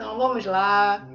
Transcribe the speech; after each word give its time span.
Então 0.00 0.16
vamos 0.16 0.46
lá. 0.46 1.06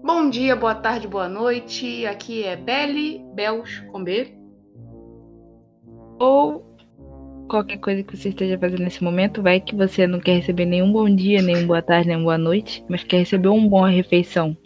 Bom 0.00 0.30
dia, 0.30 0.54
boa 0.54 0.76
tarde, 0.76 1.08
boa 1.08 1.28
noite. 1.28 2.06
Aqui 2.06 2.44
é 2.44 2.54
Belle, 2.54 3.20
Bels 3.34 3.80
com 3.90 4.04
B. 4.04 4.32
Ou 6.20 6.64
qualquer 7.50 7.78
coisa 7.78 8.04
que 8.04 8.16
você 8.16 8.28
esteja 8.28 8.56
fazendo 8.56 8.84
nesse 8.84 9.02
momento, 9.02 9.42
vai 9.42 9.58
que 9.58 9.74
você 9.74 10.06
não 10.06 10.20
quer 10.20 10.34
receber 10.36 10.66
nenhum 10.66 10.92
bom 10.92 11.12
dia, 11.12 11.42
nem 11.42 11.66
boa 11.66 11.82
tarde, 11.82 12.10
nem 12.10 12.22
boa 12.22 12.38
noite, 12.38 12.84
mas 12.88 13.02
quer 13.02 13.16
receber 13.16 13.48
uma 13.48 13.68
boa 13.68 13.88
refeição. 13.88 14.56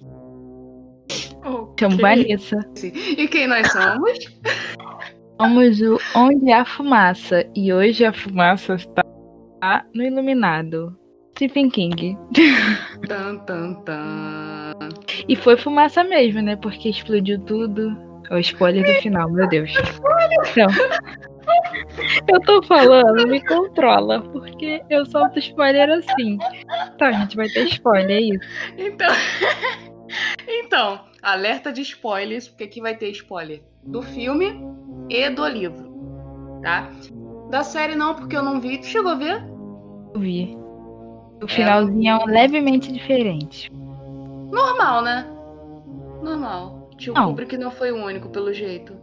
Okay. 1.42 1.88
Chamo 1.88 1.96
Vanessa. 1.96 2.58
E 2.84 3.26
quem 3.26 3.46
nós 3.46 3.72
somos? 3.72 4.18
Somos 5.40 5.80
o 5.80 5.98
Onde 6.14 6.52
Há 6.52 6.62
Fumaça. 6.66 7.46
E 7.56 7.72
hoje 7.72 8.04
a 8.04 8.12
fumaça 8.12 8.74
está 8.74 9.02
no 9.94 10.02
Iluminado. 10.02 10.94
Stephen 11.36 11.68
King. 11.68 12.16
Tan, 13.06 13.36
tan, 13.40 13.74
tan. 13.84 14.72
E 15.28 15.36
foi 15.36 15.58
fumaça 15.58 16.02
mesmo, 16.02 16.40
né? 16.40 16.56
Porque 16.56 16.88
explodiu 16.88 17.38
tudo. 17.40 17.94
O 18.30 18.38
spoiler 18.38 18.82
do 18.82 19.02
final, 19.02 19.30
meu 19.30 19.46
Deus. 19.48 19.70
Não. 20.56 20.66
Eu 22.26 22.40
tô 22.40 22.62
falando, 22.62 23.28
me 23.28 23.44
controla, 23.44 24.20
porque 24.20 24.82
eu 24.88 25.04
solto 25.06 25.38
spoiler 25.38 25.90
assim. 25.90 26.38
Tá, 26.98 27.08
a 27.08 27.12
gente 27.12 27.36
vai 27.36 27.48
ter 27.48 27.66
spoiler, 27.66 28.16
é 28.16 28.20
isso. 28.20 28.48
Então, 28.78 29.08
então, 30.48 31.00
alerta 31.22 31.70
de 31.70 31.82
spoilers, 31.82 32.48
porque 32.48 32.64
aqui 32.64 32.80
vai 32.80 32.96
ter 32.96 33.10
spoiler 33.10 33.62
do 33.84 34.02
filme 34.02 34.58
e 35.08 35.30
do 35.30 35.46
livro, 35.46 36.60
tá? 36.62 36.90
Da 37.50 37.62
série 37.62 37.94
não, 37.94 38.14
porque 38.14 38.36
eu 38.36 38.42
não 38.42 38.60
vi. 38.60 38.78
Tu 38.78 38.86
chegou 38.86 39.12
a 39.12 39.16
ver? 39.16 39.44
Eu 40.14 40.20
vi. 40.20 40.65
O 41.42 41.48
finalzinho 41.48 42.10
é, 42.10 42.16
um 42.16 42.26
levemente 42.26 42.92
diferente. 42.92 43.70
Normal, 44.50 45.02
né? 45.02 45.26
Normal. 46.22 46.90
Tio 46.96 47.12
Não. 47.12 47.28
Kubrick 47.28 47.56
não 47.58 47.70
foi 47.70 47.92
o 47.92 48.04
único, 48.04 48.28
pelo 48.30 48.52
jeito. 48.52 48.94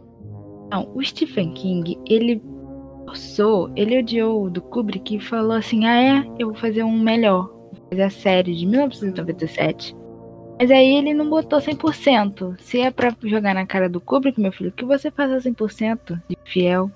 Não, 0.70 0.90
o 0.94 1.02
Stephen 1.04 1.52
King, 1.52 1.98
ele 2.08 2.42
forçou, 3.06 3.70
ele 3.76 3.98
odiou 3.98 4.44
o 4.44 4.50
do 4.50 4.60
Kubrick 4.60 5.16
e 5.16 5.20
falou 5.20 5.52
assim: 5.52 5.86
ah, 5.86 6.02
é, 6.02 6.26
eu 6.38 6.48
vou 6.48 6.56
fazer 6.56 6.82
um 6.82 6.98
melhor. 6.98 7.46
Vou 7.72 7.88
fazer 7.90 8.02
a 8.02 8.10
série 8.10 8.54
de 8.54 8.66
1997. 8.66 9.94
Mas 10.58 10.70
aí 10.70 10.96
ele 10.96 11.14
não 11.14 11.28
botou 11.28 11.58
100%. 11.58 12.56
Se 12.60 12.80
é 12.80 12.90
pra 12.90 13.14
jogar 13.24 13.54
na 13.54 13.66
cara 13.66 13.88
do 13.88 14.00
Kubrick, 14.00 14.40
meu 14.40 14.52
filho, 14.52 14.72
que 14.72 14.84
você 14.84 15.10
faça 15.10 15.38
100% 15.38 16.20
de 16.28 16.36
fiel. 16.44 16.90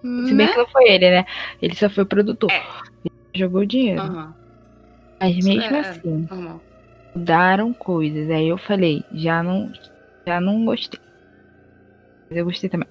Se 0.00 0.34
bem 0.34 0.46
Né? 0.46 0.48
que 0.48 0.58
não 0.58 0.66
foi 0.68 0.88
ele, 0.88 1.10
né? 1.10 1.24
Ele 1.62 1.74
só 1.74 1.88
foi 1.88 2.04
o 2.04 2.06
produtor. 2.06 2.50
É. 2.50 2.62
Ele 3.04 3.14
jogou 3.34 3.62
o 3.62 3.66
dinheiro. 3.66 4.00
Aham, 4.02 4.34
Mas 5.24 5.44
mesmo 5.44 5.76
É, 5.76 5.80
assim, 5.80 6.26
normal. 6.30 6.60
mudaram 7.14 7.72
coisas. 7.72 8.28
Aí 8.30 8.48
eu 8.48 8.58
falei, 8.58 9.02
já 9.12 9.42
não, 9.42 9.72
já 10.26 10.40
não 10.40 10.64
gostei. 10.64 11.00
Mas 12.28 12.38
eu 12.38 12.44
gostei 12.44 12.68
também. 12.68 12.88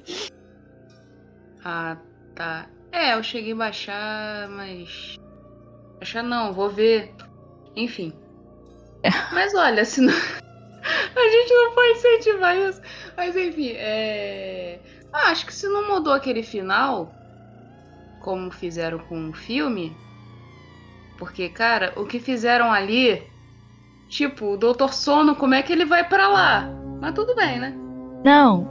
Ah, 1.64 1.98
tá. 2.36 2.67
É, 2.92 3.14
eu 3.14 3.23
cheguei 3.23 3.53
a 3.53 3.58
baixar, 3.58 4.50
mas. 4.50 5.16
Baixar 6.00 6.23
não, 6.23 6.53
vou 6.53 6.70
ver. 6.70 7.14
Enfim. 7.75 8.14
Mas 9.34 9.53
olha, 9.56 9.84
se 9.84 10.00
não. 10.00 10.14
A 10.14 11.30
gente 11.30 11.53
não 11.53 11.73
pode 11.73 11.92
incentivar 11.97 12.58
isso. 12.58 12.81
Mas 13.18 13.36
enfim, 13.36 13.72
é. 13.75 14.80
Ah, 15.12 15.31
acho 15.31 15.45
que 15.45 15.53
se 15.53 15.68
não 15.68 15.88
mudou 15.90 16.14
aquele 16.14 16.44
final, 16.44 17.14
como 18.22 18.52
fizeram 18.52 19.00
com 19.00 19.30
o 19.30 19.34
filme. 19.34 19.95
Porque, 21.17 21.50
cara, 21.50 21.94
o 21.95 22.06
que 22.06 22.19
fizeram 22.19 22.72
ali. 22.72 23.23
Tipo, 24.08 24.53
o 24.53 24.58
Doutor 24.58 24.94
Sono, 24.94 25.36
como 25.36 25.56
é 25.56 25.64
que 25.64 25.73
ele 25.73 25.86
vai 25.86 26.08
pra 26.08 26.28
lá? 26.28 26.69
Mas 27.02 27.14
tudo 27.14 27.36
bem, 27.36 27.59
né? 27.59 27.73
Não. 28.23 28.69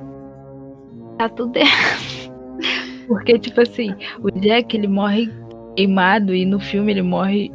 Tá 1.18 1.28
tudo 1.28 1.56
errado. 1.56 2.32
Porque, 3.08 3.38
tipo 3.38 3.60
assim, 3.60 3.94
o 4.20 4.30
Jack 4.30 4.76
ele 4.76 4.86
morre 4.86 5.28
queimado 5.76 6.34
e 6.34 6.44
no 6.46 6.60
filme 6.60 6.92
ele 6.92 7.02
morre 7.02 7.50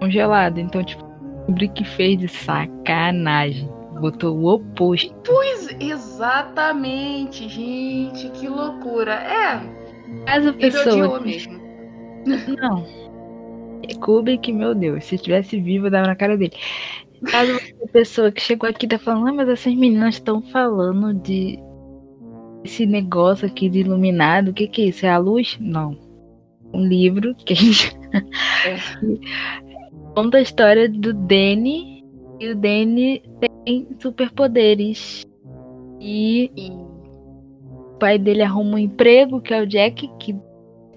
congelado. 0.00 0.58
Então, 0.58 0.82
tipo, 0.82 1.04
o 1.04 1.46
Kubrick 1.46 1.84
fez 1.84 2.18
de 2.18 2.28
sacanagem. 2.28 3.68
Botou 4.00 4.36
o 4.36 4.46
oposto. 4.54 5.14
Pois, 5.24 5.68
exatamente, 5.78 7.48
gente, 7.48 8.28
que 8.30 8.48
loucura. 8.48 9.14
É, 9.14 9.60
Caso 10.26 10.48
a 10.48 10.50
ele 10.50 10.58
pessoa. 10.58 11.20
mesmo. 11.20 11.60
Não. 12.60 13.03
Kubrick, 14.00 14.52
meu 14.52 14.74
Deus, 14.74 15.04
se 15.04 15.14
estivesse 15.16 15.60
vivo, 15.60 15.86
eu 15.86 15.90
dava 15.90 16.06
na 16.06 16.16
cara 16.16 16.36
dele. 16.36 16.52
Caso 17.26 17.58
a 17.82 17.88
pessoa 17.88 18.30
que 18.30 18.40
chegou 18.40 18.68
aqui 18.68 18.86
tá 18.86 18.98
falando, 18.98 19.28
ah, 19.28 19.32
mas 19.32 19.48
essas 19.48 19.74
meninas 19.74 20.16
estão 20.16 20.42
falando 20.42 21.14
de 21.14 21.58
esse 22.64 22.86
negócio 22.86 23.46
aqui 23.46 23.68
de 23.68 23.80
iluminado, 23.80 24.48
o 24.48 24.54
que 24.54 24.66
que 24.66 24.82
é 24.82 24.84
isso? 24.86 25.06
É 25.06 25.10
a 25.10 25.18
luz? 25.18 25.56
Não. 25.60 25.96
Um 26.72 26.86
livro 26.86 27.34
que 27.34 27.52
a 27.52 27.56
gente 27.56 27.96
É. 28.64 28.76
conta 30.14 30.38
a 30.38 30.42
história 30.42 30.88
do 30.88 31.12
Danny 31.12 32.04
e 32.40 32.48
o 32.48 32.56
Danny 32.56 33.22
tem 33.66 33.88
superpoderes. 34.00 35.24
E 36.00 36.50
E 36.56 36.70
o 36.70 37.96
pai 37.98 38.18
dele 38.18 38.42
arruma 38.42 38.76
um 38.76 38.78
emprego, 38.78 39.40
que 39.40 39.54
é 39.54 39.62
o 39.62 39.66
Jack, 39.66 40.08
que, 40.18 40.34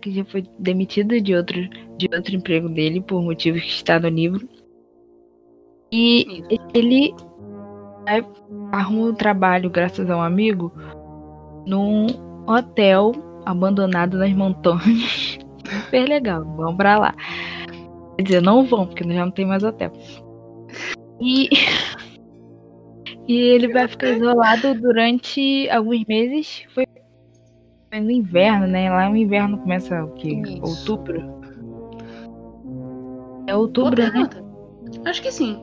que 0.02 0.12
já 0.12 0.26
foi 0.26 0.44
demitido 0.60 1.20
de 1.22 1.36
outro, 1.36 1.60
de 1.98 2.08
outro 2.14 2.36
emprego 2.36 2.70
dele, 2.70 3.02
por 3.02 3.22
motivos 3.22 3.62
que 3.62 3.70
está 3.70 4.00
no 4.00 4.08
livro. 4.10 4.48
E 5.92 6.44
ele 6.74 7.14
vai- 8.06 8.26
arruma 8.72 9.08
um 9.10 9.14
trabalho, 9.14 9.70
graças 9.70 10.10
a 10.10 10.18
um 10.18 10.22
amigo, 10.22 10.72
num 11.66 12.08
hotel 12.48 13.12
abandonado 13.46 14.18
nas 14.18 14.32
montanhas. 14.36 15.40
Super 15.86 16.08
legal, 16.08 16.44
vamos 16.56 16.76
pra 16.78 16.98
lá. 16.98 17.16
Quer 18.18 18.24
dizer, 18.24 18.42
não 18.42 18.66
vão, 18.66 18.86
porque 18.88 19.04
já 19.04 19.26
não 19.26 19.32
tem 19.32 19.46
mais 19.46 19.64
hotel. 19.64 19.92
E, 21.20 21.50
e 23.28 23.36
ele 23.36 23.72
vai 23.72 23.88
ficar 23.88 24.10
isolado 24.10 24.74
durante 24.80 25.70
alguns 25.70 26.04
meses. 26.06 26.64
Foi 26.74 26.86
foi 27.90 28.02
no 28.02 28.12
inverno, 28.12 28.68
né? 28.68 28.90
Lá 28.90 29.10
no 29.10 29.16
inverno 29.16 29.58
começa 29.60 30.04
o 30.04 30.12
quê? 30.16 30.42
Isso. 30.46 30.62
Outubro? 30.62 31.37
É 33.48 33.54
Boa 33.54 33.60
outubro, 33.60 34.02
né? 34.12 34.30
Acho 35.06 35.22
que 35.22 35.32
sim. 35.32 35.60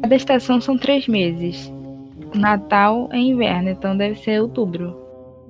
Cada 0.00 0.14
estação 0.14 0.60
são 0.60 0.76
três 0.76 1.08
meses. 1.08 1.72
Natal 2.34 3.08
é 3.12 3.18
inverno, 3.18 3.70
então 3.70 3.96
deve 3.96 4.16
ser 4.16 4.42
outubro. 4.42 5.02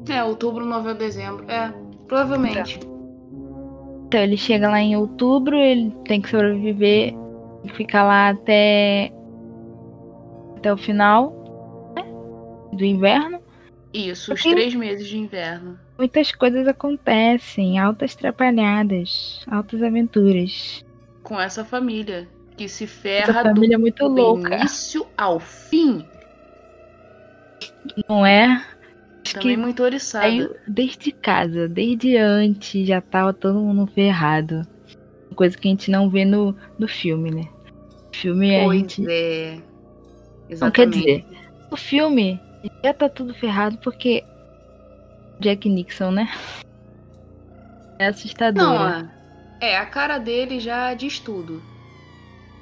É, 0.08 0.22
outubro, 0.22 0.64
novembro, 0.64 0.98
dezembro. 0.98 1.44
É, 1.50 1.72
provavelmente. 2.06 2.78
Então 4.06 4.20
ele 4.20 4.36
chega 4.36 4.69
lá 4.69 4.80
em 4.80 4.97
outubro, 4.97 5.56
ele 5.56 5.91
tem 6.04 6.20
que 6.20 6.30
sobreviver 6.30 7.12
e 7.64 7.68
ficar 7.70 8.04
lá 8.04 8.28
até 8.28 9.12
até 10.56 10.72
o 10.72 10.76
final 10.76 11.92
né, 11.97 12.04
do 12.72 12.84
inverno. 12.84 13.41
Isso, 13.92 14.32
os 14.32 14.42
três 14.42 14.74
meses 14.74 15.08
de 15.08 15.18
inverno. 15.18 15.78
Muitas 15.98 16.30
coisas 16.32 16.68
acontecem, 16.68 17.78
altas 17.78 18.14
trapalhadas, 18.14 19.44
altas 19.50 19.82
aventuras. 19.82 20.84
Com 21.22 21.40
essa 21.40 21.64
família. 21.64 22.28
Que 22.56 22.68
se 22.68 22.84
Essa 22.84 22.92
ferra 22.94 23.42
família 23.42 23.74
é 23.74 23.78
muito 23.78 24.08
do 24.08 24.14
louca, 24.14 24.56
início 24.56 25.06
ao 25.16 25.38
fim. 25.40 26.04
não 28.08 28.24
é? 28.24 28.62
Acho 29.24 29.34
Também 29.34 29.56
que 29.56 29.56
muito 29.56 29.82
oriçada. 29.82 30.26
Aí, 30.26 30.48
desde 30.68 31.12
casa, 31.12 31.68
desde 31.68 32.16
antes, 32.16 32.86
já 32.86 33.00
tava 33.00 33.32
todo 33.32 33.60
mundo 33.60 33.86
ferrado. 33.92 34.62
Coisa 35.34 35.56
que 35.58 35.68
a 35.68 35.70
gente 35.70 35.90
não 35.90 36.08
vê 36.08 36.24
no, 36.24 36.56
no 36.78 36.88
filme, 36.88 37.30
né? 37.30 37.48
O 38.12 38.16
filme 38.16 38.56
a 38.58 38.64
Pois 38.64 38.78
gente. 38.80 39.04
é. 39.10 39.59
Não 40.60 40.71
quer 40.71 40.88
Exatamente. 40.88 40.98
dizer, 40.98 41.24
o 41.71 41.76
filme 41.76 42.41
já 42.84 42.94
tá 42.94 43.09
tudo 43.09 43.34
ferrado 43.34 43.76
porque 43.78 44.24
Jack 45.41 45.68
Nixon, 45.68 46.10
né? 46.10 46.28
É 48.00 48.06
assustador. 48.09 48.62
Não, 48.62 48.77
a- 48.83 49.10
é, 49.60 49.77
a 49.77 49.86
cara 49.86 50.18
dele 50.18 50.60
já 50.60 50.92
diz 50.94 51.18
tudo. 51.21 51.62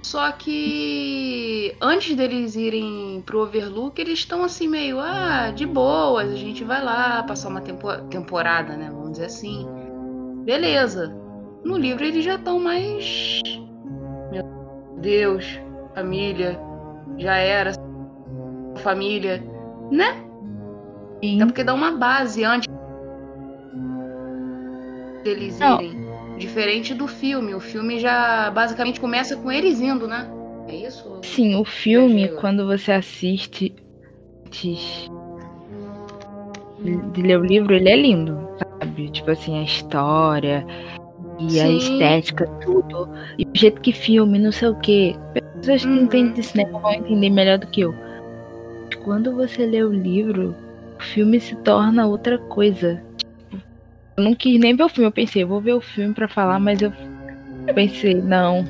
Só 0.04 0.30
que 0.32 1.74
antes 1.80 2.14
deles 2.14 2.54
irem 2.56 3.22
pro 3.24 3.40
Overlook, 3.40 3.98
eles 4.00 4.18
estão 4.18 4.44
assim 4.44 4.68
meio, 4.68 5.00
ah, 5.00 5.50
de 5.50 5.64
boas, 5.64 6.30
a 6.30 6.36
gente 6.36 6.62
vai 6.62 6.84
lá 6.84 7.22
passar 7.22 7.48
uma 7.48 7.62
tempo- 7.62 7.96
temporada, 8.10 8.76
né? 8.76 8.90
Vamos 8.90 9.12
dizer 9.12 9.26
assim. 9.26 9.66
Beleza. 10.44 11.08
No 11.64 11.78
livro 11.78 12.04
eles 12.04 12.22
já 12.22 12.34
estão 12.34 12.60
mais. 12.60 13.40
Meu 14.30 14.44
Deus, 15.00 15.58
família, 15.94 16.60
já 17.16 17.36
era. 17.36 17.72
Família, 18.82 19.42
né? 19.90 20.22
Sim. 21.22 21.42
É 21.42 21.46
porque 21.46 21.64
dá 21.64 21.74
uma 21.74 21.92
base 21.92 22.44
antes 22.44 22.68
deles 25.22 25.58
Não. 25.58 25.80
irem. 25.80 26.04
Diferente 26.38 26.94
do 26.94 27.06
filme. 27.06 27.54
O 27.54 27.60
filme 27.60 27.98
já 27.98 28.50
basicamente 28.50 29.00
começa 29.00 29.36
com 29.36 29.50
eles 29.50 29.80
indo, 29.80 30.06
né? 30.06 30.28
É 30.68 30.74
isso? 30.74 31.20
Sim, 31.22 31.56
o 31.56 31.64
filme, 31.64 32.28
quando 32.40 32.66
você 32.66 32.92
assiste 32.92 33.74
antes 34.46 35.10
de 37.12 37.22
ler 37.22 37.40
o 37.40 37.44
livro, 37.44 37.74
ele 37.74 37.88
é 37.88 37.96
lindo, 37.96 38.48
sabe? 38.58 39.10
Tipo 39.10 39.30
assim, 39.30 39.58
a 39.58 39.62
história 39.62 40.66
e 41.38 41.50
Sim. 41.50 41.60
a 41.60 41.68
estética, 41.70 42.46
tudo. 42.62 43.08
E 43.38 43.44
o 43.44 43.50
jeito 43.54 43.80
que 43.80 43.92
filme, 43.92 44.38
não 44.38 44.52
sei 44.52 44.68
o 44.68 44.74
que. 44.76 45.16
Pessoas 45.56 45.82
que 45.82 45.88
uhum. 45.88 46.02
entendem 46.02 46.32
de 46.34 46.42
cinema 46.42 46.78
vão 46.78 46.92
entender 46.92 47.30
melhor 47.30 47.58
do 47.58 47.66
que 47.66 47.82
eu. 47.82 47.94
Quando 49.04 49.34
você 49.34 49.66
lê 49.66 49.82
o 49.82 49.92
livro, 49.92 50.54
o 50.98 51.02
filme 51.02 51.40
se 51.40 51.54
torna 51.56 52.06
outra 52.06 52.38
coisa. 52.38 53.02
Tipo, 53.16 53.62
eu 54.16 54.24
não 54.24 54.34
quis 54.34 54.58
nem 54.60 54.74
ver 54.76 54.84
o 54.84 54.88
filme, 54.88 55.08
eu 55.08 55.12
pensei, 55.12 55.42
eu 55.42 55.48
vou 55.48 55.60
ver 55.60 55.74
o 55.74 55.80
filme 55.80 56.14
para 56.14 56.28
falar, 56.28 56.58
mas 56.58 56.80
eu 56.80 56.92
pensei, 57.74 58.14
não, 58.14 58.64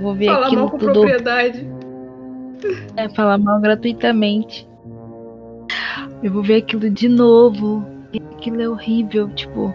vou 0.00 0.14
ver 0.14 0.26
falar 0.26 0.46
aquilo 0.46 0.62
mal 0.62 0.70
com 0.70 0.78
tudo. 0.78 0.92
propriedade. 0.92 1.66
É, 2.96 3.08
falar 3.10 3.38
mal 3.38 3.60
gratuitamente. 3.60 4.68
Eu 6.22 6.32
vou 6.32 6.42
ver 6.42 6.56
aquilo 6.56 6.90
de 6.90 7.08
novo. 7.08 7.84
Aquilo 8.32 8.60
é 8.60 8.68
horrível, 8.68 9.28
tipo. 9.30 9.74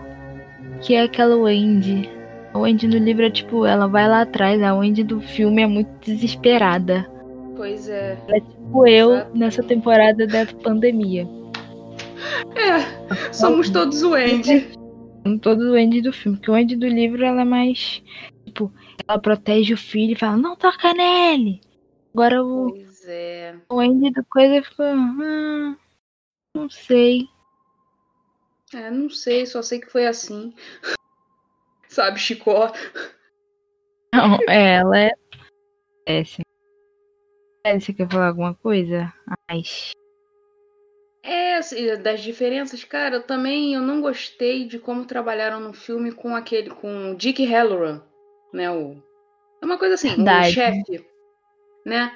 Que 0.81 0.95
é 0.95 1.03
aquela 1.03 1.35
Wendy. 1.35 2.09
A 2.53 2.59
Wendy 2.59 2.87
no 2.87 2.97
livro 2.97 3.25
é 3.25 3.29
tipo, 3.29 3.65
ela 3.65 3.87
vai 3.87 4.07
lá 4.07 4.21
atrás, 4.21 4.61
a 4.61 4.73
Wendy 4.73 5.03
do 5.03 5.19
filme 5.19 5.61
é 5.61 5.67
muito 5.67 5.89
desesperada. 6.05 7.05
Pois 7.55 7.89
é. 7.89 8.17
Ela 8.27 8.37
é 8.37 8.39
tipo 8.39 8.87
eu 8.87 9.25
nessa 9.33 9.63
temporada 9.63 10.27
da 10.27 10.45
pandemia. 10.63 11.27
É, 12.55 13.33
somos 13.33 13.69
todos 13.69 14.01
o 14.03 14.11
Wendy. 14.11 14.71
Somos 15.23 15.41
todos 15.41 15.65
o 15.65 15.73
Wendy 15.73 16.01
do 16.01 16.13
filme. 16.13 16.37
Porque 16.37 16.51
o 16.51 16.53
Wendy 16.53 16.75
do 16.75 16.87
livro 16.87 17.23
ela 17.23 17.41
é 17.41 17.45
mais. 17.45 18.01
Tipo, 18.45 18.71
ela 19.07 19.19
protege 19.19 19.73
o 19.73 19.77
filho 19.77 20.13
e 20.13 20.17
fala, 20.17 20.37
não 20.37 20.55
toca 20.55 20.93
nele. 20.93 21.61
Agora 22.13 22.41
o. 22.41 22.71
Pois 22.71 23.05
é. 23.07 23.55
O 23.69 23.79
Andy 23.79 24.09
do 24.11 24.23
coisa 24.25 24.63
ficou. 24.63 24.85
Ah, 24.85 25.75
não 26.55 26.69
sei. 26.69 27.27
É, 28.73 28.89
não 28.89 29.09
sei, 29.09 29.45
só 29.45 29.61
sei 29.61 29.81
que 29.81 29.91
foi 29.91 30.07
assim. 30.07 30.53
Sabe, 31.89 32.17
Chicó? 32.19 32.71
Não, 34.13 34.37
é, 34.47 34.75
ela 34.75 34.97
é. 34.97 35.11
É, 36.05 36.23
sim. 36.23 36.41
É, 37.65 37.77
você 37.77 37.91
quer 37.93 38.09
falar 38.09 38.27
alguma 38.29 38.55
coisa? 38.55 39.13
Ai. 39.49 39.61
É, 41.25 41.55
assim, 41.55 41.97
das 41.97 42.21
diferenças, 42.21 42.83
cara, 42.83 43.15
eu 43.15 43.23
também 43.23 43.73
eu 43.73 43.81
não 43.81 43.99
gostei 43.99 44.65
de 44.65 44.77
como 44.77 45.05
trabalharam 45.05 45.59
no 45.59 45.73
filme 45.73 46.11
com 46.11 46.35
aquele, 46.35 46.69
com 46.69 47.11
o 47.11 47.15
Dick 47.15 47.43
Halloran, 47.43 47.99
né, 48.53 48.69
o... 48.69 48.95
É 49.59 49.65
uma 49.65 49.79
coisa 49.79 49.95
assim, 49.95 50.09
Verdade. 50.09 50.49
o 50.49 50.53
chefe, 50.53 51.05
né? 51.83 52.15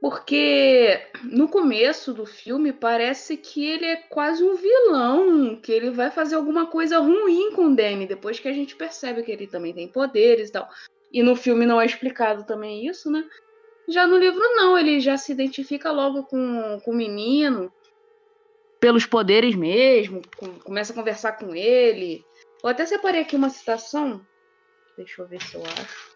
Porque 0.00 1.00
no 1.22 1.46
começo 1.46 2.12
do 2.12 2.26
filme 2.26 2.72
parece 2.72 3.36
que 3.36 3.64
ele 3.64 3.84
é 3.84 3.96
quase 3.96 4.42
um 4.42 4.56
vilão, 4.56 5.56
que 5.56 5.70
ele 5.70 5.90
vai 5.90 6.10
fazer 6.10 6.34
alguma 6.34 6.66
coisa 6.66 6.98
ruim 6.98 7.52
com 7.52 7.66
o 7.66 7.76
Danny, 7.76 8.06
depois 8.06 8.40
que 8.40 8.48
a 8.48 8.52
gente 8.52 8.74
percebe 8.74 9.22
que 9.22 9.30
ele 9.30 9.46
também 9.46 9.72
tem 9.72 9.86
poderes 9.86 10.48
e 10.48 10.52
tal. 10.52 10.68
E 11.12 11.22
no 11.22 11.36
filme 11.36 11.66
não 11.66 11.80
é 11.80 11.86
explicado 11.86 12.44
também 12.44 12.84
isso, 12.86 13.10
né? 13.10 13.24
Já 13.88 14.06
no 14.06 14.16
livro 14.16 14.42
não, 14.56 14.76
ele 14.76 14.98
já 15.00 15.16
se 15.16 15.30
identifica 15.30 15.92
logo 15.92 16.24
com, 16.24 16.80
com 16.82 16.90
o 16.90 16.96
menino, 16.96 17.70
pelos 18.80 19.04
poderes 19.04 19.54
mesmo, 19.54 20.22
com, 20.36 20.58
começa 20.60 20.92
a 20.92 20.96
conversar 20.96 21.32
com 21.32 21.54
ele. 21.54 22.24
Eu 22.62 22.70
até 22.70 22.86
separei 22.86 23.20
aqui 23.20 23.36
uma 23.36 23.50
citação, 23.50 24.20
deixa 24.96 25.22
eu 25.22 25.28
ver 25.28 25.40
se 25.42 25.54
eu 25.54 25.62
acho. 25.62 26.10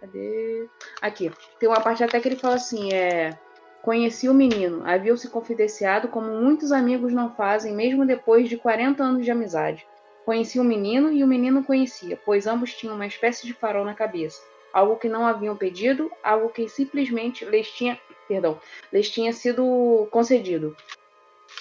Cadê? 0.00 0.68
Aqui. 1.02 1.30
Tem 1.58 1.68
uma 1.68 1.80
parte 1.80 2.04
até 2.04 2.20
que 2.20 2.28
ele 2.28 2.36
fala 2.36 2.54
assim: 2.54 2.92
é. 2.92 3.36
Conheci 3.82 4.28
o 4.28 4.34
menino, 4.34 4.82
haviam-se 4.84 5.30
confidenciado 5.30 6.08
como 6.08 6.28
muitos 6.28 6.72
amigos 6.72 7.12
não 7.12 7.34
fazem, 7.34 7.72
mesmo 7.72 8.04
depois 8.04 8.48
de 8.48 8.56
40 8.56 9.02
anos 9.02 9.24
de 9.24 9.30
amizade. 9.30 9.86
Conheci 10.24 10.60
o 10.60 10.64
menino 10.64 11.10
e 11.12 11.24
o 11.24 11.26
menino 11.26 11.64
conhecia, 11.64 12.20
pois 12.22 12.46
ambos 12.46 12.74
tinham 12.74 12.96
uma 12.96 13.06
espécie 13.06 13.46
de 13.46 13.54
farol 13.54 13.84
na 13.84 13.94
cabeça. 13.94 14.42
Algo 14.72 14.96
que 14.96 15.08
não 15.08 15.26
haviam 15.26 15.56
pedido, 15.56 16.10
algo 16.22 16.50
que 16.50 16.68
simplesmente 16.68 17.44
lhes 17.44 17.70
tinha, 17.70 17.98
perdão, 18.26 18.60
lhes 18.92 19.08
tinha 19.08 19.32
sido 19.32 20.06
concedido. 20.10 20.76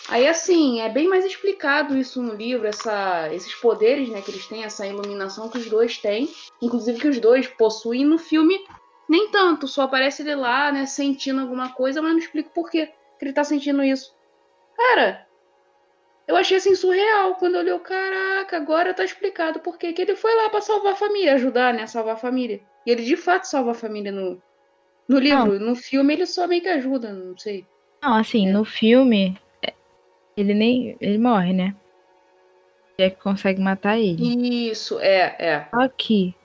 Aí, 0.10 0.26
assim, 0.26 0.80
é 0.80 0.88
bem 0.88 1.08
mais 1.08 1.26
explicado 1.26 1.98
isso 1.98 2.22
no 2.22 2.34
livro, 2.34 2.66
essa, 2.66 3.34
esses 3.34 3.54
poderes 3.56 4.08
né, 4.10 4.22
que 4.22 4.32
eles 4.32 4.48
têm, 4.48 4.64
essa 4.64 4.88
iluminação 4.88 5.50
que 5.50 5.58
os 5.58 5.70
dois 5.70 5.98
têm, 5.98 6.30
inclusive 6.62 7.00
que 7.00 7.08
os 7.10 7.20
dois 7.20 7.46
possuem 7.46 8.06
no 8.06 8.18
filme, 8.18 8.58
nem 9.10 9.30
tanto, 9.30 9.68
só 9.68 9.84
aparece 9.84 10.22
ele 10.22 10.36
lá, 10.36 10.72
né, 10.72 10.86
sentindo 10.86 11.42
alguma 11.42 11.74
coisa, 11.74 12.02
mas 12.02 12.12
não 12.12 12.20
explico 12.20 12.52
por 12.54 12.70
quê 12.70 12.88
que 13.20 13.26
ele 13.26 13.34
tá 13.34 13.44
sentindo 13.44 13.84
isso. 13.84 14.16
Cara, 14.78 15.28
eu 16.26 16.38
achei 16.38 16.56
assim 16.56 16.74
surreal 16.74 17.36
quando 17.36 17.56
eu 17.56 17.62
li, 17.62 17.80
caraca, 17.80 18.56
agora 18.56 18.94
tá 18.94 19.04
explicado 19.04 19.60
por 19.60 19.78
que 19.78 19.94
ele 19.98 20.16
foi 20.16 20.34
lá 20.36 20.50
para 20.50 20.62
salvar 20.62 20.94
a 20.94 20.98
família, 20.98 21.34
ajudar, 21.34 21.74
né, 21.74 21.86
salvar 21.86 22.14
a 22.14 22.18
família. 22.18 22.62
E 22.86 22.92
ele 22.92 23.04
de 23.04 23.18
fato 23.18 23.44
salva 23.44 23.72
a 23.72 23.74
família 23.74 24.14
no, 24.14 24.42
no 25.08 25.20
livro, 25.20 25.60
não. 25.60 25.70
no 25.72 25.76
filme 25.76 26.14
ele 26.14 26.26
só 26.26 26.48
meio 26.48 26.62
que 26.62 26.70
ajuda, 26.70 27.12
não 27.12 27.38
sei. 27.38 27.66
Não, 28.02 28.14
assim, 28.14 28.48
é. 28.48 28.52
no 28.52 28.64
filme 28.64 29.38
ele 30.38 30.54
nem. 30.54 30.96
Ele 31.02 31.18
morre, 31.18 31.52
né? 31.52 31.76
Jack 32.98 33.18
consegue 33.22 33.60
matar 33.60 33.98
ele. 33.98 34.70
Isso, 34.70 35.00
é, 35.00 35.36
é. 35.40 35.68
Aqui. 35.72 36.36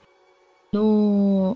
No. 0.71 1.55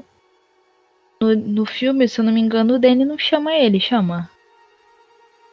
No, 1.19 1.35
no 1.35 1.65
filme, 1.65 2.07
se 2.07 2.19
eu 2.19 2.25
não 2.25 2.31
me 2.31 2.39
engano, 2.39 2.75
o 2.75 2.79
Danny 2.79 3.03
não 3.03 3.17
chama 3.17 3.55
ele, 3.55 3.79
chama. 3.79 4.29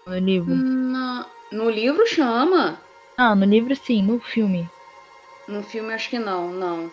No 0.07 0.19
livro. 0.19 0.55
No, 0.55 1.25
no 1.51 1.71
livro 1.71 2.07
chama. 2.07 2.79
Não, 3.17 3.35
no 3.35 3.47
livro 3.47 3.75
sim, 3.75 4.03
no 4.03 4.21
filme. 4.21 4.69
No 5.49 5.63
filme 5.63 5.95
acho 5.95 6.11
que 6.11 6.19
não, 6.19 6.53
não. 6.53 6.91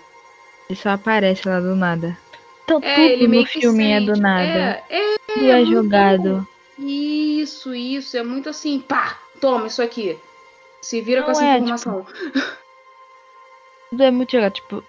Ele 0.70 0.80
só 0.80 0.92
aparece 0.92 1.46
lá 1.48 1.60
do 1.60 1.76
nada. 1.76 2.18
Então 2.64 2.80
é, 2.82 3.18
tudo 3.18 3.28
no 3.28 3.46
filme 3.46 3.92
é 3.92 4.00
do 4.00 4.14
nada. 4.14 4.84
É, 4.90 5.14
é, 5.16 5.18
tudo 5.34 5.46
é, 5.46 5.62
é 5.62 5.66
jogado. 5.66 6.48
Isso, 6.80 7.76
isso. 7.76 8.16
É 8.16 8.24
muito 8.24 8.48
assim, 8.48 8.80
pá, 8.80 9.21
Toma 9.42 9.68
isso 9.68 9.82
aqui. 9.82 10.18
Se 10.82 11.02
vira 11.02 11.22
não 11.22 11.26
com 11.26 11.32
essa 11.32 11.46
é, 11.46 11.58
informação. 11.58 12.06
Tipo, 12.06 12.42
tudo 13.90 14.04
é 14.04 14.12
muito 14.12 14.34
legal, 14.34 14.52
tipo, 14.52 14.84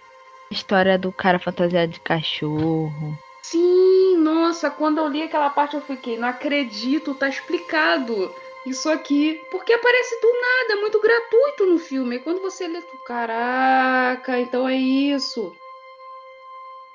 história 0.51 0.99
do 0.99 1.11
cara 1.11 1.39
fantasiado 1.39 1.91
de 1.91 2.01
cachorro. 2.01 3.19
Sim, 3.43 4.17
nossa, 4.19 4.71
quando 4.71 4.99
eu 4.99 5.09
li 5.09 5.23
aquela 5.23 5.51
parte 5.51 5.75
eu 5.75 5.81
fiquei, 5.81 6.17
não 6.17 6.29
acredito, 6.29 7.15
tá 7.15 7.29
explicado 7.29 8.33
isso 8.65 8.89
aqui. 8.89 9.41
Porque 9.51 9.73
aparece 9.73 10.21
do 10.21 10.33
nada, 10.33 10.73
é 10.75 10.81
muito 10.81 11.01
gratuito 11.01 11.67
no 11.67 11.79
filme. 11.79 12.17
E 12.17 12.19
quando 12.21 12.41
você 12.41 12.69
lê, 12.69 12.81
tu, 12.81 13.05
caraca, 13.07 14.39
então 14.39 14.69
é 14.69 14.77
isso. 14.77 15.53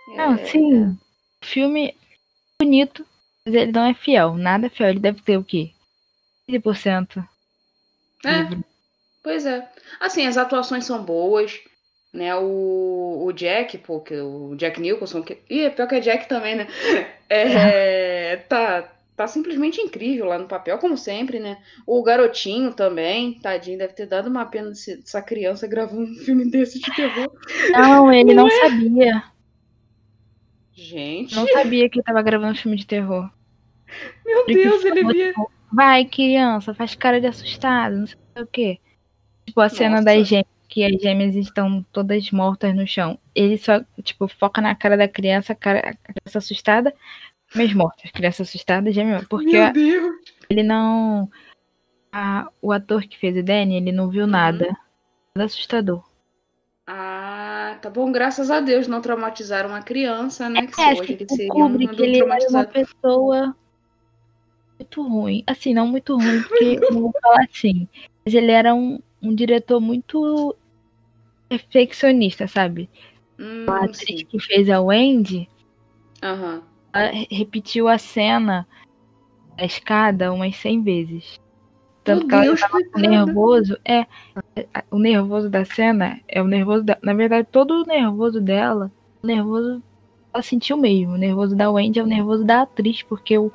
Não, 0.07 0.35
é... 0.35 0.45
sim. 0.45 0.97
O 1.43 1.45
filme 1.45 1.89
é 1.89 1.93
bonito, 2.63 3.05
mas 3.45 3.53
ele 3.53 3.71
não 3.71 3.85
é 3.85 3.93
fiel. 3.93 4.35
Nada 4.35 4.67
é 4.67 4.69
fiel. 4.69 4.89
Ele 4.89 4.99
deve 4.99 5.21
ter 5.21 5.37
o 5.37 5.43
quê? 5.43 5.71
15%. 6.49 7.27
É. 8.25 8.57
Pois 9.23 9.45
é. 9.45 9.67
Assim, 9.99 10.25
as 10.25 10.37
atuações 10.37 10.85
são 10.85 11.03
boas, 11.03 11.59
né? 12.13 12.35
O, 12.35 13.25
o 13.25 13.33
Jack, 13.33 13.77
pô, 13.79 13.99
que, 13.99 14.15
o 14.15 14.55
Jack 14.55 14.79
Nicholson, 14.79 15.21
que. 15.21 15.37
Ih, 15.49 15.65
é 15.65 15.69
pior 15.69 15.87
que 15.87 15.95
é 15.95 15.99
Jack 15.99 16.27
também, 16.27 16.55
né? 16.55 16.67
É, 17.29 18.37
tá, 18.47 18.89
tá 19.13 19.27
simplesmente 19.27 19.81
incrível 19.81 20.27
lá 20.27 20.39
no 20.39 20.47
papel, 20.47 20.77
como 20.77 20.97
sempre, 20.97 21.41
né? 21.41 21.57
O 21.85 22.01
garotinho 22.01 22.73
também, 22.73 23.33
tadinho, 23.33 23.77
deve 23.77 23.91
ter 23.91 24.05
dado 24.05 24.27
uma 24.29 24.45
pena 24.45 24.69
dessa 24.69 25.21
criança 25.21 25.67
gravando 25.67 26.09
um 26.09 26.15
filme 26.15 26.49
desse 26.49 26.79
de 26.79 26.89
terror. 26.95 27.29
Não, 27.71 28.09
ele 28.13 28.33
não, 28.33 28.45
não 28.45 28.47
é? 28.47 28.61
sabia. 28.61 29.23
Gente. 30.73 31.35
Não 31.35 31.45
sabia 31.47 31.89
que 31.89 31.97
ele 31.97 32.05
tava 32.05 32.21
gravando 32.21 32.53
um 32.53 32.55
filme 32.55 32.77
de 32.77 32.87
terror. 32.87 33.29
Meu 34.25 34.45
Deus, 34.45 34.85
ele 34.85 35.03
via. 35.11 35.33
Vai, 35.71 36.05
criança, 36.05 36.73
faz 36.73 36.95
cara 36.95 37.19
de 37.19 37.27
assustado, 37.27 37.97
não 37.97 38.07
sei 38.07 38.17
o 38.37 38.47
quê. 38.47 38.79
Tipo, 39.45 39.61
a 39.61 39.69
cena 39.69 40.01
das 40.01 40.27
gêmeas, 40.27 40.47
que 40.67 40.83
as 40.83 41.01
gêmeas 41.01 41.35
estão 41.35 41.85
todas 41.91 42.31
mortas 42.31 42.75
no 42.75 42.87
chão. 42.87 43.17
Ele 43.33 43.57
só, 43.57 43.81
tipo, 44.03 44.27
foca 44.27 44.61
na 44.61 44.75
cara 44.75 44.97
da 44.97 45.07
criança, 45.07 45.53
a, 45.53 45.55
cara, 45.55 45.79
a 45.79 45.93
criança 45.93 46.37
assustada, 46.37 46.93
mas 47.55 47.73
mortas. 47.73 48.11
Criança 48.11 48.43
assustada, 48.43 48.91
gêmea. 48.91 49.25
Porque 49.29 49.57
ele 50.49 50.63
não. 50.63 51.29
A, 52.11 52.49
o 52.61 52.71
ator 52.71 53.03
que 53.03 53.17
fez 53.17 53.37
o 53.37 53.43
Danny, 53.43 53.77
ele 53.77 53.91
não 53.91 54.09
viu 54.09 54.23
uhum. 54.23 54.29
nada. 54.29 54.77
Nada 55.35 55.45
assustador. 55.45 56.03
Ah, 56.85 57.77
tá 57.81 57.89
bom, 57.89 58.09
graças 58.11 58.49
a 58.49 58.61
Deus 58.61 58.87
não 58.87 59.01
traumatizaram 59.01 59.69
uma 59.69 59.81
criança, 59.81 60.49
né? 60.49 60.67
Que 60.67 60.81
é, 60.81 60.93
hoje 60.93 61.13
ele 61.13 61.27
seria 61.27 61.53
um 61.53 61.81
ele 61.81 62.21
era 62.21 62.49
uma 62.49 62.63
pessoa 62.63 63.55
muito 64.87 65.07
ruim. 65.07 65.43
Assim, 65.45 65.73
não 65.73 65.87
muito 65.87 66.15
ruim, 66.15 66.41
porque 66.43 66.79
não 66.79 67.01
vou 67.01 67.13
falar 67.21 67.43
assim. 67.43 67.87
Mas 68.25 68.33
ele 68.33 68.51
era 68.51 68.73
um, 68.73 68.99
um 69.21 69.33
diretor 69.35 69.79
muito 69.79 70.55
perfeccionista, 71.49 72.47
sabe? 72.47 72.89
Hum, 73.39 73.65
a 73.67 73.85
atriz 73.85 74.19
sim. 74.19 74.25
que 74.25 74.39
fez 74.39 74.69
a 74.69 74.81
Wendy, 74.81 75.47
uhum. 76.23 76.61
ela 76.93 77.11
repetiu 77.29 77.87
a 77.87 77.97
cena 77.97 78.67
da 79.55 79.65
escada 79.65 80.33
umas 80.33 80.55
100 80.55 80.83
vezes. 80.83 81.39
Tanto 82.03 82.25
Meu 82.25 82.27
que 82.27 82.35
ela 82.35 82.43
Deus, 82.43 82.59
tava 82.59 82.83
com 82.83 82.91
coitada. 82.91 83.07
nervoso. 83.07 83.77
É, 83.85 84.05
o 84.89 84.97
nervoso 84.97 85.49
da 85.49 85.65
cena 85.65 86.19
é 86.27 86.41
o 86.41 86.47
nervoso 86.47 86.83
da. 86.83 86.97
Na 87.01 87.13
verdade, 87.13 87.47
todo 87.51 87.83
o 87.83 87.85
nervoso 87.85 88.41
dela, 88.41 88.91
o 89.21 89.27
nervoso 89.27 89.83
ela 90.33 90.41
sentiu 90.41 90.77
mesmo. 90.77 91.13
O 91.13 91.17
nervoso 91.17 91.55
da 91.55 91.69
Wendy 91.69 91.99
é 91.99 92.03
o 92.03 92.07
nervoso 92.07 92.45
da 92.45 92.61
atriz, 92.61 93.03
porque 93.03 93.37
o 93.37 93.51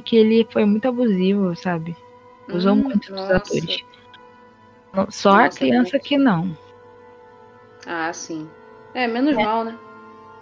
porque 0.00 0.16
ele 0.16 0.46
foi 0.52 0.64
muito 0.64 0.86
abusivo, 0.88 1.54
sabe? 1.56 1.96
Usou 2.52 2.74
Hum, 2.74 2.82
muito 2.82 3.10
dos 3.10 3.10
nossa. 3.10 3.36
atores. 3.36 3.76
Não- 4.94 5.10
Só 5.10 5.30
a 5.30 5.44
Nossa, 5.44 5.58
criança 5.58 5.90
muito. 5.92 6.08
que 6.08 6.16
não. 6.18 6.56
Ah, 7.86 8.12
sim. 8.12 8.48
É, 8.94 9.06
menos 9.06 9.36
É. 9.36 9.42
mal, 9.42 9.64
né? 9.64 9.78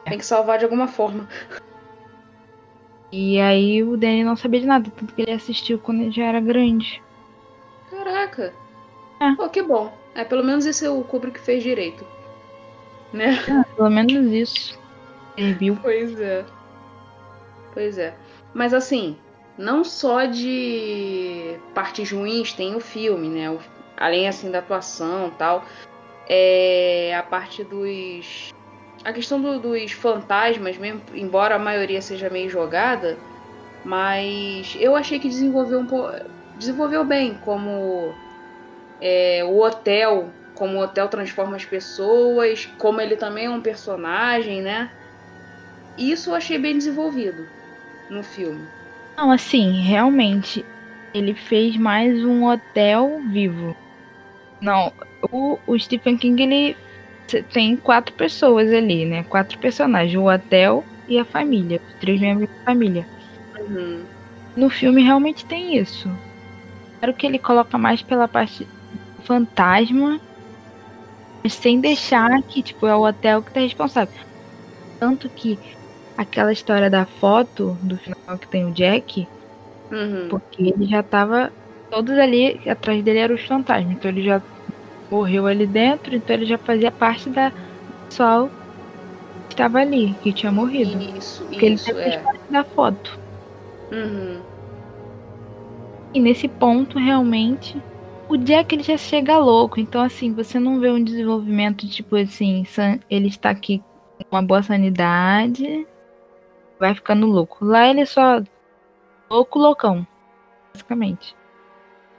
Tem 0.05 0.19
que 0.19 0.27
salvar 0.27 0.59
de 0.59 0.65
alguma 0.65 0.89
forma. 0.89 1.29
E 3.13 3.39
aí 3.41 3.83
o 3.83 3.97
Danny 3.97 4.25
não 4.25 4.37
sabia 4.37 4.61
de 4.61 4.67
nada, 4.67 4.91
tanto 4.91 5.15
que 5.15 5.23
ele 5.23 5.33
assistiu 5.33 5.79
quando 5.79 6.01
ele 6.03 6.11
já 6.11 6.25
era 6.25 6.41
grande. 6.41 7.01
Caraca. 7.91 8.53
É. 9.21 9.37
Pô, 9.37 9.49
que 9.49 9.63
bom. 9.63 9.93
É, 10.15 10.25
pelo 10.25 10.45
menos 10.45 10.67
esse 10.67 10.85
é 10.85 10.91
o 10.91 11.05
Kubrick 11.05 11.39
fez 11.41 11.63
direito. 11.63 12.05
Né? 13.13 13.33
Ah, 13.49 13.65
pelo 13.77 13.91
menos 13.91 14.33
isso. 14.33 14.79
Serviu. 15.39 15.77
Pois 15.83 16.19
é. 16.21 16.45
Pois 17.75 17.99
é. 17.99 18.15
Mas 18.55 18.75
assim, 18.75 19.17
não 19.57 19.85
só 19.85 20.25
de 20.27 21.61
partes 21.75 22.11
ruins 22.11 22.53
tem 22.55 22.75
o 22.75 22.81
filme, 22.81 23.29
né? 23.29 23.51
O- 23.51 23.61
além 23.97 24.29
assim 24.29 24.51
da 24.51 24.59
atuação 24.61 25.31
tal. 25.31 25.67
É 26.29 27.15
a 27.17 27.23
parte 27.23 27.65
dos. 27.65 28.49
A 29.05 29.13
questão 29.13 29.41
do- 29.43 29.61
dos 29.61 29.93
fantasmas, 29.93 30.79
mesmo, 30.79 31.03
embora 31.15 31.57
a 31.57 31.59
maioria 31.59 32.01
seja 32.03 32.31
meio 32.31 32.49
jogada, 32.49 33.19
mas 33.85 34.75
eu 34.79 34.95
achei 34.97 35.19
que 35.21 35.29
desenvolveu 35.29 35.81
um 35.81 35.87
pouco. 35.87 36.13
Desenvolveu 36.57 37.05
bem, 37.05 37.35
como 37.39 38.15
é, 39.01 39.45
o 39.45 39.59
hotel, 39.61 40.33
como 40.55 40.79
o 40.79 40.83
hotel 40.83 41.09
transforma 41.09 41.57
as 41.57 41.65
pessoas, 41.65 42.67
como 42.79 43.01
ele 43.01 43.17
também 43.17 43.47
é 43.47 43.51
um 43.51 43.61
personagem, 43.63 44.63
né? 44.63 44.93
Isso 45.97 46.31
eu 46.31 46.35
achei 46.35 46.59
bem 46.59 46.77
desenvolvido 46.77 47.51
no 48.09 48.23
filme. 48.23 48.71
Não, 49.17 49.31
assim, 49.31 49.83
realmente, 49.83 50.65
ele 51.13 51.35
fez 51.35 51.77
mais 51.77 52.25
um 52.25 52.45
hotel 52.45 53.21
vivo. 53.31 53.77
Não, 54.61 54.93
o, 55.31 55.59
o 55.67 55.79
Stephen 55.79 56.17
King, 56.17 56.43
ele 56.43 56.77
tem 57.53 57.77
quatro 57.77 58.15
pessoas 58.15 58.73
ali, 58.73 59.05
né? 59.05 59.23
Quatro 59.25 59.59
personagens, 59.59 60.17
o 60.17 60.29
hotel 60.29 60.85
e 61.09 61.19
a 61.19 61.25
família, 61.25 61.81
os 61.87 61.95
três 61.95 62.21
membros 62.21 62.49
da 62.49 62.65
família. 62.65 63.07
Uhum. 63.59 64.05
No 64.57 64.71
filme 64.71 65.03
realmente 65.03 65.45
tem 65.45 65.77
isso. 65.77 66.11
Claro 66.99 67.15
que 67.15 67.27
ele 67.27 67.39
coloca 67.39 67.77
mais 67.77 68.03
pela 68.03 68.29
parte 68.29 68.67
fantasma, 69.25 70.21
mas 71.43 71.55
sem 71.55 71.81
deixar 71.81 72.43
que, 72.43 72.63
tipo, 72.63 72.87
é 72.87 72.95
o 72.95 73.07
hotel 73.07 73.43
que 73.43 73.53
tá 73.53 73.61
responsável. 73.61 74.15
Tanto 75.01 75.29
que 75.29 75.59
aquela 76.17 76.53
história 76.53 76.89
da 76.89 77.05
foto 77.05 77.77
do 77.83 77.97
final 77.97 78.22
que 78.39 78.49
tem 78.49 78.65
o 78.67 78.73
Jack, 78.73 79.27
Uhum. 79.91 80.29
porque 80.29 80.63
ele 80.63 80.87
já 80.87 81.03
tava. 81.03 81.53
Todos 81.91 82.19
ali 82.19 82.59
atrás 82.69 83.03
dele 83.05 83.19
eram 83.19 83.35
os 83.35 83.43
fantasmas. 83.45 83.93
Então 83.93 84.11
ele 84.11 84.23
já 84.25 84.43
morreu 85.11 85.47
ali 85.47 85.67
dentro, 85.67 86.15
então 86.15 86.35
ele 86.35 86.47
já 86.47 86.57
fazia 86.59 86.91
parte 86.91 87.29
da 87.29 87.51
do 87.51 88.07
pessoal 88.09 88.51
que 89.49 89.55
estava 89.55 89.79
ali, 89.81 90.15
que 90.23 90.33
tinha 90.33 90.51
morrido. 90.51 90.99
Isso, 91.19 91.45
Porque 91.45 91.67
ele 91.67 91.75
isso, 91.75 91.91
é. 91.91 91.95
fez 91.95 92.17
parte 92.17 92.41
da 92.51 92.65
foto. 92.65 93.19
Uhum. 93.91 94.41
E 96.15 96.21
nesse 96.21 96.49
ponto, 96.49 96.99
realmente, 96.99 97.83
o 98.29 98.37
Jack 98.37 98.75
ele 98.75 98.83
já 98.83 98.97
chega 98.97 99.39
louco. 99.39 99.79
Então, 99.81 100.01
assim, 100.01 100.33
você 100.33 100.59
não 100.59 100.81
vê 100.81 100.91
um 100.91 101.03
desenvolvimento, 101.03 101.87
tipo 101.89 102.17
assim, 102.17 102.65
ele 103.11 103.29
está 103.29 103.51
aqui 103.51 103.83
com 104.31 104.37
uma 104.37 104.43
boa 104.43 104.63
sanidade, 104.63 105.87
vai 106.83 106.95
ficando 106.97 107.27
louco. 107.27 107.65
Lá 107.65 107.89
ele 107.89 108.01
é 108.01 108.05
só 108.05 108.43
louco, 109.31 109.59
loucão. 109.59 110.05
Basicamente. 110.75 111.37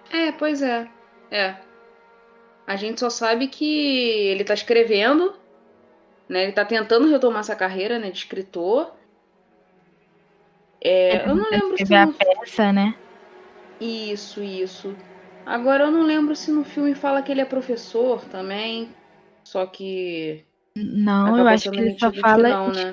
É, 0.09 0.31
pois 0.31 0.61
é. 0.61 0.89
É. 1.29 1.55
A 2.65 2.77
gente 2.77 3.01
só 3.01 3.09
sabe 3.09 3.47
que 3.47 3.65
ele 3.65 4.45
tá 4.45 4.53
escrevendo, 4.53 5.33
né? 6.29 6.43
Ele 6.43 6.53
tá 6.53 6.63
tentando 6.63 7.09
retomar 7.09 7.41
essa 7.41 7.57
carreira, 7.57 7.99
né, 7.99 8.09
de 8.09 8.19
escritor. 8.19 8.93
É, 10.81 11.29
eu 11.29 11.35
não 11.35 11.49
lembro 11.49 11.85
se 11.85 11.93
a 11.93 12.07
peça, 12.07 12.71
né? 12.71 12.95
Isso, 13.81 14.41
isso. 14.41 14.95
Agora 15.45 15.85
eu 15.85 15.91
não 15.91 16.03
lembro 16.03 16.35
se 16.37 16.51
no 16.51 16.63
filme 16.63 16.95
fala 16.95 17.21
que 17.21 17.33
ele 17.33 17.41
é 17.41 17.45
professor 17.45 18.23
também. 18.25 18.89
Só 19.43 19.65
que. 19.65 20.45
Não, 20.75 21.37
eu 21.37 21.47
acho 21.47 21.69
que 21.69 21.79
ele 21.79 21.99
só 21.99 22.09
de 22.09 22.15
que 22.15 22.21
fala 22.21 22.47
não, 22.47 22.71
né? 22.71 22.91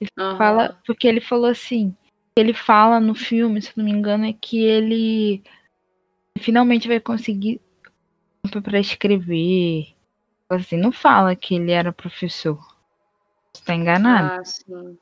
Escritor. 0.00 0.24
Aham. 0.24 0.38
Fala, 0.38 0.80
porque 0.86 1.06
ele 1.06 1.20
falou 1.20 1.46
assim, 1.46 1.94
ele 2.36 2.54
fala 2.54 3.00
no 3.00 3.14
filme, 3.14 3.60
se 3.60 3.76
não 3.76 3.84
me 3.84 3.90
engano, 3.90 4.26
é 4.26 4.32
que 4.32 4.62
ele 4.62 5.42
finalmente 6.38 6.86
vai 6.86 7.00
conseguir 7.00 7.60
tempo 8.42 8.62
para 8.62 8.78
escrever. 8.78 9.94
Assim, 10.48 10.76
não 10.76 10.92
fala 10.92 11.36
que 11.36 11.56
ele 11.56 11.72
era 11.72 11.92
professor. 11.92 12.58
Você 13.54 13.64
tá 13.64 13.74
enganado. 13.74 14.40
Ah, 14.40 14.44
sim. 14.44 14.98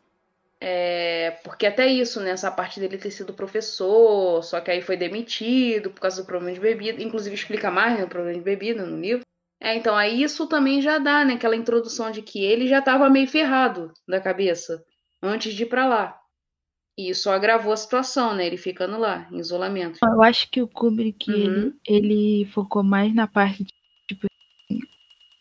É, 0.58 1.32
porque 1.44 1.66
até 1.66 1.86
isso, 1.86 2.20
né? 2.20 2.30
Essa 2.30 2.50
parte 2.50 2.80
dele 2.80 2.96
ter 2.96 3.10
sido 3.10 3.34
professor, 3.34 4.42
só 4.42 4.60
que 4.60 4.70
aí 4.70 4.80
foi 4.80 4.96
demitido 4.96 5.90
por 5.90 6.00
causa 6.00 6.22
do 6.22 6.26
problema 6.26 6.54
de 6.54 6.60
bebida. 6.60 7.02
Inclusive 7.02 7.34
explica 7.34 7.70
mais 7.70 7.98
né, 7.98 8.04
o 8.04 8.08
problema 8.08 8.36
de 8.36 8.42
bebida 8.42 8.84
no 8.84 8.98
livro. 8.98 9.22
É, 9.60 9.75
então 9.75 9.96
aí 9.96 10.22
isso 10.22 10.46
também 10.46 10.82
já 10.82 10.98
dá, 10.98 11.25
né? 11.25 11.34
Aquela 11.34 11.56
introdução 11.56 12.10
de 12.10 12.22
que 12.22 12.44
ele 12.44 12.66
já 12.66 12.82
tava 12.82 13.08
meio 13.08 13.26
ferrado 13.26 13.92
da 14.06 14.20
cabeça 14.20 14.84
antes 15.22 15.54
de 15.54 15.62
ir 15.62 15.66
pra 15.66 15.86
lá. 15.86 16.20
E 16.98 17.10
isso 17.10 17.30
agravou 17.30 17.72
a 17.72 17.76
situação, 17.76 18.34
né? 18.34 18.46
Ele 18.46 18.56
ficando 18.56 18.98
lá, 18.98 19.28
em 19.30 19.38
isolamento. 19.38 19.98
Eu 20.02 20.22
acho 20.22 20.50
que 20.50 20.62
o 20.62 20.68
Kubrick 20.68 21.30
Uhum. 21.30 21.78
ele, 21.86 22.42
ele 22.42 22.44
focou 22.46 22.82
mais 22.82 23.14
na 23.14 23.26
parte 23.26 23.64
de 23.64 23.72
tipo 24.08 24.26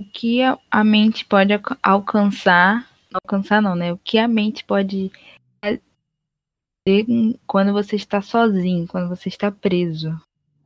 o 0.02 0.06
que 0.12 0.42
a, 0.42 0.58
a 0.70 0.84
mente 0.84 1.26
pode 1.26 1.54
alca- 1.54 1.78
alcançar, 1.82 2.90
alcançar 3.14 3.62
não, 3.62 3.76
né? 3.76 3.94
O 3.94 3.98
que 3.98 4.18
a 4.18 4.28
mente 4.28 4.64
pode 4.66 5.12
fazer 5.64 5.82
quando 7.48 7.72
você 7.74 7.96
está 7.96 8.22
sozinho, 8.22 8.88
quando 8.88 9.10
você 9.10 9.30
está 9.30 9.52
preso. 9.52 10.10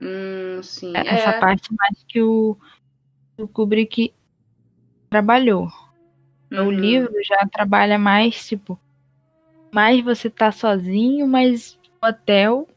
Hum, 0.02 0.62
sim. 0.64 0.94
Essa 0.96 1.30
é. 1.30 1.40
parte 1.40 1.74
mais 1.76 2.04
que 2.08 2.22
o, 2.22 2.58
o 3.40 3.48
Kubrick 3.48 4.14
trabalhou. 5.10 5.68
O 6.52 6.56
Uhum. 6.56 6.70
livro 6.72 7.14
já 7.24 7.46
trabalha 7.48 7.98
mais, 7.98 8.48
tipo, 8.48 8.80
mais 9.74 10.04
você 10.04 10.30
tá 10.30 10.52
sozinho, 10.52 11.28
mas 11.28 11.78
no 12.02 12.10
hotel, 12.10 12.68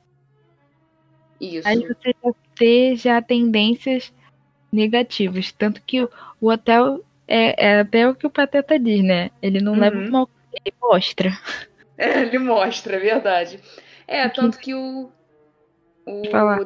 Isso. 1.41 1.67
aí 1.69 1.79
você 1.81 2.15
já 2.23 2.33
ter 2.55 2.97
já 2.97 3.23
tendências 3.23 4.13
negativas. 4.73 5.53
Tanto 5.53 5.83
que 5.83 6.03
o, 6.03 6.11
o 6.41 6.51
hotel 6.51 7.03
é, 7.27 7.67
é 7.67 7.81
até 7.81 8.09
o 8.09 8.15
que 8.15 8.27
o 8.27 8.31
Pateta 8.31 8.79
diz, 8.79 9.03
né? 9.03 9.31
Ele 9.41 9.61
não 9.61 9.73
Uhum. 9.73 9.81
leva 9.81 10.11
mal, 10.11 10.29
ele 10.53 10.75
mostra. 10.81 11.31
É, 11.97 12.23
ele 12.23 12.39
mostra, 12.39 12.97
é 12.97 12.99
verdade. 13.01 13.61
É, 14.07 14.29
tanto 14.29 14.59
que 14.59 14.75
o. 14.75 15.11
O 16.05 16.31
falar. 16.31 16.59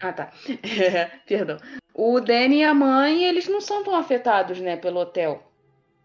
Ah, 0.00 0.12
tá. 0.12 0.32
É, 0.62 1.06
perdão. 1.26 1.58
O 1.98 2.20
Danny 2.20 2.58
e 2.58 2.64
a 2.64 2.74
mãe, 2.74 3.24
eles 3.24 3.48
não 3.48 3.60
são 3.60 3.82
tão 3.82 3.94
afetados, 3.94 4.60
né, 4.60 4.76
pelo 4.76 5.00
hotel. 5.00 5.42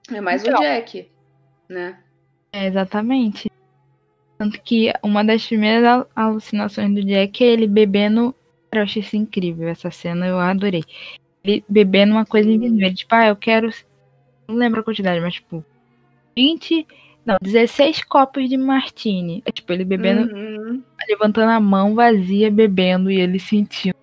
É 0.09 0.21
mais 0.21 0.41
Então. 0.41 0.57
o 0.57 0.61
Jack, 0.63 1.09
né? 1.67 1.99
É, 2.53 2.65
exatamente. 2.67 3.51
Tanto 4.37 4.61
que 4.61 4.91
uma 5.03 5.23
das 5.23 5.45
primeiras 5.45 5.83
al- 5.85 6.07
alucinações 6.15 6.93
do 6.95 7.03
Jack 7.03 7.43
é 7.43 7.47
ele 7.47 7.67
bebendo. 7.67 8.33
Eu 8.71 8.83
achei 8.83 9.01
isso 9.01 9.17
incrível, 9.17 9.67
essa 9.67 9.91
cena 9.91 10.25
eu 10.27 10.39
adorei. 10.39 10.83
Ele 11.43 11.63
bebendo 11.67 12.13
uma 12.13 12.25
coisa 12.25 12.49
invisível. 12.49 12.93
Tipo, 12.93 13.15
ah, 13.15 13.27
eu 13.27 13.35
quero. 13.35 13.69
Não 14.47 14.55
lembro 14.55 14.79
a 14.79 14.83
quantidade, 14.83 15.19
mas 15.19 15.33
tipo. 15.35 15.63
20. 16.35 16.87
Não, 17.25 17.35
16 17.41 18.03
copos 18.05 18.47
de 18.49 18.55
martini. 18.57 19.43
É 19.45 19.51
tipo, 19.51 19.71
ele 19.73 19.83
bebendo, 19.85 20.33
Uhum. 20.33 20.81
levantando 21.07 21.51
a 21.51 21.59
mão 21.59 21.93
vazia, 21.93 22.49
bebendo, 22.49 23.11
e 23.11 23.19
ele 23.19 23.37
sentindo 23.39 23.93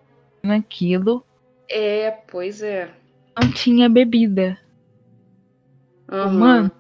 aquilo. 0.45 1.25
É, 1.71 2.11
pois 2.11 2.63
é. 2.63 2.91
Não 3.41 3.53
tinha 3.53 3.89
bebida. 3.89 4.59
Aham. 6.11 6.33
Mano. 6.33 6.71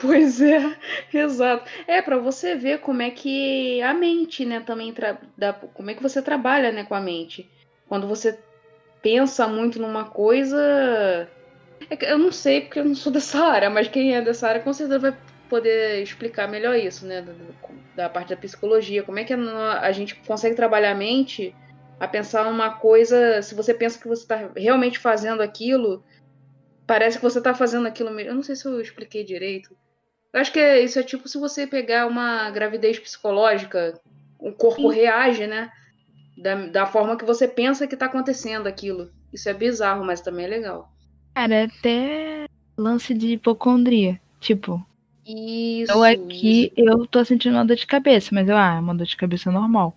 Pois 0.00 0.40
é, 0.40 0.76
exato. 1.12 1.68
É 1.86 2.00
pra 2.00 2.16
você 2.16 2.54
ver 2.54 2.80
como 2.80 3.02
é 3.02 3.10
que 3.10 3.82
a 3.82 3.92
mente, 3.92 4.44
né, 4.44 4.60
também 4.60 4.94
dá... 5.36 5.52
como 5.52 5.90
é 5.90 5.94
que 5.94 6.02
você 6.02 6.22
trabalha, 6.22 6.70
né, 6.70 6.84
com 6.84 6.94
a 6.94 7.00
mente. 7.00 7.50
Quando 7.88 8.06
você 8.06 8.38
pensa 9.02 9.48
muito 9.48 9.80
numa 9.80 10.04
coisa, 10.04 11.28
é 11.88 11.96
que 11.96 12.04
eu 12.04 12.18
não 12.18 12.30
sei 12.30 12.60
porque 12.60 12.78
eu 12.78 12.84
não 12.84 12.94
sou 12.94 13.10
dessa 13.12 13.38
área, 13.44 13.68
mas 13.68 13.88
quem 13.88 14.14
é 14.14 14.22
dessa 14.22 14.48
área 14.48 14.62
com 14.62 14.72
certeza 14.72 14.98
vai 14.98 15.16
poder 15.48 16.02
explicar 16.02 16.48
melhor 16.48 16.76
isso, 16.76 17.04
né? 17.04 17.26
Da, 17.96 18.08
parte 18.08 18.30
da 18.30 18.36
psicologia. 18.36 19.02
Como 19.02 19.18
é 19.18 19.24
que 19.24 19.34
a, 19.34 19.92
gente 19.92 20.14
consegue 20.14 20.54
trabalhar 20.54 20.92
a 20.92 20.94
mente 20.94 21.54
a 22.00 22.08
pensar 22.08 22.48
uma 22.48 22.70
coisa. 22.70 23.42
Se 23.42 23.54
você 23.54 23.74
pensa 23.74 24.00
que 24.00 24.08
você 24.08 24.22
está 24.22 24.50
realmente 24.56 24.98
fazendo 24.98 25.42
aquilo, 25.42 26.02
parece 26.86 27.18
que 27.18 27.22
você 27.22 27.38
está 27.38 27.54
fazendo 27.54 27.86
aquilo 27.86 28.10
mesmo. 28.10 28.30
Eu 28.30 28.34
não 28.34 28.42
sei 28.42 28.56
se 28.56 28.66
eu 28.66 28.80
expliquei 28.80 29.22
direito. 29.22 29.76
Eu 30.32 30.40
acho 30.40 30.50
que 30.52 30.58
é, 30.58 30.80
isso 30.80 30.98
é 30.98 31.02
tipo 31.02 31.28
se 31.28 31.38
você 31.38 31.66
pegar 31.66 32.06
uma 32.06 32.50
gravidez 32.50 32.98
psicológica, 32.98 34.00
o 34.38 34.50
corpo 34.50 34.90
Sim. 34.90 34.98
reage, 34.98 35.46
né? 35.46 35.70
Da, 36.38 36.54
da 36.66 36.86
forma 36.86 37.16
que 37.16 37.24
você 37.24 37.46
pensa 37.46 37.86
que 37.86 37.94
está 37.94 38.06
acontecendo 38.06 38.66
aquilo. 38.66 39.10
Isso 39.30 39.48
é 39.48 39.52
bizarro, 39.54 40.04
mas 40.04 40.22
também 40.22 40.46
é 40.46 40.48
legal. 40.48 40.90
Cara, 41.34 41.54
é 41.54 41.64
até 41.64 42.46
lance 42.76 43.12
de 43.12 43.34
hipocondria. 43.34 44.18
Tipo, 44.40 44.84
isso, 45.26 45.92
eu 45.92 46.02
aqui, 46.02 46.72
isso. 46.76 46.88
eu 46.88 47.06
tô 47.06 47.22
sentindo 47.24 47.56
uma 47.56 47.64
dor 47.64 47.76
de 47.76 47.86
cabeça, 47.86 48.30
mas 48.32 48.48
eu, 48.48 48.56
ah, 48.56 48.76
é 48.76 48.80
uma 48.80 48.94
dor 48.94 49.06
de 49.06 49.16
cabeça 49.16 49.50
normal. 49.50 49.94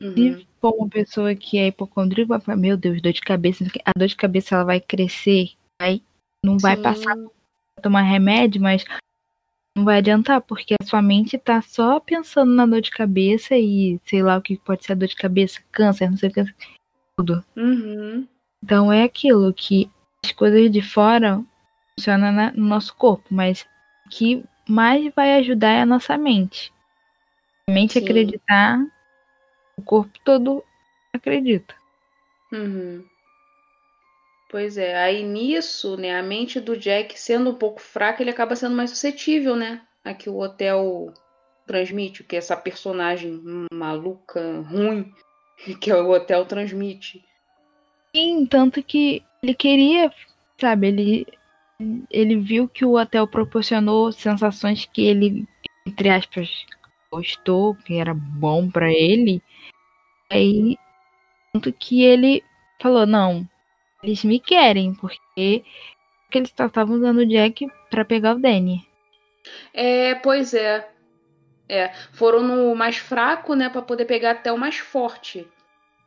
Uhum. 0.00 0.14
Se 0.14 0.45
for 0.60 0.74
uma 0.74 0.88
pessoa 0.88 1.34
que 1.34 1.58
é 1.58 1.68
hipocondríaca, 1.68 2.28
vai 2.28 2.40
falar, 2.40 2.56
meu 2.58 2.76
Deus, 2.76 3.00
dor 3.00 3.12
de 3.12 3.20
cabeça, 3.20 3.64
a 3.84 3.92
dor 3.96 4.08
de 4.08 4.16
cabeça 4.16 4.54
ela 4.54 4.64
vai 4.64 4.80
crescer, 4.80 5.50
vai, 5.80 6.02
não 6.44 6.58
vai 6.58 6.76
Sim. 6.76 6.82
passar 6.82 7.16
tomar 7.82 8.02
remédio, 8.02 8.60
mas 8.60 8.84
não 9.76 9.84
vai 9.84 9.98
adiantar, 9.98 10.40
porque 10.40 10.74
a 10.80 10.84
sua 10.84 11.02
mente 11.02 11.36
tá 11.38 11.60
só 11.60 12.00
pensando 12.00 12.52
na 12.52 12.64
dor 12.64 12.80
de 12.80 12.90
cabeça 12.90 13.56
e 13.56 14.00
sei 14.04 14.22
lá 14.22 14.36
o 14.38 14.42
que 14.42 14.56
pode 14.56 14.84
ser 14.84 14.92
a 14.92 14.96
dor 14.96 15.08
de 15.08 15.16
cabeça, 15.16 15.62
câncer, 15.70 16.10
não 16.10 16.16
sei 16.16 16.30
o 16.30 16.32
que, 16.32 16.44
tudo. 17.16 17.44
Uhum. 17.54 18.26
Então 18.64 18.92
é 18.92 19.02
aquilo 19.02 19.52
que 19.52 19.90
as 20.24 20.32
coisas 20.32 20.70
de 20.70 20.80
fora 20.80 21.44
funcionam 21.98 22.52
no 22.54 22.68
nosso 22.68 22.94
corpo, 22.96 23.26
mas 23.30 23.66
o 24.06 24.08
que 24.08 24.44
mais 24.68 25.12
vai 25.14 25.38
ajudar 25.38 25.70
é 25.70 25.82
a 25.82 25.86
nossa 25.86 26.16
mente. 26.16 26.72
A 27.68 27.72
mente 27.72 27.94
Sim. 27.94 28.04
acreditar, 28.04 28.84
o 29.76 29.82
corpo 29.82 30.18
todo 30.24 30.64
acredita. 31.12 31.74
Uhum. 32.52 33.04
Pois 34.48 34.78
é, 34.78 34.96
aí 34.96 35.22
nisso, 35.22 35.96
né, 35.96 36.16
a 36.16 36.22
mente 36.22 36.60
do 36.60 36.76
Jack 36.76 37.18
sendo 37.18 37.50
um 37.50 37.54
pouco 37.54 37.80
fraca, 37.80 38.22
ele 38.22 38.30
acaba 38.30 38.54
sendo 38.54 38.76
mais 38.76 38.90
suscetível, 38.90 39.56
né? 39.56 39.82
A 40.04 40.14
que 40.14 40.30
o 40.30 40.38
hotel 40.38 41.12
transmite, 41.66 42.22
que 42.22 42.36
essa 42.36 42.56
personagem 42.56 43.42
maluca, 43.72 44.60
ruim, 44.60 45.12
que 45.80 45.92
o 45.92 46.10
hotel 46.10 46.46
transmite. 46.46 47.24
Sim, 48.14 48.46
tanto 48.46 48.82
que 48.82 49.22
ele 49.42 49.54
queria, 49.54 50.12
sabe, 50.58 50.86
ele, 50.86 51.26
ele 52.10 52.36
viu 52.36 52.68
que 52.68 52.84
o 52.84 52.96
hotel 52.96 53.26
proporcionou 53.26 54.12
sensações 54.12 54.86
que 54.86 55.04
ele, 55.04 55.46
entre 55.84 56.08
aspas, 56.08 56.48
gostou, 57.12 57.74
que 57.74 57.94
era 57.94 58.14
bom 58.14 58.70
para 58.70 58.90
ele. 58.92 59.42
Aí, 60.30 60.76
tanto 61.52 61.72
que 61.72 62.02
ele 62.02 62.42
falou, 62.80 63.06
não, 63.06 63.48
eles 64.02 64.24
me 64.24 64.38
querem, 64.38 64.94
porque, 64.94 65.64
eles 66.32 66.50
estavam 66.50 66.96
usando 66.96 67.18
o 67.18 67.26
Jack 67.26 67.66
para 67.90 68.04
pegar 68.04 68.34
o 68.34 68.38
Danny. 68.38 68.86
É, 69.72 70.14
pois 70.16 70.52
é. 70.52 70.88
É, 71.68 71.92
foram 72.12 72.42
no 72.42 72.74
mais 72.76 72.96
fraco, 72.96 73.54
né, 73.54 73.68
para 73.68 73.82
poder 73.82 74.04
pegar 74.04 74.32
até 74.32 74.52
o 74.52 74.58
mais 74.58 74.76
forte. 74.76 75.48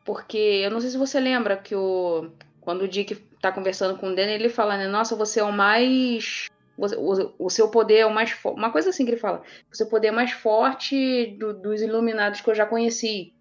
Porque 0.04 0.38
eu 0.38 0.70
não 0.70 0.80
sei 0.80 0.90
se 0.90 0.96
você 0.96 1.20
lembra 1.20 1.56
que 1.56 1.74
o 1.74 2.30
quando 2.60 2.82
o 2.82 2.88
Dick 2.88 3.16
tá 3.40 3.50
conversando 3.50 3.98
com 3.98 4.08
o 4.08 4.14
Danny, 4.14 4.32
ele 4.32 4.48
fala, 4.48 4.76
né, 4.76 4.86
nossa, 4.86 5.16
você 5.16 5.40
é 5.40 5.44
o 5.44 5.52
mais 5.52 6.48
o, 6.76 7.46
o 7.46 7.50
seu 7.50 7.68
poder 7.68 7.98
é 7.98 8.06
o 8.06 8.14
mais 8.14 8.30
forte. 8.30 8.58
Uma 8.58 8.70
coisa 8.70 8.90
assim 8.90 9.04
que 9.04 9.10
ele 9.10 9.20
fala. 9.20 9.42
O 9.70 9.76
seu 9.76 9.86
poder 9.86 10.08
é 10.08 10.12
mais 10.12 10.32
forte 10.32 11.26
do, 11.38 11.52
dos 11.52 11.82
iluminados 11.82 12.40
que 12.40 12.48
eu 12.48 12.54
já 12.54 12.64
conheci. 12.64 13.34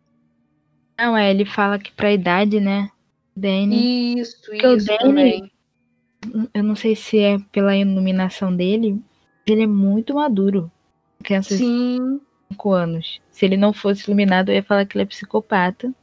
Não, 0.99 1.15
é, 1.15 1.31
ele 1.31 1.45
fala 1.45 1.79
que 1.79 1.93
pra 1.93 2.11
idade, 2.11 2.59
né? 2.59 2.91
Danny. 3.33 4.19
Isso, 4.19 4.35
Porque 4.41 4.67
isso. 4.67 4.83
O 4.83 4.97
Danny, 4.97 4.99
também. 4.99 5.51
eu 6.53 6.61
não 6.61 6.75
sei 6.75 6.93
se 6.93 7.17
é 7.17 7.37
pela 7.53 7.73
iluminação 7.73 8.53
dele, 8.53 9.01
ele 9.47 9.63
é 9.63 9.67
muito 9.67 10.15
maduro. 10.15 10.69
Criança 11.23 11.55
Sim. 11.55 12.19
de 12.49 12.53
5 12.53 12.71
anos. 12.71 13.21
Se 13.31 13.45
ele 13.45 13.55
não 13.55 13.71
fosse 13.71 14.03
iluminado, 14.09 14.49
eu 14.49 14.55
ia 14.55 14.63
falar 14.63 14.85
que 14.85 14.97
ele 14.97 15.03
é 15.03 15.07
psicopata. 15.07 15.93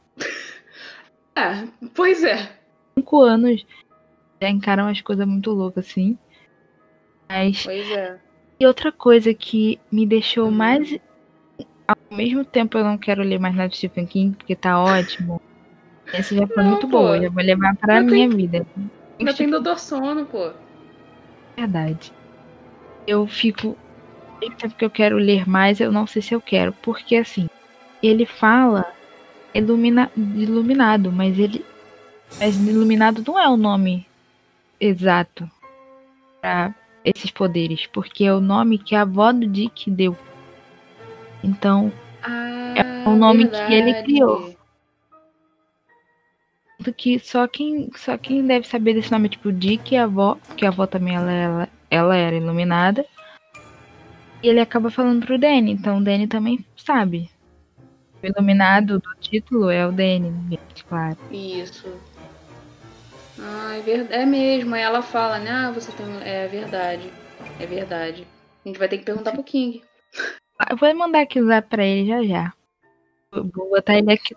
É, 1.35 1.67
pois 1.93 2.23
é. 2.23 2.49
5 2.97 3.21
anos 3.21 3.63
já 4.41 4.49
encaram 4.49 4.87
as 4.87 4.99
coisas 5.01 5.27
muito 5.27 5.51
loucas, 5.51 5.85
assim. 5.85 6.17
Mas. 7.29 7.63
Pois 7.63 7.91
é. 7.91 8.19
E 8.59 8.65
outra 8.65 8.91
coisa 8.91 9.31
que 9.31 9.79
me 9.91 10.07
deixou 10.07 10.45
uhum. 10.45 10.51
mais. 10.51 10.99
Ao 12.09 12.17
mesmo 12.17 12.45
tempo 12.45 12.77
eu 12.77 12.83
não 12.83 12.97
quero 12.97 13.23
ler 13.23 13.39
mais 13.39 13.55
nada 13.55 13.69
de 13.69 13.77
Stephen 13.77 14.05
King, 14.05 14.35
porque 14.35 14.55
tá 14.55 14.81
ótimo. 14.81 15.41
Esse 16.13 16.35
já 16.35 16.47
foi 16.47 16.63
não, 16.63 16.71
muito 16.71 16.87
pô. 16.87 16.99
bom, 16.99 17.21
já 17.21 17.29
vou 17.29 17.43
levar 17.43 17.75
pra 17.75 18.01
não 18.01 18.09
minha 18.09 18.29
vida. 18.29 18.65
Ainda 19.19 19.33
tem 19.33 19.49
Doutor 19.49 19.79
Sono, 19.79 20.25
pô. 20.25 20.51
Verdade. 21.55 22.13
Eu 23.05 23.27
fico. 23.27 23.77
Sempre 24.59 24.77
que 24.77 24.85
eu 24.85 24.89
quero 24.89 25.17
ler 25.17 25.49
mais, 25.49 25.79
eu 25.79 25.91
não 25.91 26.05
sei 26.05 26.21
se 26.21 26.33
eu 26.33 26.39
quero. 26.39 26.71
Porque 26.81 27.15
assim, 27.15 27.49
ele 28.01 28.25
fala 28.25 28.85
ilumina... 29.53 30.11
iluminado, 30.15 31.11
mas 31.11 31.37
ele. 31.37 31.65
Mas 32.39 32.55
iluminado 32.55 33.23
não 33.25 33.39
é 33.39 33.47
o 33.47 33.57
nome 33.57 34.05
exato 34.79 35.49
para 36.41 36.75
esses 37.03 37.31
poderes, 37.31 37.87
porque 37.87 38.25
é 38.25 38.33
o 38.33 38.41
nome 38.41 38.77
que 38.77 38.95
a 38.95 39.01
avó 39.01 39.31
do 39.31 39.47
Dick 39.47 39.89
deu. 39.89 40.15
Então, 41.47 41.91
ah, 42.21 42.73
é 42.75 43.09
o 43.09 43.15
nome 43.15 43.45
verdade. 43.45 43.67
que 43.67 43.73
ele 43.73 44.03
criou 44.03 44.57
do 46.79 46.93
que 46.93 47.17
só 47.19 47.47
quem, 47.47 47.89
só 47.95 48.17
quem 48.17 48.45
deve 48.45 48.67
saber 48.67 48.93
desse 48.93 49.11
nome, 49.11 49.29
tipo 49.29 49.51
Dick 49.51 49.93
e 49.93 49.97
a 49.97 50.03
avó, 50.03 50.37
que 50.55 50.65
a 50.65 50.69
avó 50.69 50.85
também 50.85 51.15
ela, 51.15 51.31
ela, 51.31 51.69
ela 51.89 52.15
era 52.15 52.35
iluminada. 52.35 53.05
E 54.43 54.47
ele 54.47 54.59
acaba 54.59 54.91
falando 54.91 55.25
pro 55.25 55.39
Danny, 55.39 55.71
então 55.71 55.97
o 55.97 56.03
Danny 56.03 56.27
também 56.27 56.63
sabe. 56.75 57.31
O 58.21 58.25
iluminado 58.25 58.99
do 58.99 59.09
título 59.19 59.69
é 59.69 59.87
o 59.87 59.91
Danny, 59.91 60.59
claro. 60.87 61.17
Isso. 61.31 61.87
Ah, 63.39 63.75
é, 63.75 63.81
ver... 63.81 64.07
é 64.11 64.25
mesmo. 64.25 64.75
Aí 64.75 64.81
ela 64.81 65.01
fala, 65.01 65.39
né? 65.39 65.51
Ah, 65.51 65.71
você 65.71 65.91
tem. 65.91 66.05
É 66.23 66.47
verdade. 66.47 67.11
É 67.59 67.65
verdade. 67.65 68.27
A 68.63 68.67
gente 68.67 68.79
vai 68.79 68.87
ter 68.87 68.97
que 68.97 69.05
perguntar 69.05 69.31
pro 69.31 69.43
King. 69.43 69.83
Eu 70.69 70.77
vou 70.77 70.95
mandar 70.95 71.21
aquilo 71.21 71.47
lá 71.47 71.61
pra 71.61 71.85
ele 71.85 72.07
já 72.07 72.23
já. 72.23 72.53
Vou 73.31 73.69
botar 73.69 73.97
ele 73.97 74.11
aqui. 74.11 74.35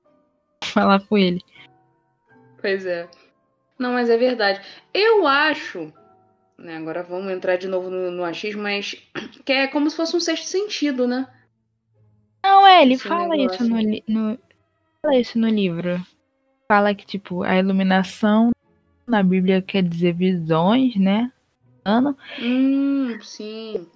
Falar 0.64 1.00
com 1.06 1.16
ele. 1.16 1.42
Pois 2.60 2.84
é. 2.84 3.08
Não, 3.78 3.92
mas 3.92 4.10
é 4.10 4.16
verdade. 4.16 4.60
Eu 4.92 5.26
acho, 5.26 5.92
né, 6.58 6.76
agora 6.76 7.02
vamos 7.02 7.30
entrar 7.30 7.56
de 7.56 7.68
novo 7.68 7.90
no, 7.90 8.10
no 8.10 8.24
achismo, 8.24 8.62
mas 8.62 8.96
que 9.44 9.52
é 9.52 9.66
como 9.68 9.88
se 9.90 9.96
fosse 9.96 10.16
um 10.16 10.20
sexto 10.20 10.46
sentido, 10.46 11.06
né? 11.06 11.26
Não, 12.44 12.66
é, 12.66 12.82
ele 12.82 12.94
Esse 12.94 13.08
fala 13.08 13.28
negócio. 13.28 13.64
isso 13.64 13.68
no, 13.68 14.30
no, 14.30 14.38
fala 15.02 15.18
isso 15.18 15.38
no 15.38 15.48
livro. 15.48 16.04
Fala 16.68 16.94
que, 16.94 17.06
tipo, 17.06 17.42
a 17.42 17.56
iluminação 17.56 18.50
na 19.06 19.22
Bíblia 19.22 19.62
quer 19.62 19.82
dizer 19.82 20.14
visões, 20.14 20.96
né? 20.96 21.30
Ano. 21.84 22.16
Hum, 22.40 23.18
sim. 23.20 23.86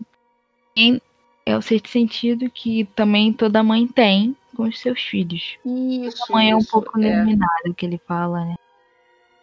E 0.76 1.02
é 1.50 1.56
o 1.56 1.62
sexto 1.62 1.88
sentido 1.88 2.50
que 2.50 2.84
também 2.94 3.32
toda 3.32 3.62
mãe 3.62 3.86
tem 3.86 4.36
com 4.56 4.64
os 4.64 4.78
seus 4.78 5.00
filhos. 5.02 5.58
Isso. 5.64 6.24
A 6.28 6.32
mãe 6.32 6.48
isso, 6.48 6.54
é 6.54 6.56
um 6.56 6.64
pouco 6.64 7.00
é. 7.00 7.12
iluminada, 7.12 7.74
que 7.76 7.86
ele 7.86 8.00
fala, 8.06 8.44
né? 8.44 8.54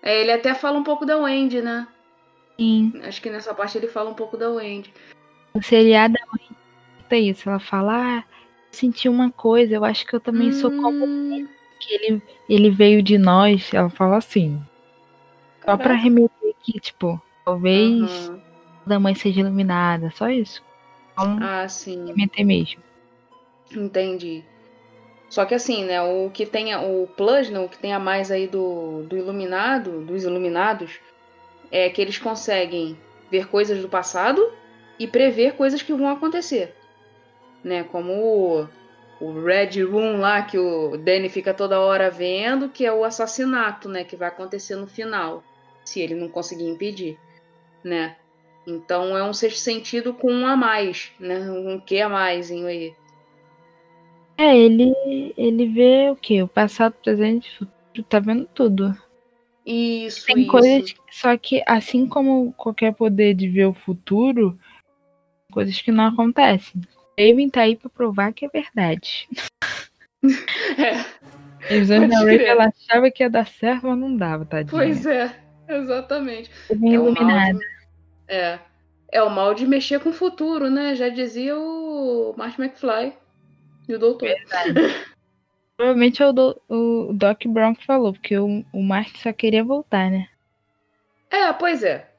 É, 0.02 0.22
ele 0.22 0.32
até 0.32 0.54
fala 0.54 0.78
um 0.78 0.84
pouco 0.84 1.06
da 1.06 1.18
Wendy, 1.18 1.62
né? 1.62 1.88
Sim. 2.60 2.94
Acho 3.04 3.22
que 3.22 3.30
nessa 3.30 3.54
parte 3.54 3.78
ele 3.78 3.88
fala 3.88 4.10
um 4.10 4.14
pouco 4.14 4.38
da 4.38 4.50
Wendy. 4.50 4.94
O 5.54 5.62
seriado 5.62 6.14
da 6.14 6.26
mãe 6.28 6.58
é 7.10 7.20
isso. 7.20 7.50
Ela 7.50 7.60
fala, 7.60 8.20
ah, 8.20 8.24
senti 8.72 9.10
uma 9.10 9.32
coisa, 9.32 9.74
eu 9.74 9.84
acho 9.84 10.06
que 10.06 10.16
eu 10.16 10.20
também 10.20 10.50
hum... 10.50 10.54
sou 10.54 10.72
como 10.72 11.06
hum. 11.06 11.48
que 11.80 11.94
ele, 11.94 12.22
ele 12.48 12.70
veio 12.70 13.02
de 13.02 13.18
nós. 13.18 13.74
Ela 13.74 13.90
fala 13.90 14.18
assim. 14.18 14.62
Só 15.66 15.76
pra 15.76 15.94
remeter 15.94 16.56
que, 16.64 16.80
tipo, 16.80 17.22
talvez 17.44 18.30
uhum. 18.30 18.40
da 18.86 19.00
mãe 19.00 19.14
seja 19.14 19.42
iluminada, 19.42 20.12
só 20.12 20.30
isso. 20.30 20.64
Então, 21.18 21.40
ah, 21.42 21.68
sim. 21.68 22.06
Remeter 22.06 22.46
mesmo. 22.46 22.84
Entendi. 23.76 24.46
Só 25.30 25.46
que 25.46 25.56
assim, 25.56 25.84
né, 25.84 26.02
o 26.02 26.30
que 26.30 26.46
tem 26.46 26.74
o 26.76 27.08
plus, 27.08 27.50
né, 27.50 27.60
o 27.60 27.68
que 27.68 27.78
tem 27.78 27.92
a 27.92 28.00
mais 28.00 28.32
aí 28.32 28.48
do, 28.48 29.04
do 29.04 29.18
iluminado, 29.18 30.06
dos 30.06 30.24
iluminados, 30.24 31.00
é 31.72 31.90
que 31.90 32.02
eles 32.02 32.18
conseguem 32.18 32.98
ver 33.30 33.48
coisas 33.48 33.82
do 33.82 33.90
passado 33.90 34.54
e 34.98 35.06
prever 35.06 35.56
coisas 35.56 35.82
que 35.82 35.94
vão 35.94 36.08
acontecer. 36.08 36.74
Né, 37.64 37.84
como 37.84 38.14
o, 38.14 38.70
o 39.20 39.44
Red 39.44 39.82
Room 39.84 40.20
lá 40.20 40.44
que 40.44 40.58
o 40.58 40.96
Danny 40.96 41.28
fica 41.28 41.54
toda 41.54 41.82
hora 41.82 42.10
vendo, 42.10 42.70
que 42.70 42.86
é 42.86 42.94
o 42.94 43.04
assassinato, 43.04 43.90
né, 43.90 44.06
que 44.06 44.16
vai 44.16 44.30
acontecer 44.30 44.76
no 44.76 44.88
final, 44.88 45.44
se 45.84 46.00
ele 46.00 46.16
não 46.16 46.30
conseguir 46.30 46.70
impedir, 46.70 47.20
né? 47.84 48.16
Então 48.68 49.18
é 49.18 49.24
um 49.24 49.34
sexto 49.34 49.60
sentido 49.60 50.14
com 50.14 50.30
um 50.30 50.46
a 50.46 50.58
mais, 50.58 51.10
né? 51.18 51.40
Um 51.50 51.80
que 51.80 52.02
a 52.02 52.10
mais 52.10 52.52
aí. 52.52 52.94
É, 54.38 54.56
ele, 54.56 54.94
ele 55.38 55.68
vê 55.70 56.10
o 56.12 56.16
quê? 56.18 56.44
O 56.44 56.48
passado, 56.48 56.94
presente, 57.02 57.50
futuro, 57.58 58.04
tá 58.10 58.20
vendo 58.20 58.46
tudo. 58.54 58.96
Isso, 59.66 60.26
Tem 60.26 60.42
isso. 60.42 60.52
coisas. 60.52 60.94
Só 61.10 61.36
que, 61.38 61.64
assim 61.66 62.06
como 62.08 62.54
qualquer 62.54 62.94
poder 62.94 63.34
de 63.34 63.48
ver 63.48 63.66
o 63.66 63.74
futuro, 63.74 64.60
coisas 65.52 65.82
que 65.82 65.92
não 65.92 66.06
acontecem. 66.06 66.82
Raven 67.20 67.50
tá 67.50 67.62
aí 67.62 67.76
pra 67.76 67.90
provar 67.90 68.34
que 68.34 68.46
é 68.46 68.50
verdade. 68.50 69.28
É, 70.78 71.76
A 71.76 71.80
visão 71.80 72.00
Pode 72.00 72.10
da 72.12 72.20
Raven, 72.20 72.46
ela 72.46 72.66
achava 72.66 73.12
que 73.12 73.24
ia 73.24 73.30
dar 73.30 73.48
certo, 73.48 73.88
mas 73.88 73.98
não 73.98 74.16
dava, 74.18 74.46
tadinha. 74.46 74.70
pois 74.72 75.06
é, 75.06 75.34
exatamente. 75.70 76.50
É 76.70 76.76
iluminada. 76.76 77.58
de, 77.58 77.66
é, 78.28 78.60
é 79.12 79.22
o 79.24 79.30
mal 79.30 79.54
de 79.54 79.66
mexer 79.66 80.00
com 80.00 80.10
o 80.10 80.14
futuro, 80.14 80.70
né? 80.70 80.96
Já 80.96 81.10
dizia 81.10 81.58
o 81.58 82.34
Martin 82.38 82.64
McFly 82.64 83.14
e 83.88 83.94
o 83.94 84.00
doutor. 84.00 84.30
Provavelmente 85.78 86.24
é 86.24 86.28
o, 86.28 86.34
do- 86.34 86.62
o 86.68 87.14
Doc 87.14 87.46
Brown 87.46 87.76
que 87.76 87.86
falou, 87.86 88.12
porque 88.12 88.38
o, 88.38 88.66
o 88.74 88.82
Mark 88.82 89.16
só 89.18 89.32
queria 89.32 89.64
voltar, 89.64 90.10
né? 90.10 90.28
É, 91.30 91.54
pois 91.54 91.84
é. 91.84 92.12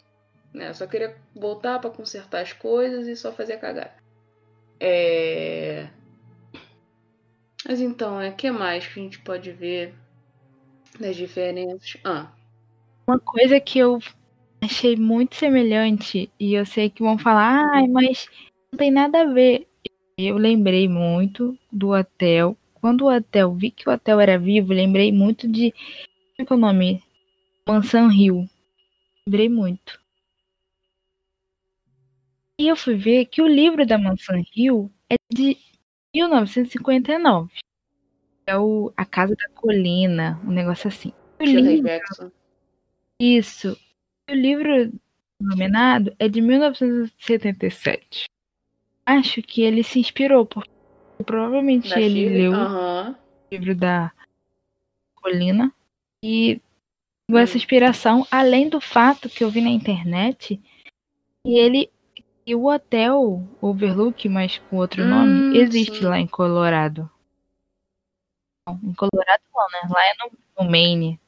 Né, 0.55 0.73
só 0.73 0.87
queria 0.87 1.14
voltar 1.35 1.79
pra 1.79 1.90
consertar 1.90 2.40
as 2.40 2.53
coisas 2.53 3.07
e 3.07 3.16
só 3.16 3.33
fazer 3.33 3.59
cagar. 3.59 3.97
É... 4.81 5.88
Mas 7.66 7.81
então, 7.81 8.21
é 8.21 8.31
que 8.31 8.51
mais 8.51 8.87
que 8.87 9.01
a 9.01 9.03
gente 9.03 9.18
pode 9.18 9.51
ver 9.53 9.94
das 10.99 11.16
diferenças? 11.16 11.97
Ah, 12.05 12.31
Uma 13.07 13.18
coisa 13.18 13.61
que 13.61 13.79
eu 13.79 13.99
achei 14.61 14.97
muito 14.97 15.37
semelhante, 15.37 16.31
e 16.38 16.55
eu 16.55 16.66
sei 16.66 16.90
que 16.90 17.03
vão 17.03 17.18
falar, 17.18 17.68
ai, 17.75 17.87
mas 17.87 18.29
não 18.73 18.79
tem 18.79 18.90
nada 18.90 19.23
a 19.23 19.33
ver. 19.33 19.66
Eu 20.16 20.37
lembrei 20.37 20.88
muito 20.88 21.57
do 21.73 21.90
hotel. 21.90 22.57
Quando 22.75 23.03
o 23.03 23.14
hotel, 23.14 23.55
vi 23.55 23.71
que 23.71 23.88
o 23.88 23.92
hotel 23.92 24.21
era 24.21 24.38
vivo, 24.38 24.73
lembrei 24.73 25.12
muito 25.12 25.47
de. 25.49 25.73
Como 26.37 26.49
é 26.49 26.53
é 26.53 26.55
o 26.55 26.57
nome? 26.57 27.03
Mansão 27.66 28.09
Rio. 28.09 28.49
Lembrei 29.27 29.49
muito. 29.49 30.01
E 32.59 32.66
eu 32.66 32.77
fui 32.77 32.97
ver 32.97 33.27
que 33.27 33.40
o 33.40 33.47
livro 33.47 33.87
da 33.87 33.97
Mansão 33.97 34.42
Rio 34.53 34.90
é 35.09 35.14
de 35.33 35.57
1959. 36.14 37.53
É 38.47 38.57
o 38.57 38.92
A 38.97 39.05
Casa 39.05 39.37
da 39.37 39.49
Colina, 39.51 40.40
um 40.44 40.51
negócio 40.51 40.88
assim. 40.88 41.12
O 41.38 41.44
livro 41.44 41.88
isso. 43.21 43.77
O 44.28 44.34
livro 44.34 44.92
nominado 45.40 46.14
é 46.18 46.28
de 46.28 46.40
1977. 46.40 48.26
Acho 49.06 49.40
que 49.42 49.62
ele 49.62 49.82
se 49.82 49.98
inspirou, 49.98 50.44
porque 50.44 50.68
provavelmente 51.24 51.88
Da 51.88 52.00
ele 52.00 52.20
Shirley. 52.24 52.36
leu 52.42 52.52
Aham. 52.54 53.12
o 53.50 53.54
livro 53.54 53.74
da 53.74 54.12
Colina 55.14 55.72
e 56.22 56.60
pegou 57.26 57.40
essa 57.40 57.56
inspiração, 57.56 58.26
além 58.30 58.68
do 58.68 58.80
fato 58.80 59.28
que 59.30 59.42
eu 59.42 59.50
vi 59.50 59.60
na 59.62 59.70
internet 59.70 60.60
e 61.46 61.58
ele 61.58 61.90
e 62.46 62.54
o 62.54 62.66
hotel 62.66 63.42
Overlook, 63.60 64.28
mas 64.28 64.58
com 64.58 64.76
outro 64.76 65.04
Hum, 65.04 65.08
nome, 65.08 65.56
existe 65.56 65.98
sim. 65.98 66.04
lá 66.04 66.18
em 66.18 66.26
Colorado. 66.26 67.10
Não, 68.66 68.74
em 68.82 68.94
Colorado 68.94 69.42
não, 69.54 69.66
né? 69.70 69.80
Lá 69.90 70.02
é 70.02 70.14
no, 70.18 70.64
no 70.64 70.70
Maine. 70.70 71.20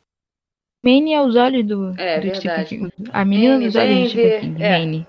Maine 0.82 1.12
é 1.12 1.20
os 1.22 1.36
olhos 1.36 1.66
do, 1.66 1.88
É, 1.98 2.20
do 2.20 2.34
Stephen 2.34 2.64
verdade. 2.64 2.68
King. 2.96 3.10
A 3.12 3.24
menina 3.24 3.50
Maine, 3.58 3.66
dos 3.66 3.76
olhos 3.76 4.02
do 4.02 4.08
Stephen. 4.08 4.40
King, 4.54 4.62
É. 4.62 5.06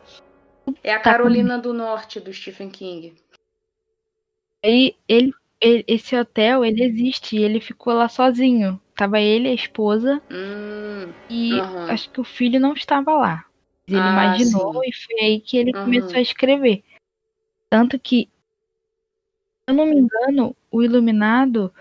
É 0.84 0.94
a 0.94 1.00
Tá 1.00 1.12
Carolina 1.12 1.58
do 1.58 1.74
Norte 1.74 2.20
do 2.20 2.34
Stephen 2.34 2.70
King. 2.70 3.16
Aí 4.64 4.96
ele, 5.08 5.34
ele- 5.60 5.86
esse 5.88 6.16
hotel, 6.16 6.64
ele 6.66 6.84
existe 6.84 7.38
ele 7.38 7.60
ficou 7.62 7.94
lá 7.94 8.08
sozinho. 8.10 8.80
Tava 8.96 9.20
ele, 9.20 9.48
a 9.48 9.54
esposa 9.54 10.22
Hum, 10.30 11.12
e 11.30 11.60
Aham. 11.60 11.90
acho 11.90 12.12
que 12.12 12.22
o 12.22 12.24
filho 12.24 12.60
não 12.60 12.74
estava 12.74 13.14
lá. 13.14 13.46
Ele 13.88 14.00
Ah, 14.00 14.12
imaginou 14.12 14.74
sim. 14.84 14.90
e 14.90 14.94
foi 14.94 15.20
aí 15.22 15.40
que 15.40 15.58
ele 15.58 15.72
Aham. 15.74 15.84
começou 15.86 16.18
a 16.18 16.22
escrever. 16.22 16.84
Tanto 17.70 17.98
que, 17.98 18.26
se 18.26 19.70
eu 19.70 19.74
não 19.74 19.86
me 19.86 19.96
engano, 19.96 20.56
o 20.70 20.84
Iluminado 20.84 21.74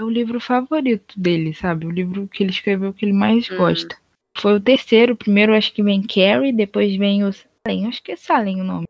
o 0.00 0.08
livro 0.10 0.40
favorito 0.40 1.18
dele, 1.18 1.54
sabe? 1.54 1.86
O 1.86 1.90
livro 1.90 2.28
que 2.28 2.42
ele 2.42 2.50
escreveu 2.50 2.92
que 2.92 3.04
ele 3.04 3.12
mais 3.12 3.50
Hum. 3.50 3.56
gosta. 3.56 3.96
Foi 4.36 4.54
o 4.54 4.60
terceiro. 4.60 5.14
O 5.14 5.16
primeiro 5.16 5.54
acho 5.54 5.72
que 5.72 5.82
vem 5.82 6.02
Carrie, 6.02 6.52
depois 6.52 6.94
vem 6.96 7.24
o 7.24 7.32
Salem. 7.32 7.86
Acho 7.86 8.02
que 8.02 8.12
é 8.12 8.16
Salem 8.16 8.60
o 8.60 8.64
nome. 8.64 8.86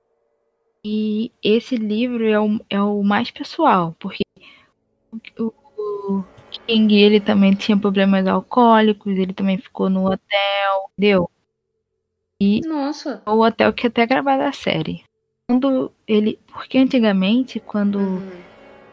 E 0.85 1.33
esse 1.43 1.77
livro 1.77 2.25
é 2.27 2.41
o, 2.41 2.61
é 2.71 2.81
o 2.81 3.03
mais 3.03 3.31
pessoal, 3.31 3.95
porque 3.99 4.23
o, 5.39 5.53
o 5.79 6.25
King 6.69 6.95
ele 6.95 7.21
também 7.21 7.55
tinha 7.55 7.77
problemas 7.77 8.27
alcoólicos, 8.27 9.17
ele 9.19 9.33
também 9.33 9.59
ficou 9.59 9.91
no 9.91 10.07
hotel, 10.07 10.91
entendeu? 10.93 11.31
E 12.41 12.61
nossa. 12.67 13.23
o 13.27 13.41
hotel 13.45 13.73
que 13.73 13.87
até 13.89 14.07
gravaram 14.07 14.45
a 14.47 14.53
série. 14.53 15.03
Quando 15.49 15.91
ele. 16.07 16.39
Porque 16.47 16.79
antigamente, 16.79 17.59
quando 17.59 17.99
Uhum. 17.99 18.43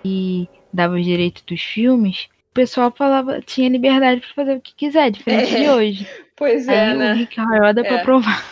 e 0.06 0.47
dava 0.74 0.96
os 0.96 1.06
direitos 1.06 1.44
dos 1.44 1.62
filmes, 1.62 2.28
o 2.52 2.54
pessoal 2.54 2.92
falava, 2.92 3.42
tinha 3.42 3.70
liberdade 3.70 4.22
pra 4.22 4.30
fazer 4.34 4.58
o 4.58 4.62
que 4.62 4.74
quiser, 4.76 5.10
diferente 5.12 5.56
É, 5.56 5.60
de 5.64 5.70
hoje. 5.70 6.08
Pois 6.36 6.68
Aí 6.68 6.76
é, 6.78 6.94
o 6.94 6.98
né? 6.98 7.14
Rick 7.14 7.40
Royal 7.40 7.74
dá 7.74 7.84
pra 7.84 7.96
É. 8.00 8.04
provar. 8.04 8.44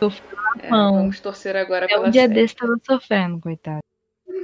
É, 0.60 0.70
não. 0.70 0.94
vamos 0.94 1.18
torcer 1.20 1.56
agora 1.56 1.86
Até 1.86 1.94
pela 1.94 2.08
um 2.08 2.10
dia 2.10 2.22
série. 2.22 2.34
desse 2.34 2.54
tava 2.54 2.76
sofrendo, 2.84 3.40
coitado. 3.40 3.80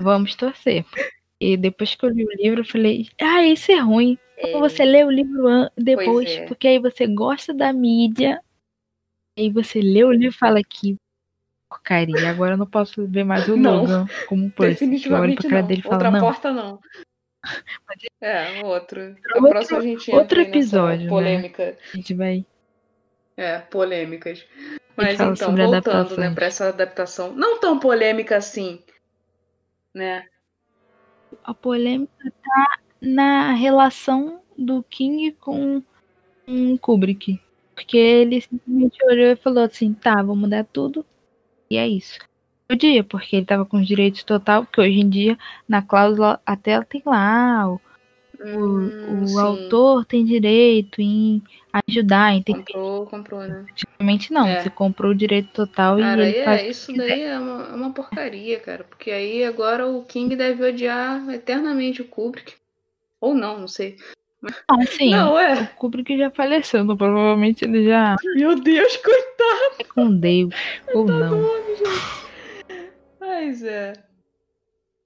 Vamos 0.01 0.35
torcer. 0.35 0.85
E 1.39 1.57
depois 1.57 1.95
que 1.95 2.05
eu 2.05 2.11
li 2.11 2.25
o 2.25 2.33
livro, 2.37 2.61
eu 2.61 2.65
falei, 2.65 3.09
ah, 3.21 3.45
isso 3.45 3.71
é 3.71 3.79
ruim. 3.79 4.19
É, 4.37 4.59
Você 4.59 4.85
lê 4.85 5.05
o 5.05 5.11
livro 5.11 5.45
depois, 5.77 6.29
é. 6.31 6.47
porque 6.47 6.67
aí 6.67 6.79
você 6.79 7.07
gosta 7.07 7.53
da 7.55 7.73
mídia. 7.73 8.41
Aí 9.39 9.51
você 9.51 9.81
lê 9.81 10.03
o 10.03 10.11
livro 10.13 10.29
e 10.35 10.39
fala 10.39 10.61
que 10.65 10.97
porcaria. 11.71 12.29
Agora 12.29 12.55
eu 12.55 12.59
não 12.59 12.67
posso 12.67 13.07
ver 13.07 13.25
mais 13.25 13.49
o 13.49 13.57
Não. 13.57 13.81
Logan 13.83 14.07
como 14.29 14.51
Percy. 14.51 14.79
Que 14.79 14.85
eu 14.85 15.15
olho 15.17 15.29
Definitivamente 15.37 15.49
dele 15.69 15.83
falo, 15.83 15.95
Outra 15.95 16.11
não. 16.11 16.21
porta 16.21 16.53
não. 16.53 16.81
É, 18.21 18.63
outro. 18.65 19.01
A 19.01 19.37
Outro- 19.39 19.49
próxima 19.51 19.79
a 19.79 19.83
gente 19.83 20.11
outro 20.15 20.41
episódio, 20.43 21.05
né? 21.05 21.09
polêmica. 21.09 21.79
A 21.91 21.97
gente 21.97 22.13
vai. 22.13 22.45
É, 23.35 23.59
polêmicas. 23.61 24.45
Mas 24.95 25.17
fala 25.17 25.33
então, 25.33 25.57
voltando, 25.57 26.19
né, 26.19 26.31
pra 26.35 26.45
essa 26.47 26.69
adaptação. 26.69 27.33
Não 27.35 27.59
tão 27.59 27.79
polêmica 27.79 28.37
assim, 28.37 28.83
né? 29.95 30.27
A 31.43 31.55
polêmica 31.55 32.31
tá 32.43 32.79
na 33.01 33.53
relação 33.55 34.43
do 34.59 34.83
King 34.83 35.33
com 35.33 35.83
com 36.45 36.77
Kubrick. 36.77 37.41
Porque 37.75 37.97
ele 37.97 38.43
simplesmente 38.43 39.03
olhou 39.07 39.29
e 39.29 39.37
falou 39.37 39.65
assim: 39.65 39.95
tá, 39.95 40.23
vou 40.23 40.37
mudar 40.37 40.65
tudo. 40.71 41.07
E 41.71 41.77
é 41.77 41.87
isso. 41.87 42.19
Podia, 42.69 43.03
porque 43.03 43.37
ele 43.37 43.47
tava 43.47 43.65
com 43.65 43.79
os 43.79 43.87
direitos 43.87 44.23
total, 44.23 44.65
porque 44.65 44.81
hoje 44.81 45.01
em 45.01 45.09
dia, 45.09 45.39
na 45.69 45.83
cláusula, 45.83 46.41
até 46.47 46.81
tem 46.83 47.03
lá, 47.05 47.69
o, 47.69 47.81
Hum, 48.43 49.35
o 49.35 49.39
autor 49.39 50.05
tem 50.07 50.25
direito 50.25 51.01
em 51.03 51.43
ajudar, 51.87 52.33
em 52.33 52.43
ter 52.43 52.55
Comprou, 52.55 53.07
comprou, 53.07 53.41
né? 53.41 53.67
Antigamente 53.71 54.33
não, 54.33 54.47
É. 54.49 54.63
você 54.63 54.71
comprou 54.71 55.13
o 55.13 55.15
direito 55.15 55.53
total 55.53 55.99
Cara, 55.99 56.25
e 56.25 56.33
ele 56.33 56.45
faz 56.45 56.61
é, 56.61 56.65
que 56.65 56.71
isso 56.71 56.93
daí 56.95 57.23
é 57.23 57.39
uma, 57.39 57.65
é 57.65 57.75
uma 57.75 57.93
porcaria, 57.93 58.59
cara. 58.59 58.85
Porque 58.85 59.11
aí 59.11 59.45
agora 59.45 59.87
o 59.87 60.05
King 60.05 60.35
deve 60.35 60.65
odiar 60.65 61.29
eternamente 61.29 62.01
o 62.01 62.09
Kubrick. 62.09 62.55
Ou 63.21 63.35
não, 63.35 63.61
não 63.61 63.69
sei. 63.69 63.99
Não, 64.43 64.81
assim, 64.81 65.11
Não, 65.11 65.35
o 65.35 65.39
é. 65.39 65.67
Kubrick 65.77 66.17
já 66.17 66.31
faleceu, 66.31 66.81
então 66.81 66.97
provavelmente 66.97 67.65
ele 67.65 67.85
já 67.85 68.17
Meu 68.37 68.59
Deus, 68.59 68.97
coitado 68.97 69.77
é 69.81 69.85
com 69.85 70.17
Deus, 70.17 70.55
ou 70.95 71.05
não. 71.05 71.43
gente. 71.77 71.83
Mas 73.21 73.63
é. 73.63 73.93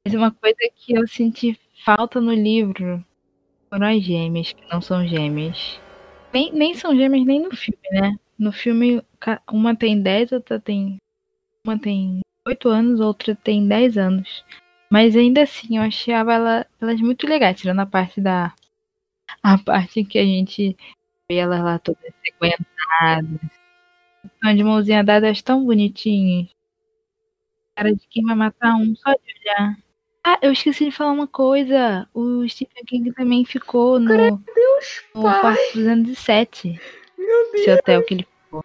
Mas 0.05 0.15
uma 0.15 0.31
coisa 0.31 0.57
que 0.77 0.95
eu 0.97 1.07
senti 1.09 1.59
falta 1.85 2.21
no 2.21 2.33
livro 2.33 3.05
foram 3.69 3.89
as 3.89 4.03
gêmeas, 4.03 4.53
que 4.53 4.63
não 4.73 4.81
são 4.81 5.07
gêmeas. 5.07 5.81
Nem, 6.33 6.53
nem 6.53 6.75
são 6.75 6.95
gêmeas 6.95 7.27
nem 7.27 7.43
no 7.43 7.57
filme, 7.57 7.83
né? 7.91 8.15
No 8.39 8.53
filme, 8.53 9.03
uma 9.51 9.75
tem 9.75 10.01
10, 10.01 10.33
outra 10.33 10.61
tem. 10.61 10.97
Uma 11.67 11.79
tem 11.79 12.21
8 12.47 12.69
anos, 12.69 13.01
outra 13.01 13.35
tem 13.35 13.67
10 13.67 13.97
anos. 13.97 14.45
Mas 14.91 15.17
ainda 15.17 15.43
assim, 15.43 15.79
eu 15.79 15.83
achava 15.83 16.35
ela, 16.35 16.67
elas 16.81 17.01
muito 17.01 17.27
legais, 17.27 17.59
tirando 17.59 17.81
a 17.81 17.87
parte 17.87 18.21
da. 18.21 18.53
A 19.45 19.59
parte 19.59 20.03
que 20.07 20.19
a 20.19 20.25
gente 20.25 20.75
vê 21.29 21.37
elas 21.37 21.63
lá 21.63 21.79
todas 21.79 22.01
sequentadas. 22.25 23.51
Estão 24.25 24.57
de 24.57 24.65
mãozinha 24.65 25.05
dada, 25.05 25.27
elas 25.27 25.43
tão 25.43 25.67
bonitinhas. 25.67 26.49
Cara 27.77 27.95
de 27.95 28.09
quem 28.09 28.25
vai 28.25 28.35
matar 28.35 28.75
um 28.75 28.97
só 28.97 29.13
de 29.13 29.35
olhar. 29.39 29.77
Ah, 30.25 30.39
eu 30.41 30.51
esqueci 30.51 30.87
de 30.87 30.91
falar 30.91 31.13
uma 31.13 31.27
coisa. 31.27 32.09
O 32.15 32.49
Stephen 32.49 32.85
King 32.87 33.13
também 33.13 33.45
ficou 33.45 34.01
no, 34.01 34.09
Deus, 34.39 35.05
no 35.15 35.21
quarto 35.21 35.75
207. 35.75 36.81
Meu 37.19 37.53
Deus. 37.53 37.55
Esse 37.55 37.71
hotel 37.71 38.03
que 38.03 38.15
ele 38.15 38.27
ficou. 38.45 38.63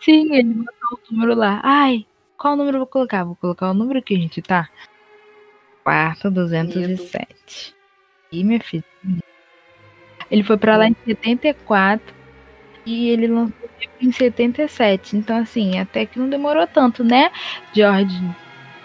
Sim, 0.00 0.34
ele 0.34 0.54
botou 0.54 0.98
o 1.08 1.14
número 1.14 1.36
lá. 1.36 1.60
Ai, 1.62 2.04
qual 2.36 2.56
número 2.56 2.78
eu 2.78 2.80
vou 2.80 2.88
colocar? 2.88 3.22
Vou 3.22 3.36
colocar 3.36 3.70
o 3.70 3.74
número 3.74 4.02
que 4.02 4.16
a 4.16 4.18
gente 4.18 4.42
tá. 4.42 4.68
Quarto 5.84 6.32
207. 6.32 7.83
E 8.34 8.42
minha 8.42 8.60
filha. 8.60 8.84
Ele 10.28 10.42
foi 10.42 10.56
pra 10.56 10.76
lá 10.76 10.88
em 10.88 10.96
74 11.06 12.14
e 12.84 13.10
ele 13.10 13.28
lançou 13.28 13.70
em 14.00 14.10
77. 14.10 15.16
Então, 15.16 15.36
assim, 15.36 15.78
até 15.78 16.04
que 16.04 16.18
não 16.18 16.28
demorou 16.28 16.66
tanto, 16.66 17.04
né, 17.04 17.30
George 17.72 18.20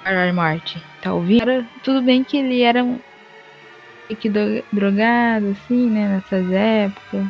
R. 0.05 0.31
Martin? 0.31 0.79
Tá 1.01 1.13
ouvindo? 1.13 1.41
Era, 1.41 1.65
tudo 1.83 2.01
bem 2.01 2.23
que 2.23 2.37
ele 2.37 2.61
era 2.61 2.83
um 2.83 2.99
que 4.19 4.29
drogado, 4.29 5.51
assim, 5.51 5.89
né, 5.89 6.07
nessas 6.07 6.51
épocas, 6.51 7.27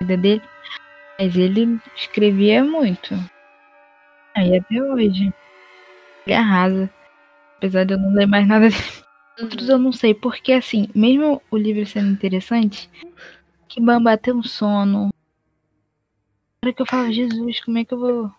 vida 0.00 0.16
dele. 0.16 0.42
Mas 1.18 1.36
ele 1.36 1.78
escrevia 1.96 2.64
muito. 2.64 3.14
Aí 4.34 4.56
até 4.56 4.82
hoje. 4.82 5.32
Ele 6.26 6.34
arrasa. 6.34 6.90
Apesar 7.56 7.84
de 7.84 7.94
eu 7.94 7.98
não 7.98 8.14
ler 8.14 8.26
mais 8.26 8.46
nada 8.46 8.68
dele. 8.68 9.07
Outros 9.40 9.68
eu 9.68 9.78
não 9.78 9.92
sei, 9.92 10.14
porque 10.14 10.52
assim, 10.52 10.88
mesmo 10.94 11.40
o 11.50 11.56
livro 11.56 11.86
sendo 11.86 12.10
interessante, 12.10 12.90
que 13.68 13.80
bamba 13.80 14.16
ter 14.18 14.34
um 14.34 14.42
sono. 14.42 15.10
Era 16.62 16.72
que 16.72 16.82
eu 16.82 16.86
falava, 16.86 17.12
Jesus, 17.12 17.60
como 17.60 17.78
é 17.78 17.84
que 17.84 17.94
eu 17.94 17.98
vou. 17.98 18.32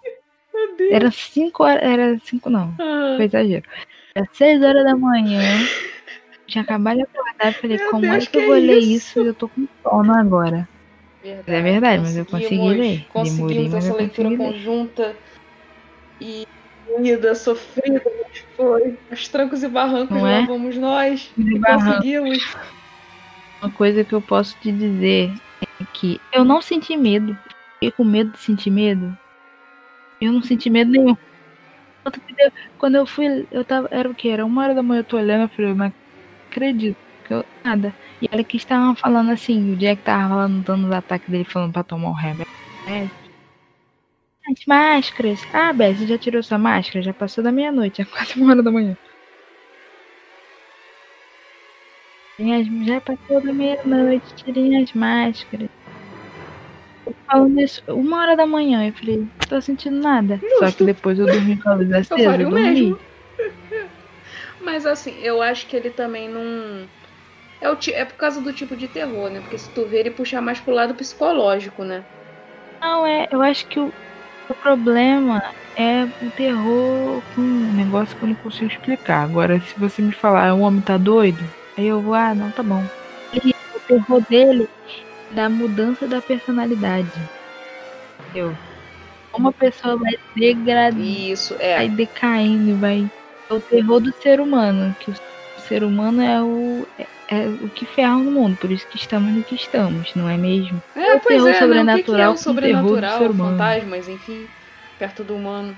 Era 0.91 1.09
cinco 1.11 1.63
horas. 1.63 1.83
Era 1.83 2.19
cinco 2.19 2.49
não. 2.49 2.75
Ah. 2.79 3.13
Foi 3.15 3.25
exagero. 3.25 3.65
Era 4.13 4.27
seis 4.33 4.61
horas 4.61 4.83
da 4.83 4.95
manhã. 4.95 5.41
Já 6.47 6.61
acabei 6.61 6.95
de 6.95 7.03
acordar 7.03 7.53
falei, 7.53 7.77
Meu 7.77 7.91
como 7.91 8.01
Deus, 8.01 8.15
é 8.15 8.19
que, 8.19 8.27
que 8.27 8.37
eu 8.39 8.45
vou 8.47 8.55
é 8.55 8.59
ler 8.59 8.79
isso? 8.79 9.19
eu 9.19 9.33
tô 9.33 9.47
com 9.47 9.67
sono 9.83 10.13
agora. 10.13 10.67
Verdade, 11.23 11.51
é 11.51 11.61
verdade, 11.61 12.01
mas 12.01 12.17
eu 12.17 12.25
consegui 12.25 12.69
ler. 12.69 13.05
Conseguimos 13.09 13.53
Demorei, 13.53 13.77
essa 13.77 13.93
leitura 13.93 14.35
conjunta 14.35 15.15
e 16.19 16.47
unida, 16.95 17.35
sofrida, 17.35 18.01
mas 18.05 18.45
foi. 18.55 18.97
Os 19.11 19.27
trancos 19.27 19.63
e 19.63 19.67
barrancos 19.67 20.17
Não 20.17 20.27
é? 20.27 20.45
vamos 20.45 20.77
nós. 20.77 21.31
E 21.37 21.59
conseguimos. 21.59 22.55
Uma 23.61 23.71
coisa 23.71 24.03
que 24.03 24.13
eu 24.13 24.21
posso 24.21 24.57
te 24.59 24.71
dizer 24.71 25.31
é 25.61 25.83
que 25.93 26.19
eu 26.31 26.43
não 26.43 26.61
senti 26.61 26.95
medo. 26.95 27.37
Fiquei 27.73 27.91
com 27.91 28.03
medo 28.03 28.31
de 28.31 28.39
sentir 28.39 28.69
medo. 28.69 29.17
Eu 30.21 30.31
não 30.31 30.41
senti 30.41 30.69
medo 30.69 30.91
nenhum. 30.91 31.15
Quando 32.77 32.95
eu 32.95 33.05
fui, 33.05 33.47
eu 33.51 33.63
tava. 33.63 33.87
Era 33.91 34.09
o 34.09 34.15
que? 34.15 34.29
Era 34.29 34.45
uma 34.45 34.63
hora 34.63 34.73
da 34.73 34.83
manhã, 34.83 35.01
eu 35.01 35.03
tô 35.03 35.17
olhando, 35.17 35.43
eu 35.43 35.49
falei, 35.49 35.73
não 35.73 35.93
acredito. 36.49 36.97
Que 37.25 37.33
eu, 37.33 37.45
nada. 37.63 37.93
E 38.21 38.29
olha 38.31 38.43
que 38.43 38.57
estavam 38.57 38.95
falando 38.95 39.31
assim, 39.31 39.73
o 39.73 39.75
Jack 39.77 40.01
tava 40.01 40.29
falando, 40.29 40.63
dando 40.63 40.87
os 40.87 40.91
ataques 40.91 41.29
dele, 41.29 41.43
falando 41.43 41.73
pra 41.73 41.83
tomar 41.83 42.09
um 42.09 42.13
remédio. 42.13 42.47
As 44.49 44.65
máscaras. 44.65 45.39
Ah, 45.53 45.71
Beth, 45.71 45.95
você 45.95 46.07
já 46.07 46.17
tirou 46.17 46.41
sua 46.41 46.57
máscara? 46.57 47.03
Já 47.03 47.13
passou 47.13 47.43
da 47.43 47.51
meia-noite, 47.51 48.01
é 48.01 48.05
quase 48.05 48.33
uma 48.41 48.51
hora 48.51 48.63
da 48.63 48.71
manhã. 48.71 48.97
Já 52.39 53.01
passou 53.01 53.41
da 53.41 53.53
meia-noite, 53.53 54.33
tirei 54.35 54.81
as 54.81 54.93
máscaras. 54.93 55.69
Falando 57.25 57.59
isso, 57.59 57.83
uma 57.87 58.21
hora 58.21 58.35
da 58.35 58.45
manhã, 58.45 58.87
eu 58.87 58.93
falei, 58.93 59.17
não 59.17 59.27
tô 59.47 59.61
sentindo 59.61 59.97
nada. 59.97 60.37
Justo. 60.37 60.59
Só 60.59 60.71
que 60.71 60.83
depois 60.83 61.19
eu 61.19 61.25
dormi 61.25 61.57
com 61.57 61.69
a 61.69 61.73
luz 61.73 61.91
acesa, 61.91 62.21
eu, 62.21 62.31
eu 62.31 62.49
dormi. 62.49 62.61
Mesmo. 62.61 62.99
Mas 64.61 64.85
assim, 64.85 65.19
eu 65.21 65.41
acho 65.41 65.67
que 65.67 65.75
ele 65.75 65.89
também 65.89 66.29
não 66.29 66.87
é, 67.61 67.69
o, 67.69 67.77
é 67.91 68.05
por 68.05 68.15
causa 68.15 68.39
do 68.39 68.53
tipo 68.53 68.75
de 68.75 68.87
terror, 68.87 69.29
né? 69.29 69.41
Porque 69.41 69.57
se 69.57 69.69
tu 69.71 69.85
vê 69.85 69.99
ele 69.99 70.11
puxar 70.11 70.41
mais 70.41 70.59
pro 70.59 70.73
lado 70.73 70.95
psicológico, 70.95 71.83
né? 71.83 72.03
Não, 72.79 73.05
é. 73.05 73.27
Eu 73.31 73.41
acho 73.41 73.67
que 73.67 73.79
o, 73.79 73.91
o 74.49 74.53
problema 74.55 75.43
é 75.75 76.07
o 76.21 76.31
terror 76.31 77.21
com 77.33 77.41
um 77.41 77.73
negócio 77.73 78.15
que 78.17 78.23
eu 78.23 78.29
não 78.29 78.35
consigo 78.35 78.71
explicar. 78.71 79.23
Agora, 79.23 79.59
se 79.61 79.79
você 79.79 80.01
me 80.01 80.11
falar, 80.11 80.53
o 80.53 80.61
homem 80.61 80.81
tá 80.81 80.97
doido, 80.97 81.43
aí 81.77 81.87
eu 81.87 82.01
vou, 82.01 82.13
ah, 82.13 82.33
não, 82.33 82.51
tá 82.51 82.63
bom. 82.63 82.83
E 83.33 83.55
o 83.75 83.79
terror 83.87 84.21
dele 84.29 84.67
é 85.31 85.35
da 85.35 85.49
mudança 85.49 86.07
da 86.07 86.21
personalidade. 86.21 87.11
Eu. 88.33 88.55
Uma 89.33 89.53
pessoa 89.53 89.95
vai 89.95 90.15
degradando. 90.35 91.03
Isso, 91.03 91.55
é. 91.59 91.77
Vai 91.77 91.89
decaindo, 91.89 92.75
vai. 92.77 93.09
É 93.49 93.53
o 93.53 93.59
terror 93.59 93.99
do 93.99 94.11
ser 94.13 94.39
humano. 94.41 94.95
Que 94.99 95.11
o 95.11 95.15
ser 95.67 95.83
humano 95.83 96.21
é 96.21 96.41
o. 96.41 96.87
É 96.97 97.05
é 97.29 97.47
o 97.47 97.69
que 97.69 97.85
ferra 97.85 98.17
no 98.17 98.31
mundo, 98.31 98.57
por 98.57 98.71
isso 98.71 98.87
que 98.87 98.97
estamos 98.97 99.31
no 99.31 99.43
que 99.43 99.53
estamos, 99.53 100.15
não 100.15 100.27
é 100.27 100.35
mesmo? 100.35 100.81
É, 100.95 101.11
é 101.11 101.19
pois 101.19 101.45
é, 101.45 101.53
sobrenatural, 101.53 101.85
né? 101.85 101.93
o 101.93 101.97
que, 101.97 102.03
que 102.03 102.21
é 102.21 102.29
o 102.29 102.37
sobrenatural, 102.37 103.33
fantasmas, 103.33 104.09
enfim, 104.09 104.47
perto 104.97 105.23
do 105.23 105.35
humano. 105.35 105.77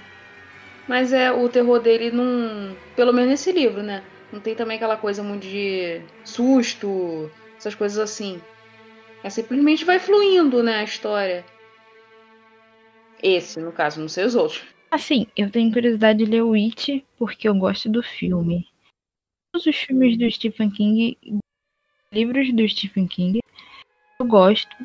Mas 0.88 1.12
é 1.12 1.30
o 1.30 1.48
terror 1.50 1.80
dele 1.80 2.10
não, 2.10 2.76
pelo 2.96 3.12
menos 3.12 3.30
nesse 3.30 3.52
livro, 3.52 3.84
né? 3.84 4.02
Não 4.32 4.40
tem 4.40 4.56
também 4.56 4.78
aquela 4.78 4.96
coisa 4.96 5.22
muito 5.22 5.44
de 5.44 6.02
susto, 6.24 7.30
essas 7.58 7.76
coisas 7.76 8.00
assim. 8.00 8.42
É 9.22 9.30
simplesmente 9.30 9.84
vai 9.84 10.00
fluindo, 10.00 10.64
né, 10.64 10.78
a 10.78 10.84
história. 10.84 11.46
Esse, 13.22 13.60
no 13.60 13.74
caso, 13.74 14.00
não 14.00 14.08
sei 14.08 14.24
os 14.24 14.36
outros. 14.36 14.64
Assim, 14.90 15.28
eu 15.38 15.52
tenho 15.52 15.72
curiosidade 15.72 16.20
de 16.20 16.32
ler 16.32 16.44
o 16.44 16.54
It 16.54 17.06
porque 17.18 17.48
eu 17.48 17.54
gosto 17.54 17.90
do 17.90 18.02
filme 18.02 18.66
todos 19.52 19.68
os 19.68 19.76
filmes 19.76 20.18
do 20.18 20.30
Stephen 20.32 20.70
King, 20.70 21.18
livros 22.12 22.52
do 22.54 22.68
Stephen 22.68 23.08
King, 23.08 23.40
eu 24.20 24.26
gosto. 24.26 24.76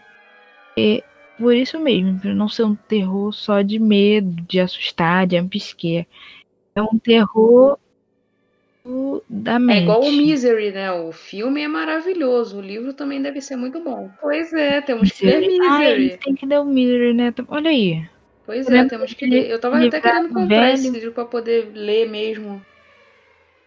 E 0.76 1.02
por 1.38 1.54
isso 1.54 1.78
mesmo, 1.78 2.20
por 2.20 2.34
não 2.34 2.48
ser 2.48 2.64
um 2.64 2.74
terror 2.74 3.32
só 3.32 3.62
de 3.62 3.78
medo, 3.78 4.42
de 4.42 4.60
assustar, 4.60 5.26
de 5.26 5.36
ampisquear. 5.36 6.06
É 6.74 6.82
um 6.82 6.98
terror 6.98 7.78
da 9.28 9.58
mente. 9.58 9.78
É 9.78 9.82
igual 9.82 10.02
o 10.02 10.12
Misery, 10.12 10.70
né? 10.70 10.92
O 10.92 11.12
filme 11.12 11.62
é 11.62 11.68
maravilhoso, 11.68 12.58
o 12.58 12.62
livro 12.62 12.92
também 12.92 13.20
deve 13.20 13.40
ser 13.40 13.56
muito 13.56 13.80
bom. 13.82 14.10
Pois 14.20 14.52
é, 14.52 14.80
temos 14.80 15.10
que 15.10 15.26
ler 15.26 15.40
Misery. 15.40 16.12
Ah, 16.14 16.24
tem 16.24 16.34
que 16.34 16.46
ler 16.46 16.60
o 16.60 16.64
Misery, 16.64 17.14
né? 17.14 17.34
Olha 17.48 17.70
aí. 17.70 18.08
Pois 18.44 18.68
é, 18.68 18.84
temos 18.84 19.12
que 19.12 19.26
ler. 19.26 19.50
Eu 19.50 19.58
tava 19.58 19.84
até 19.84 20.00
querendo 20.00 20.28
comprar 20.28 20.60
velho. 20.60 20.74
esse 20.74 20.90
livro 20.90 21.12
pra 21.12 21.24
poder 21.24 21.72
ler 21.74 22.08
mesmo 22.08 22.64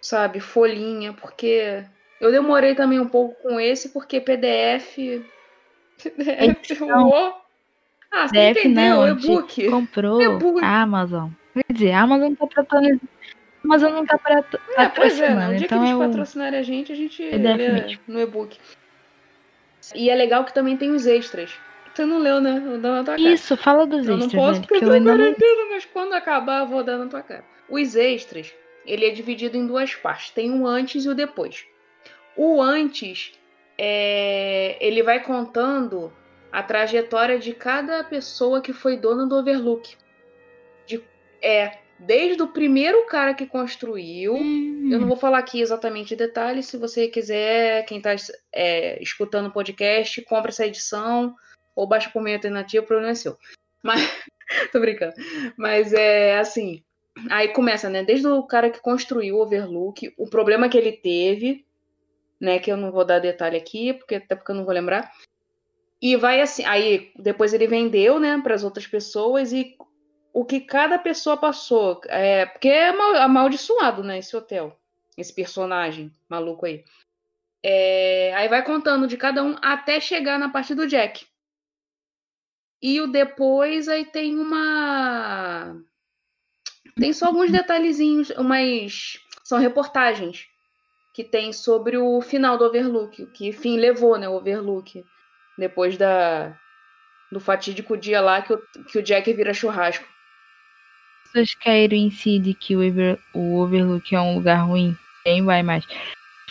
sabe, 0.02 0.40
folhinha, 0.40 1.14
porque 1.14 1.84
eu 2.20 2.32
demorei 2.32 2.76
também 2.76 3.00
um 3.00 3.08
pouco 3.08 3.36
com 3.42 3.60
esse, 3.60 3.90
porque 3.90 4.20
PDF. 4.20 4.98
PDF, 6.02 6.82
o... 6.82 7.34
Ah, 8.12 8.28
você 8.28 8.34
PDF 8.34 8.66
entendeu? 8.66 9.08
E-book. 9.08 9.70
Comprou 9.70 10.22
e-book. 10.22 10.64
a 10.64 10.82
Amazon. 10.82 11.30
Quer 11.54 11.74
dizer, 11.74 11.92
a 11.92 12.02
Amazon 12.02 12.34
tá 12.34 12.48
patrocinando. 12.48 13.02
Amazon 13.64 13.92
não 13.92 14.06
tá 14.06 14.18
para 14.18 14.40
é, 14.78 14.88
pois 14.88 15.20
é, 15.20 15.30
no 15.32 15.56
dia 15.56 15.66
então 15.66 15.80
que 15.80 15.86
eles 15.86 16.02
é 16.02 16.08
patrocinarem 16.08 16.60
a 16.60 16.64
gente, 16.64 16.94
a 16.94 16.96
gente 16.96 17.22
lê 17.22 17.98
no 18.08 18.20
e-book. 18.20 18.58
E 19.94 20.10
é 20.10 20.16
legal 20.16 20.46
que 20.46 20.54
também 20.54 20.78
tem 20.78 20.92
os 20.92 21.06
extras. 21.06 21.52
Você 21.94 22.06
não 22.06 22.20
leu, 22.20 22.40
né? 22.40 22.58
Eu 22.58 22.62
vou 22.62 22.78
dar 22.78 22.92
na 22.92 23.04
tua 23.04 23.18
cara. 23.18 23.34
Isso, 23.34 23.58
fala 23.58 23.86
dos 23.86 24.08
eu 24.08 24.16
extras. 24.16 24.34
Eu 24.34 24.40
não 24.40 24.48
posso 24.48 24.62
porque 24.62 24.76
eu 24.76 24.80
tô 24.80 25.04
quarentena, 25.04 25.66
mas 25.72 25.86
quando 25.86 26.14
acabar 26.14 26.62
eu 26.62 26.68
vou 26.68 26.84
dar 26.84 26.98
na 26.98 27.08
tua 27.08 27.22
cara. 27.22 27.44
Os 27.70 27.96
extras 27.96 28.54
ele 28.86 29.06
é 29.06 29.10
dividido 29.12 29.58
em 29.58 29.68
duas 29.68 29.94
partes. 29.96 30.32
Tem 30.32 30.52
o 30.52 30.66
antes 30.66 31.04
e 31.04 31.10
o 31.10 31.16
depois. 31.16 31.66
O 32.42 32.62
antes, 32.62 33.34
é, 33.78 34.78
ele 34.80 35.04
vai 35.04 35.22
contando 35.22 36.10
a 36.50 36.64
trajetória 36.64 37.38
de 37.38 37.54
cada 37.54 38.02
pessoa 38.02 38.62
que 38.62 38.72
foi 38.72 38.96
dona 38.96 39.28
do 39.28 39.36
Overlook. 39.36 39.98
De, 40.88 41.04
é, 41.42 41.80
desde 42.00 42.42
o 42.42 42.48
primeiro 42.48 43.06
cara 43.08 43.34
que 43.34 43.46
construiu. 43.46 44.36
Hum. 44.36 44.88
Eu 44.90 45.02
não 45.02 45.08
vou 45.10 45.18
falar 45.18 45.40
aqui 45.40 45.60
exatamente 45.60 46.16
detalhes. 46.16 46.68
Se 46.68 46.78
você 46.78 47.10
quiser, 47.10 47.84
quem 47.84 47.98
está 47.98 48.16
é, 48.54 49.04
escutando 49.04 49.48
o 49.48 49.52
podcast, 49.52 50.22
compra 50.22 50.50
essa 50.50 50.66
edição 50.66 51.36
ou 51.76 51.86
baixa 51.86 52.10
por 52.10 52.22
meio 52.22 52.38
alternativo, 52.38 52.86
o 52.86 52.88
problema 52.88 53.12
é 53.12 53.16
seu. 53.16 53.38
Mas, 53.84 54.00
tô 54.72 54.80
brincando. 54.80 55.14
Mas 55.58 55.92
é 55.92 56.40
assim, 56.40 56.82
Aí 57.30 57.50
começa, 57.50 57.90
né? 57.90 58.02
Desde 58.02 58.28
o 58.28 58.44
cara 58.44 58.70
que 58.70 58.80
construiu 58.80 59.36
o 59.36 59.42
Overlook, 59.42 60.14
o 60.18 60.30
problema 60.30 60.70
que 60.70 60.78
ele 60.78 60.94
teve, 60.94 61.66
né? 62.40 62.60
Que 62.60 62.72
eu 62.72 62.78
não 62.78 62.92
vou 62.92 63.06
dar 63.06 63.20
detalhe 63.20 63.58
aqui, 63.58 63.94
porque 63.94 64.16
até 64.16 64.36
porque 64.36 64.52
eu 64.52 64.56
não 64.56 64.66
vou 64.66 64.74
lembrar. 64.74 65.12
E 66.02 66.16
vai 66.16 66.40
assim, 66.42 66.64
aí 66.66 67.12
depois 67.18 67.54
ele 67.54 67.68
vendeu, 67.68 68.20
né, 68.20 68.40
para 68.42 68.56
as 68.56 68.64
outras 68.64 68.88
pessoas 68.88 69.52
e 69.52 69.76
o 70.32 70.46
que 70.46 70.62
cada 70.62 70.98
pessoa 70.98 71.36
passou, 71.36 72.00
é, 72.06 72.46
porque 72.46 72.70
é 72.70 72.90
amaldiçoado, 73.18 74.04
né, 74.04 74.20
esse 74.20 74.36
hotel, 74.36 74.80
esse 75.18 75.34
personagem 75.34 76.12
maluco 76.30 76.66
aí. 76.66 76.86
É, 77.62 78.34
aí 78.36 78.48
vai 78.48 78.64
contando 78.64 79.08
de 79.08 79.18
cada 79.18 79.44
um 79.44 79.58
até 79.62 80.00
chegar 80.00 80.40
na 80.40 80.50
parte 80.50 80.74
do 80.74 80.88
Jack. 80.88 81.28
E 82.82 83.02
o 83.02 83.08
depois 83.08 83.90
aí 83.90 84.06
tem 84.06 84.38
uma 84.38 85.76
tem 86.96 87.12
só 87.12 87.28
alguns 87.28 87.52
detalhezinhos, 87.52 88.32
mas 88.38 89.20
são 89.44 89.60
reportagens 89.60 90.48
que 91.14 91.24
tem 91.24 91.52
sobre 91.52 91.98
o 91.98 92.22
final 92.22 92.58
do 92.58 92.66
Overlook, 92.66 93.24
o 93.24 93.28
que 93.28 93.52
fim 93.52 93.78
levou, 93.78 94.18
né, 94.18 94.28
o 94.30 94.36
Overlook, 94.36 95.06
depois 95.58 95.98
da 95.98 96.58
do 97.32 97.40
fatídico 97.40 97.96
dia 97.96 98.20
lá 98.22 98.42
que 98.42 98.54
o, 98.54 98.58
que 98.88 98.98
o 98.98 99.04
Jack 99.04 99.32
vira 99.34 99.54
churrasco. 99.54 100.06
pessoas 101.26 101.54
caíram 101.56 101.96
em 101.96 102.10
si 102.10 102.40
de 102.40 102.56
que 102.56 102.76
o, 102.76 102.88
Over, 102.88 103.20
o 103.36 103.60
Overlook 103.60 104.16
é 104.16 104.20
um 104.20 104.36
lugar 104.36 104.66
ruim, 104.66 104.98
nem 105.26 105.44
vai 105.46 105.62
mais. 105.62 105.86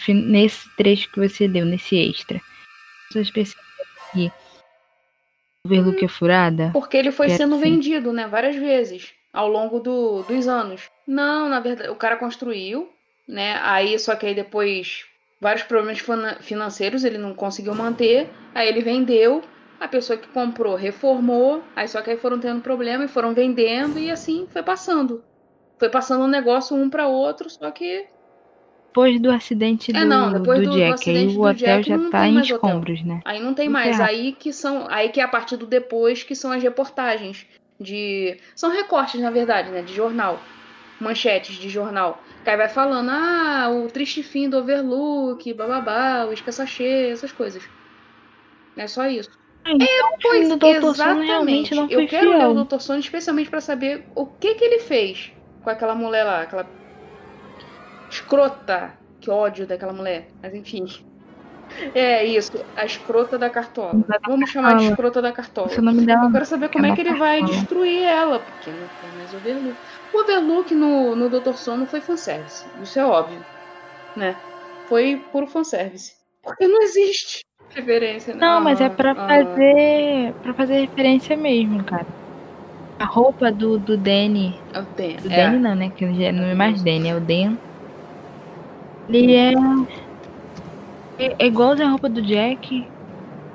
Nesse 0.09 0.69
trecho 0.77 1.11
que 1.11 1.19
você 1.19 1.49
leu, 1.49 1.65
nesse 1.65 1.97
extra, 1.97 2.37
as 2.37 3.07
pessoas 3.09 3.31
perceberam 3.31 3.69
que 4.13 4.33
o 5.65 5.67
Overlook 5.67 6.05
é 6.05 6.09
furada? 6.09 6.71
Porque 6.73 6.97
ele 6.97 7.11
foi 7.11 7.29
sendo 7.31 7.57
assim. 7.57 7.65
vendido, 7.65 8.13
né, 8.13 8.29
várias 8.29 8.55
vezes 8.55 9.13
ao 9.33 9.49
longo 9.49 9.81
do, 9.81 10.23
dos 10.23 10.49
anos. 10.49 10.91
Não, 11.07 11.49
na 11.49 11.61
verdade, 11.61 11.91
o 11.91 11.97
cara 11.97 12.17
construiu, 12.17 12.91
né? 13.29 13.59
Aí 13.63 13.99
só 13.99 14.17
que 14.17 14.27
aí 14.27 14.35
depois 14.35 15.05
vários 15.41 15.63
problemas 15.63 16.03
financeiros 16.41 17.05
ele 17.05 17.19
não 17.19 17.35
conseguiu 17.35 17.75
manter, 17.75 18.29
aí 18.55 18.69
ele 18.69 18.81
vendeu 18.81 19.43
a 19.79 19.87
pessoa 19.87 20.19
que 20.19 20.27
comprou 20.29 20.75
reformou, 20.75 21.63
aí 21.77 21.87
só 21.87 22.01
que 22.01 22.11
aí 22.11 22.17
foram 22.17 22.41
tendo 22.41 22.61
problema 22.61 23.05
e 23.05 23.09
foram 23.09 23.35
vendendo 23.35 23.99
e 23.99 24.11
assim 24.11 24.47
foi 24.51 24.63
passando. 24.63 25.23
Foi 25.79 25.89
passando 25.89 26.25
um 26.25 26.29
negócio 26.29 26.77
um 26.77 26.91
para 26.91 27.07
outro, 27.07 27.49
só 27.49 27.71
que 27.71 28.07
depois 28.99 29.21
do 29.21 29.31
acidente 29.31 29.93
do, 29.93 29.99
é, 29.99 30.05
não, 30.05 30.33
depois 30.33 30.61
do, 30.61 30.71
do 30.71 30.77
Jack, 30.77 31.05
do 31.05 31.17
aí 31.17 31.27
o 31.29 31.41
hotel 31.41 31.55
Jack, 31.55 31.89
já 31.89 32.11
tá 32.11 32.27
em 32.27 32.41
escombros, 32.41 33.01
hotel. 33.01 33.15
né? 33.15 33.21
Aí 33.25 33.39
não 33.39 33.55
tem 33.55 33.69
mais, 33.69 34.01
aí 34.01 34.33
que 34.33 34.53
são, 34.53 34.87
aí 34.91 35.11
que 35.11 35.21
é 35.21 35.23
a 35.23 35.29
partir 35.29 35.57
do 35.57 35.67
depois 35.67 36.25
que 36.25 36.35
são 36.35 36.51
as 36.51 36.61
reportagens 36.61 37.47
de 37.79 38.37
são 38.57 38.73
recortes 38.73 39.21
na 39.21 39.31
verdade, 39.31 39.71
né, 39.71 39.83
de 39.83 39.95
jornal, 39.95 40.41
manchetes 41.01 41.55
de 41.57 41.69
jornal. 41.69 42.21
Aí 42.49 42.57
vai 42.57 42.69
falando, 42.69 43.11
ah, 43.11 43.69
o 43.71 43.89
triste 43.89 44.23
fim 44.23 44.49
do 44.49 44.59
Overlook, 44.59 45.53
bababá, 45.53 46.25
o 46.25 46.33
escassachê, 46.33 47.11
essas 47.11 47.31
coisas. 47.31 47.63
É 48.77 48.87
só 48.87 49.07
isso. 49.07 49.31
Então, 49.67 49.87
é, 49.87 50.17
pois, 50.23 50.51
exatamente. 50.51 51.75
Eu 51.75 52.07
quero 52.07 52.31
fiel. 52.31 52.39
ler 52.39 52.47
o 52.47 52.65
Dr. 52.65 52.79
Sono 52.79 53.01
especialmente 53.01 53.51
para 53.51 53.61
saber 53.61 54.07
o 54.15 54.25
que 54.25 54.55
que 54.55 54.65
ele 54.65 54.79
fez 54.79 55.31
com 55.63 55.69
aquela 55.69 55.95
mulher 55.95 56.25
lá, 56.25 56.43
aquela 56.43 56.67
escrota. 58.11 58.95
Que 59.21 59.31
ódio 59.31 59.67
daquela 59.67 59.93
mulher. 59.93 60.29
Mas 60.41 60.55
enfim. 60.55 60.87
É 61.95 62.25
isso, 62.25 62.65
a 62.77 62.87
escrota 62.87 63.37
da 63.37 63.51
cartola. 63.51 63.93
Vamos 64.27 64.49
chamar 64.49 64.77
de 64.77 64.87
escrota 64.87 65.21
da 65.21 65.33
cartola. 65.33 65.69
Eu 65.71 66.33
quero 66.33 66.47
saber 66.47 66.71
como 66.71 66.87
é, 66.87 66.91
é 66.91 66.95
que 66.95 67.03
ele 67.03 67.15
vai 67.15 67.43
destruir 67.43 68.05
ela, 68.05 68.39
porque 68.39 68.71
não 68.71 68.89
foi 68.89 69.19
mais 69.19 69.35
Overlook. 69.35 69.77
O 70.13 70.21
Overlook 70.21 70.75
no, 70.75 71.15
no 71.15 71.29
Dr. 71.29 71.55
Sono 71.55 71.87
foi 71.87 72.01
fanservice. 72.01 72.65
Isso 72.83 72.99
é 72.99 73.05
óbvio. 73.05 73.45
Né? 74.17 74.37
Foi 74.89 75.23
puro 75.31 75.47
fanservice. 75.47 76.15
Porque 76.43 76.67
não 76.67 76.83
existe 76.83 77.45
referência. 77.75 78.35
Não, 78.35 78.59
ah, 78.59 78.61
mas 78.61 78.81
é 78.81 78.89
pra 78.89 79.13
ah. 79.13 79.15
fazer. 79.15 80.35
para 80.43 80.55
fazer 80.55 80.81
referência 80.81 81.37
mesmo, 81.37 81.83
cara. 81.85 82.07
A 82.99 83.05
roupa 83.05 83.53
do, 83.53 83.79
do 83.79 83.97
Danny. 83.97 84.59
É 84.73 84.81
o 84.81 84.83
Dan. 84.83 85.23
Do 85.23 85.33
é. 85.33 85.37
Danny 85.37 85.59
não, 85.59 85.75
né? 85.75 85.93
Que 85.95 86.05
não 86.33 86.45
é 86.45 86.55
mais 86.55 86.83
Danny, 86.83 87.09
é 87.09 87.15
o 87.15 87.21
Dan. 87.21 87.57
Ele 89.09 89.35
é. 89.35 89.53
É, 91.19 91.37
é 91.39 91.47
igual 91.47 91.73
a 91.73 91.89
roupa 91.89 92.09
do 92.09 92.23
Jack. 92.23 92.87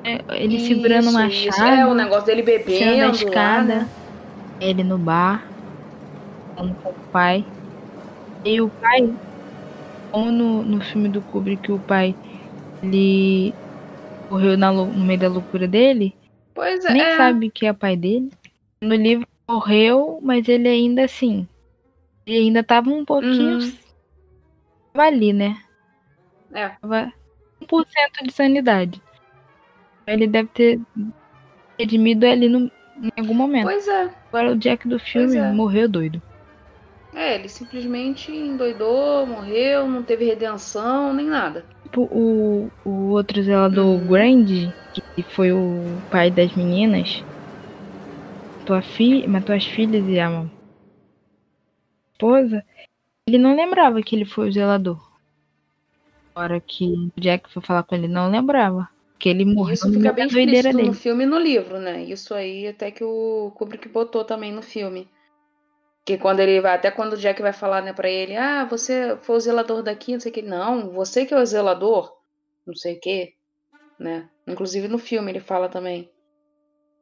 É, 0.04 0.20
ele 0.36 0.58
isso, 0.58 0.68
segurando 0.68 1.10
uma 1.10 1.30
chave. 1.30 1.80
É, 1.80 1.86
o 1.86 1.94
negócio 1.94 2.26
dele 2.26 2.44
bebendo. 2.44 2.98
Na 2.98 3.10
escada. 3.10 3.36
Lá, 3.36 3.64
né? 3.64 3.90
Ele 4.60 4.84
no 4.84 4.98
bar. 4.98 5.53
Falando 6.56 6.76
com 6.76 6.90
o 6.90 6.94
pai. 7.12 7.46
E 8.46 8.62
o 8.62 8.70
pai. 8.70 9.14
Como 10.12 10.32
no, 10.32 10.64
no 10.64 10.82
filme 10.82 11.10
do 11.10 11.22
Kubrick, 11.22 11.72
o 11.72 11.80
pai. 11.80 12.16
Ele 12.82 13.54
morreu 14.30 14.58
na, 14.58 14.72
no 14.72 14.86
meio 14.86 15.20
da 15.20 15.28
loucura 15.28 15.68
dele. 15.68 16.16
Pois 16.54 16.84
é. 16.86 16.92
Nem 16.92 17.18
sabe 17.18 17.50
que 17.50 17.66
é 17.66 17.74
pai 17.74 17.96
dele. 17.96 18.32
No 18.82 18.96
livro 18.96 19.28
morreu, 19.48 20.20
mas 20.22 20.48
ele 20.48 20.68
ainda 20.68 21.06
assim. 21.06 21.48
Ele 22.26 22.38
ainda 22.38 22.64
tava 22.64 22.90
um 22.90 23.06
pouquinho. 23.06 23.60
Uhum. 23.60 23.74
Tava 24.94 25.08
ali, 25.08 25.34
né? 25.34 25.58
É. 26.54 26.70
Tava 26.70 27.12
1% 27.62 28.26
de 28.26 28.32
sanidade. 28.32 29.02
Ele 30.06 30.28
deve 30.28 30.50
ter 30.50 30.80
redimido 31.80 32.26
ali 32.26 32.48
no, 32.48 32.72
em 32.98 33.12
algum 33.18 33.34
momento. 33.34 33.66
Pois 33.66 33.88
é. 33.88 34.10
Agora 34.30 34.52
o 34.52 34.56
Jack 34.56 34.88
do 34.88 35.00
filme 35.00 35.38
é. 35.38 35.52
morreu 35.52 35.88
doido. 35.88 36.22
É, 37.16 37.36
ele 37.36 37.48
simplesmente 37.48 38.32
endoidou, 38.32 39.26
morreu, 39.26 39.88
não 39.88 40.04
teve 40.04 40.26
redenção, 40.26 41.14
nem 41.14 41.28
nada 41.28 41.66
tipo 41.94 42.04
o, 42.12 42.72
o 42.84 43.10
outro 43.12 43.42
zelador 43.44 43.86
uhum. 43.86 44.08
grande, 44.08 44.74
que 45.16 45.22
foi 45.22 45.52
o 45.52 45.84
pai 46.10 46.32
das 46.32 46.56
meninas, 46.56 47.24
tua 48.66 48.82
fi 48.82 49.28
matou 49.28 49.56
as 49.56 49.64
filhas 49.64 50.04
e 50.08 50.20
a 50.20 50.46
esposa, 52.12 52.66
ele 53.28 53.38
não 53.38 53.56
lembrava 53.56 54.02
que 54.02 54.16
ele 54.16 54.26
foi 54.26 54.50
o 54.50 54.52
zelador. 54.52 55.00
A 56.34 56.42
hora 56.42 56.60
que 56.60 57.12
o 57.16 57.22
Jack 57.22 57.52
foi 57.52 57.62
falar 57.62 57.84
com 57.84 57.94
ele, 57.94 58.08
não 58.08 58.32
lembrava. 58.32 58.90
Que 59.20 59.30
ele 59.30 59.46
morreu. 59.46 59.76
Isso 59.76 59.94
fica 59.94 60.12
bem 60.12 60.26
explícito 60.26 60.78
no 60.82 60.94
filme 60.94 61.24
e 61.24 61.28
no 61.28 61.38
livro, 61.38 61.80
né? 61.80 62.04
Isso 62.04 62.34
aí 62.34 62.68
até 62.68 62.90
que 62.90 63.04
o 63.04 63.52
Kubrick 63.56 63.88
botou 63.88 64.26
também 64.26 64.52
no 64.52 64.64
filme. 64.64 65.08
Que 66.06 66.18
quando 66.18 66.42
ele 66.42 66.60
vai, 66.60 66.76
até 66.76 66.92
quando 66.92 67.14
o 67.14 67.18
Jack 67.18 67.42
vai 67.42 67.54
falar, 67.54 67.82
né, 67.82 67.94
pra 67.94 68.10
ele, 68.10 68.36
ah, 68.36 68.66
você 68.66 69.18
foi 69.22 69.38
o 69.38 69.40
zelador 69.40 69.82
daqui, 69.82 70.14
não 70.14 70.20
sei 70.20 70.32
o 70.32 70.34
que. 70.34 70.42
Não, 70.42 70.92
você 70.92 71.26
que 71.26 71.34
é 71.34 71.38
o 71.38 71.46
zelador, 71.46 72.14
não 72.68 72.76
sei 72.76 72.98
o 72.98 73.00
que, 73.00 73.34
né? 73.98 74.30
Inclusive 74.46 74.88
no 74.88 74.98
filme 74.98 75.32
ele 75.32 75.40
fala 75.40 75.70
também. 75.70 76.12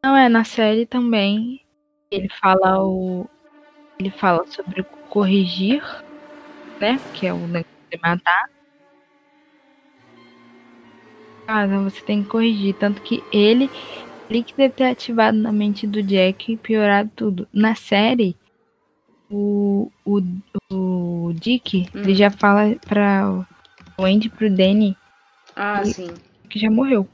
Não, 0.04 0.16
é, 0.16 0.30
na 0.30 0.44
série 0.44 0.86
também. 0.86 1.62
Ele 2.10 2.28
fala 2.30 2.84
o. 2.84 3.28
Ele 4.00 4.10
fala 4.12 4.46
sobre 4.48 4.84
corrigir, 5.10 5.84
né? 6.80 7.00
Que 7.14 7.28
é 7.28 7.34
o 7.34 7.38
negócio 7.38 7.70
de 7.90 8.00
matar. 8.02 8.50
Ah, 11.48 11.68
não, 11.68 11.84
você 11.84 12.02
tem 12.02 12.24
que 12.24 12.30
corrigir. 12.30 12.76
Tanto 12.76 13.02
que 13.02 13.24
ele. 13.32 13.70
Ele 14.30 14.44
que 14.44 14.56
deve 14.56 14.74
ter 14.74 14.86
ativado 14.86 15.38
na 15.38 15.52
mente 15.52 15.86
do 15.86 16.02
Jack 16.02 16.54
e 16.54 16.58
piorado 16.58 17.12
tudo. 17.16 17.48
Na 17.54 17.76
série, 17.76 18.36
o, 19.32 19.90
o, 20.06 20.22
o 20.72 21.34
Dick, 21.34 21.88
hum. 21.96 22.02
ele 22.02 22.14
já 22.14 22.30
fala 22.30 22.76
pra 22.88 23.46
o 23.98 24.04
Andy 24.04 24.30
pro 24.30 24.50
Danny. 24.50 24.98
Ah, 25.56 25.84
sim. 25.86 26.14
Que 26.50 26.60
já 26.60 26.70
morreu. 26.70 27.08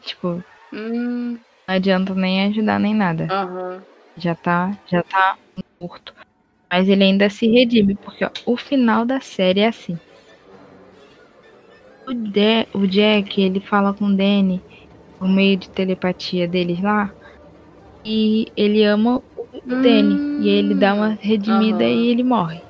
Tipo, 0.00 0.42
hum. 0.72 1.38
não 1.66 1.74
adianta 1.74 2.14
nem 2.14 2.46
ajudar 2.46 2.78
nem 2.78 2.94
nada. 2.94 3.28
Uhum. 3.30 3.80
Já 4.16 4.34
tá, 4.34 4.76
já 4.86 5.02
tá 5.02 5.36
morto. 5.80 6.14
Mas 6.70 6.88
ele 6.88 7.04
ainda 7.04 7.28
se 7.28 7.46
redime, 7.46 7.94
porque 7.96 8.24
ó, 8.24 8.30
o 8.46 8.56
final 8.56 9.04
da 9.04 9.20
série 9.20 9.60
é 9.60 9.68
assim. 9.68 9.98
O, 12.06 12.12
De 12.12 12.66
o 12.74 12.86
Jack, 12.86 13.40
ele 13.40 13.60
fala 13.60 13.92
com 13.94 14.06
o 14.06 14.16
Danny 14.16 14.62
por 15.18 15.28
meio 15.28 15.56
de 15.56 15.70
telepatia 15.70 16.46
deles 16.46 16.80
lá 16.80 17.12
e 18.04 18.46
ele 18.56 18.84
ama 18.84 19.22
o 19.36 19.46
Danny. 19.64 20.14
Hum, 20.14 20.42
e 20.42 20.48
ele 20.48 20.74
dá 20.74 20.94
uma 20.94 21.18
redimida 21.20 21.84
uhum. 21.84 21.90
e 21.90 22.08
ele 22.08 22.22
morre. 22.22 22.60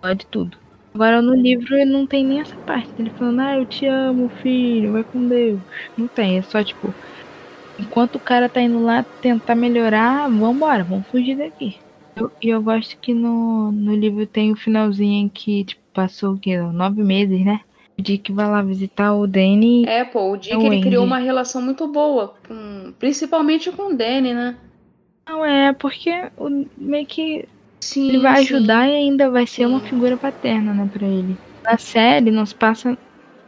Pode 0.00 0.26
tudo. 0.26 0.58
Agora 0.92 1.22
no 1.22 1.34
livro 1.34 1.76
ele 1.76 1.90
não 1.90 2.06
tem 2.06 2.24
nem 2.24 2.40
essa 2.40 2.56
parte. 2.56 2.90
Ele 2.98 3.10
falando, 3.10 3.40
ah, 3.40 3.56
eu 3.56 3.66
te 3.66 3.86
amo, 3.86 4.28
filho, 4.42 4.92
vai 4.92 5.04
com 5.04 5.28
Deus. 5.28 5.60
Não 5.96 6.08
tem, 6.08 6.38
é 6.38 6.42
só 6.42 6.62
tipo. 6.62 6.92
Enquanto 7.78 8.16
o 8.16 8.20
cara 8.20 8.48
tá 8.48 8.60
indo 8.60 8.82
lá 8.82 9.02
tentar 9.22 9.54
melhorar, 9.54 10.28
vambora, 10.28 10.84
vamos 10.84 11.06
fugir 11.06 11.36
daqui. 11.36 11.76
E 12.16 12.20
eu, 12.20 12.30
eu, 12.42 12.62
gosto 12.62 12.98
que 12.98 13.14
no, 13.14 13.72
no 13.72 13.94
livro 13.94 14.26
tem 14.26 14.50
o 14.50 14.52
um 14.52 14.56
finalzinho 14.56 15.24
em 15.24 15.28
que, 15.28 15.64
tipo, 15.64 15.80
passou 15.94 16.34
o 16.34 16.38
quê? 16.38 16.58
Nove 16.58 17.02
meses, 17.02 17.42
né? 17.42 17.60
O 17.98 18.02
Dick 18.02 18.32
vai 18.32 18.50
lá 18.50 18.60
visitar 18.60 19.14
o 19.14 19.26
Danny. 19.26 19.86
É, 19.86 20.04
pô, 20.04 20.32
o 20.32 20.36
Dick 20.36 20.62
ele 20.62 20.82
criou 20.82 21.04
uma 21.04 21.18
relação 21.18 21.62
muito 21.62 21.86
boa, 21.86 22.34
com, 22.46 22.92
principalmente 22.98 23.70
com 23.72 23.92
o 23.92 23.96
Danny, 23.96 24.34
né? 24.34 24.56
Não, 25.30 25.44
é 25.44 25.72
porque 25.72 26.10
o, 26.36 26.66
meio 26.76 27.06
que 27.06 27.48
sim, 27.80 28.08
ele 28.08 28.18
vai 28.18 28.44
sim. 28.44 28.54
ajudar 28.56 28.88
e 28.88 28.96
ainda 28.96 29.30
vai 29.30 29.46
ser 29.46 29.64
uma 29.64 29.78
figura 29.78 30.16
paterna, 30.16 30.74
né, 30.74 30.90
pra 30.92 31.06
ele. 31.06 31.36
Na 31.62 31.78
série, 31.78 32.32
nos 32.32 32.52
passa. 32.52 32.98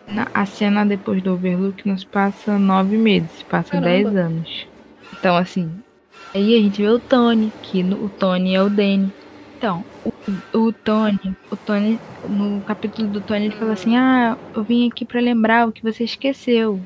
Na, 0.07 0.29
a 0.33 0.47
cena 0.47 0.87
depois 0.87 1.21
do 1.23 1.33
Overlook 1.33 1.87
nos 1.89 2.05
passa 2.05 2.57
nove 2.57 2.97
meses, 2.97 3.43
passa 3.43 3.73
Caramba. 3.73 3.89
dez 3.89 4.17
anos. 4.17 4.67
Então, 5.13 5.37
assim. 5.37 5.73
Aí 6.33 6.57
a 6.57 6.63
gente 6.63 6.81
vê 6.81 6.89
o 6.89 7.01
Tony, 7.01 7.53
que 7.63 7.83
no, 7.83 8.05
o 8.05 8.09
Tony 8.09 8.55
é 8.55 8.63
o 8.63 8.71
Danny. 8.71 9.13
Então, 9.59 9.85
o, 10.05 10.13
o, 10.59 10.73
Tony, 10.73 11.37
o 11.51 11.57
Tony, 11.57 11.99
no 12.29 12.61
capítulo 12.61 13.09
do 13.09 13.21
Tony, 13.21 13.47
ele 13.47 13.57
fala 13.57 13.73
assim: 13.73 13.97
Ah, 13.97 14.37
eu 14.55 14.63
vim 14.63 14.89
aqui 14.89 15.05
para 15.05 15.21
lembrar 15.21 15.67
o 15.67 15.73
que 15.73 15.83
você 15.83 16.05
esqueceu. 16.05 16.81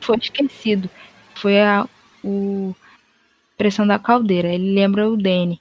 Foi 0.00 0.16
esquecido. 0.16 0.88
Foi 1.34 1.60
a, 1.60 1.88
o, 2.22 2.74
pressão 3.58 3.86
da 3.86 3.98
caldeira. 3.98 4.48
Ele 4.48 4.72
lembra 4.72 5.10
o 5.10 5.16
Danny. 5.16 5.60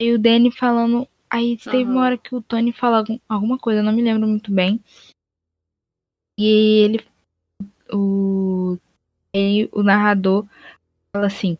E 0.00 0.12
o 0.12 0.18
Danny 0.18 0.50
falando. 0.50 1.06
Aí 1.28 1.56
teve 1.56 1.84
uhum. 1.84 1.92
uma 1.92 2.02
hora 2.02 2.18
que 2.18 2.34
o 2.34 2.42
Tony 2.42 2.72
fala 2.72 3.04
alguma 3.28 3.56
coisa, 3.56 3.78
eu 3.78 3.84
não 3.84 3.92
me 3.92 4.02
lembro 4.02 4.26
muito 4.26 4.50
bem. 4.50 4.82
E 6.36 6.46
ele. 6.84 7.06
O. 7.92 8.76
Ele, 9.32 9.68
o 9.70 9.82
narrador 9.84 10.44
fala 11.12 11.26
assim. 11.26 11.56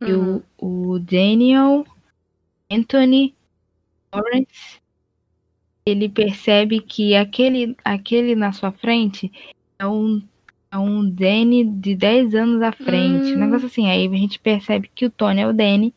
E 0.00 0.12
o, 0.12 0.42
o 0.58 0.98
Daniel 0.98 1.84
Anthony 2.70 3.34
Lawrence 4.12 4.80
ele 5.86 6.08
percebe 6.08 6.80
que 6.80 7.14
aquele, 7.14 7.76
aquele 7.84 8.34
na 8.34 8.52
sua 8.52 8.72
frente 8.72 9.30
é 9.78 9.86
um, 9.86 10.22
é 10.74 10.78
um 10.78 11.08
Danny 11.08 11.64
de 11.64 11.94
10 11.94 12.34
anos 12.34 12.60
à 12.62 12.72
frente. 12.72 13.32
Um 13.32 13.36
Hum. 13.36 13.40
negócio 13.40 13.66
assim. 13.66 13.88
Aí 13.88 14.06
a 14.06 14.10
gente 14.16 14.38
percebe 14.38 14.90
que 14.94 15.06
o 15.06 15.10
Tony 15.10 15.40
é 15.40 15.46
o 15.46 15.52
Danny 15.52 15.94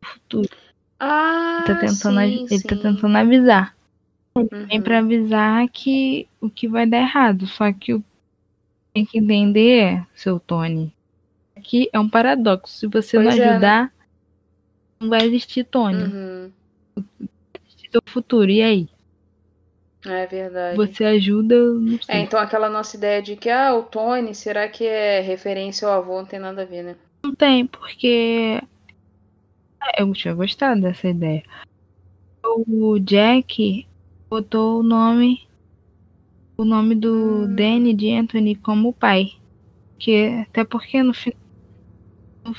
do 0.00 0.08
futuro. 0.08 0.48
Ah, 0.98 1.58
Ele 1.68 1.74
tá 1.74 1.80
tentando, 1.80 2.20
sim, 2.20 2.46
ele 2.50 2.62
tá 2.62 2.74
sim. 2.76 2.82
tentando 2.82 3.16
avisar. 3.16 3.76
Uhum. 4.34 4.66
Vem 4.68 4.80
pra 4.82 4.98
avisar 4.98 5.68
que 5.68 6.26
o 6.40 6.48
que 6.48 6.66
vai 6.68 6.86
dar 6.86 6.98
errado. 6.98 7.46
Só 7.46 7.72
que 7.72 7.94
o 7.94 8.02
tem 8.94 9.04
que 9.04 9.18
entender, 9.18 10.02
seu 10.14 10.40
Tony, 10.40 10.90
que 11.62 11.90
é 11.92 12.00
um 12.00 12.08
paradoxo. 12.08 12.72
Se 12.78 12.86
você 12.86 13.18
Pois 13.18 13.26
não 13.26 13.32
é, 13.32 13.36
né? 13.36 13.50
ajudar, 13.52 13.92
não 14.98 15.08
vai 15.10 15.22
existir 15.26 15.64
Tony. 15.64 16.02
Uhum. 16.04 16.50
Vai 16.96 17.62
existir 17.66 17.90
seu 17.90 18.00
futuro. 18.06 18.50
E 18.50 18.62
aí? 18.62 18.88
É 20.06 20.26
verdade. 20.26 20.76
Você 20.76 21.04
ajuda, 21.04 21.54
É, 22.08 22.20
então 22.20 22.38
aquela 22.38 22.68
nossa 22.68 22.96
ideia 22.96 23.20
de 23.20 23.36
que, 23.36 23.50
ah, 23.50 23.74
o 23.74 23.82
Tony, 23.82 24.34
será 24.34 24.68
que 24.68 24.84
é 24.84 25.20
referência 25.20 25.88
ao 25.88 25.94
avô? 25.94 26.18
Não 26.18 26.26
tem 26.26 26.38
nada 26.38 26.62
a 26.62 26.64
ver, 26.64 26.82
né? 26.82 26.96
Não 27.24 27.34
tem, 27.34 27.66
porque 27.66 28.60
É, 29.96 30.02
eu 30.02 30.12
tinha 30.12 30.34
gostado 30.34 30.80
dessa 30.80 31.08
ideia. 31.08 31.42
O 32.44 32.98
Jack 32.98 33.86
botou 34.30 34.80
o 34.80 34.82
nome 34.82 35.46
o 36.58 36.64
nome 36.64 36.94
do 36.94 37.44
Hum. 37.44 37.54
Danny 37.54 37.92
de 37.92 38.12
Anthony 38.12 38.54
como 38.54 38.92
pai. 38.92 39.32
Que, 39.98 40.44
até 40.48 40.64
porque 40.64 41.02
no 41.02 41.12
final 41.12 41.38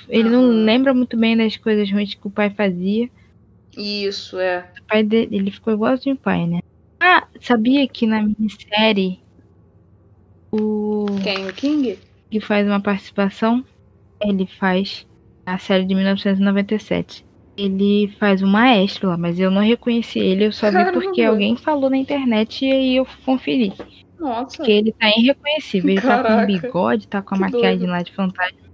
ele 0.09 0.29
não 0.29 0.49
lembra 0.49 0.93
muito 0.93 1.15
bem 1.17 1.37
das 1.37 1.55
coisas 1.57 1.89
ruins 1.91 2.13
que 2.13 2.27
o 2.27 2.31
pai 2.31 2.49
fazia. 2.49 3.09
Isso, 3.75 4.37
é. 4.39 4.71
O 4.81 4.87
pai 4.87 5.03
dele, 5.03 5.35
ele 5.35 5.51
ficou 5.51 5.73
igualzinho 5.73 6.15
o 6.15 6.19
pai, 6.19 6.45
né? 6.45 6.59
Ah, 6.99 7.27
sabia 7.39 7.87
que 7.87 8.05
na 8.07 8.21
minissérie 8.23 9.19
o 10.51 11.05
Quem? 11.23 11.47
O 11.47 11.53
King? 11.53 11.99
que 12.29 12.39
faz 12.41 12.67
uma 12.67 12.81
participação, 12.81 13.63
ele 14.21 14.45
faz 14.47 15.07
a 15.45 15.57
série 15.57 15.85
de 15.85 15.95
1997. 15.95 17.25
Ele 17.57 18.09
faz 18.19 18.41
o 18.43 18.47
maestro 18.47 19.09
lá, 19.09 19.17
mas 19.17 19.39
eu 19.39 19.49
não 19.49 19.61
reconheci 19.61 20.19
ele, 20.19 20.45
eu 20.45 20.51
só 20.51 20.69
vi 20.71 20.85
porque 20.91 21.21
alguém 21.23 21.55
falou 21.55 21.89
na 21.89 21.97
internet 21.97 22.65
e 22.65 22.71
aí 22.71 22.95
eu 22.97 23.07
conferi. 23.25 23.73
Nossa. 24.19 24.57
Porque 24.57 24.71
ele 24.71 24.91
tá 24.93 25.09
irreconhecível. 25.09 25.91
Ele 25.91 26.01
tá 26.01 26.23
com 26.23 26.23
Caraca, 26.23 26.43
um 26.43 26.45
bigode, 26.45 27.07
tá 27.07 27.21
com 27.21 27.35
a 27.35 27.37
que 27.37 27.41
maquiagem 27.41 27.79
doido. 27.79 27.91
lá 27.91 28.01
de 28.01 28.13
fantasma. 28.13 28.67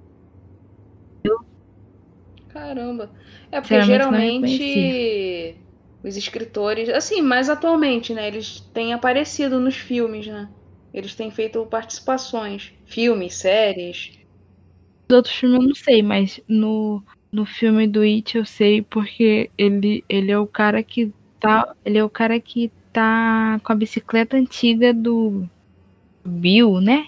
Caramba. 2.49 3.11
É 3.51 3.59
porque 3.61 3.81
geralmente 3.81 5.57
os 6.03 6.17
escritores, 6.17 6.89
assim, 6.89 7.21
mais 7.21 7.49
atualmente, 7.49 8.13
né? 8.13 8.27
Eles 8.27 8.59
têm 8.73 8.93
aparecido 8.93 9.59
nos 9.59 9.75
filmes, 9.75 10.27
né? 10.27 10.49
Eles 10.93 11.15
têm 11.15 11.31
feito 11.31 11.65
participações. 11.65 12.73
Filmes, 12.85 13.35
séries. 13.35 14.11
Os 15.09 15.15
outros 15.15 15.33
filmes 15.33 15.61
eu 15.61 15.67
não 15.67 15.75
sei, 15.75 16.03
mas 16.03 16.41
no, 16.47 17.01
no 17.31 17.45
filme 17.45 17.87
do 17.87 18.01
It 18.01 18.37
eu 18.37 18.45
sei 18.45 18.81
porque 18.81 19.49
ele, 19.57 20.03
ele 20.09 20.31
é 20.31 20.37
o 20.37 20.45
cara 20.45 20.83
que 20.83 21.11
tá. 21.39 21.73
Ele 21.85 21.97
é 21.97 22.03
o 22.03 22.09
cara 22.09 22.39
que 22.39 22.71
tá 22.91 23.59
com 23.63 23.71
a 23.71 23.75
bicicleta 23.75 24.37
antiga 24.37 24.93
do 24.93 25.49
Bill, 26.23 26.79
né? 26.79 27.07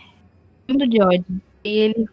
De 0.68 1.02
ódio. 1.02 1.41
E 1.64 1.70
ele, 1.70 2.10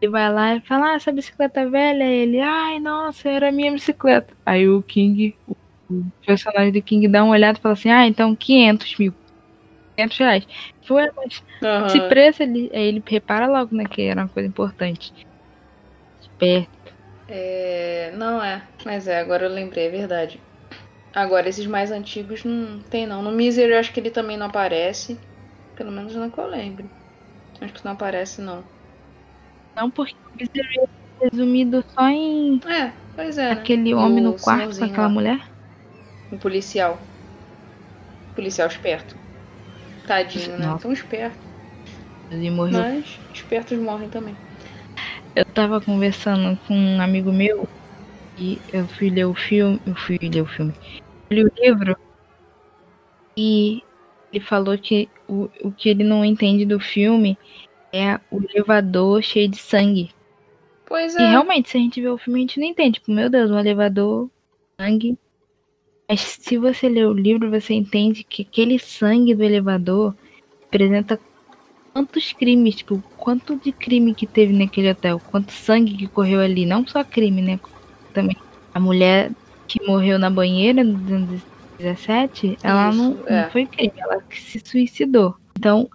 ele 0.00 0.10
vai 0.12 0.32
lá 0.32 0.54
e 0.54 0.60
fala, 0.60 0.92
ah, 0.92 0.94
essa 0.94 1.10
bicicleta 1.10 1.68
velha, 1.68 2.04
ele, 2.04 2.40
ai, 2.40 2.78
nossa, 2.78 3.28
era 3.28 3.50
minha 3.50 3.72
bicicleta. 3.72 4.32
Aí 4.46 4.68
o 4.68 4.82
King, 4.82 5.34
o, 5.48 5.56
o 5.88 6.10
personagem 6.26 6.72
do 6.72 6.82
King 6.82 7.08
dá 7.08 7.24
uma 7.24 7.32
olhada 7.32 7.58
e 7.58 7.62
fala 7.62 7.74
assim, 7.74 7.90
ah, 7.90 8.06
então 8.06 8.36
500 8.36 8.96
mil. 8.98 9.14
500 9.96 10.18
reais. 10.18 10.46
Foi, 10.86 11.02
mas 11.16 11.42
Aham. 11.62 11.86
esse 11.88 12.00
preço, 12.08 12.42
ele, 12.42 12.70
ele 12.72 13.02
repara 13.06 13.46
logo, 13.48 13.74
né, 13.76 13.84
que 13.90 14.02
era 14.02 14.22
uma 14.22 14.28
coisa 14.28 14.48
importante. 14.48 15.12
Esperto. 16.20 16.92
É, 17.26 18.10
não 18.16 18.42
é, 18.42 18.62
mas 18.84 19.06
é, 19.06 19.18
agora 19.20 19.44
eu 19.44 19.50
lembrei, 19.50 19.86
é 19.86 19.90
verdade. 19.90 20.40
Agora, 21.14 21.48
esses 21.48 21.66
mais 21.66 21.90
antigos 21.90 22.44
não 22.44 22.80
tem 22.82 23.06
não. 23.06 23.22
No 23.22 23.32
Misery 23.32 23.72
eu 23.72 23.78
acho 23.78 23.92
que 23.92 24.00
ele 24.00 24.10
também 24.10 24.36
não 24.36 24.46
aparece. 24.46 25.18
Pelo 25.76 25.90
menos 25.92 26.14
não 26.14 26.30
que 26.30 26.38
eu 26.38 26.46
lembre. 26.46 26.86
Acho 27.60 27.74
que 27.74 27.84
não 27.84 27.92
aparece, 27.92 28.40
não. 28.40 28.64
Não 29.76 29.90
porque 29.90 30.14
o 30.14 30.36
Misery 30.36 30.68
é 31.22 31.28
resumido 31.30 31.84
só 31.88 32.08
em 32.08 32.60
É, 32.66 32.92
pois 33.14 33.38
é. 33.38 33.54
né? 33.54 33.62
aquele 33.62 33.90
E 33.90 33.94
homem 33.94 34.22
no 34.24 34.34
quarto 34.38 34.78
com 34.78 34.84
aquela 34.84 35.06
lá, 35.06 35.08
mulher. 35.08 35.57
O 36.30 36.38
policial. 36.38 36.98
Policial 38.34 38.68
esperto. 38.68 39.16
Tadinho, 40.06 40.58
né? 40.58 40.78
Tão 40.80 40.92
esperto. 40.92 41.36
E 42.30 42.50
morreu. 42.50 42.80
Mas 42.80 43.18
espertos 43.32 43.78
morrem 43.78 44.08
também. 44.08 44.36
Eu 45.34 45.44
tava 45.46 45.80
conversando 45.80 46.58
com 46.66 46.74
um 46.74 47.00
amigo 47.00 47.32
meu 47.32 47.68
e 48.38 48.58
eu 48.72 48.86
fui 48.86 49.10
ler 49.10 49.24
o 49.24 49.34
filme. 49.34 49.80
Eu 49.86 49.94
fui 49.94 50.18
ler 50.20 50.42
o 50.42 50.46
filme. 50.46 50.72
Eu 51.30 51.36
li 51.36 51.44
o 51.44 51.52
livro 51.56 51.96
e 53.36 53.82
ele 54.32 54.44
falou 54.44 54.76
que 54.76 55.08
o, 55.28 55.48
o 55.62 55.72
que 55.72 55.88
ele 55.88 56.04
não 56.04 56.24
entende 56.24 56.64
do 56.64 56.80
filme 56.80 57.38
é 57.92 58.18
o 58.30 58.42
elevador 58.42 59.22
cheio 59.22 59.48
de 59.48 59.56
sangue. 59.56 60.10
Pois 60.84 61.14
E 61.14 61.22
é. 61.22 61.30
realmente, 61.30 61.68
se 61.68 61.76
a 61.76 61.80
gente 61.80 62.00
vê 62.00 62.08
o 62.08 62.18
filme, 62.18 62.40
a 62.40 62.42
gente 62.42 62.60
não 62.60 62.66
entende. 62.66 62.98
Tipo, 62.98 63.12
meu 63.12 63.28
Deus, 63.30 63.50
um 63.50 63.58
elevador, 63.58 64.30
sangue. 64.80 65.18
Mas 66.08 66.20
se 66.20 66.56
você 66.56 66.88
ler 66.88 67.06
o 67.06 67.12
livro, 67.12 67.50
você 67.50 67.74
entende 67.74 68.24
que 68.24 68.42
aquele 68.42 68.78
sangue 68.78 69.34
do 69.34 69.42
elevador 69.44 70.14
representa 70.62 71.20
quantos 71.92 72.32
crimes, 72.32 72.76
tipo, 72.76 73.02
quanto 73.16 73.56
de 73.56 73.72
crime 73.72 74.14
que 74.14 74.26
teve 74.26 74.52
naquele 74.52 74.90
hotel, 74.90 75.20
quanto 75.30 75.52
sangue 75.52 75.96
que 75.96 76.06
correu 76.06 76.40
ali. 76.40 76.64
Não 76.64 76.86
só 76.86 77.04
crime, 77.04 77.42
né? 77.42 77.60
Também. 78.14 78.36
A 78.72 78.80
mulher 78.80 79.30
que 79.66 79.84
morreu 79.84 80.18
na 80.18 80.30
banheira 80.30 80.82
no 80.82 80.96
2017, 80.98 82.58
ela 82.62 82.90
não, 82.92 83.12
Isso, 83.12 83.24
é. 83.26 83.42
não 83.42 83.50
foi 83.50 83.66
crime, 83.66 83.92
ela 83.98 84.22
que 84.22 84.40
se 84.40 84.62
suicidou. 84.64 85.34
Então, 85.58 85.90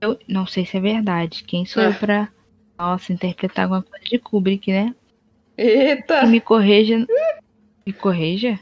eu 0.00 0.18
não 0.26 0.44
sei 0.46 0.66
se 0.66 0.76
é 0.76 0.80
verdade. 0.80 1.44
Quem 1.44 1.64
sou 1.64 1.82
eu 1.84 1.90
É. 1.90 1.92
pra, 1.92 2.28
nossa, 2.76 3.12
interpretar 3.12 3.64
alguma 3.66 3.82
coisa 3.82 4.04
de 4.04 4.18
Kubrick, 4.18 4.72
né? 4.72 4.92
Eita! 5.56 6.20
Que 6.20 6.26
me 6.26 6.40
corrija. 6.40 7.06
Me 7.86 7.92
corrija? 7.92 8.58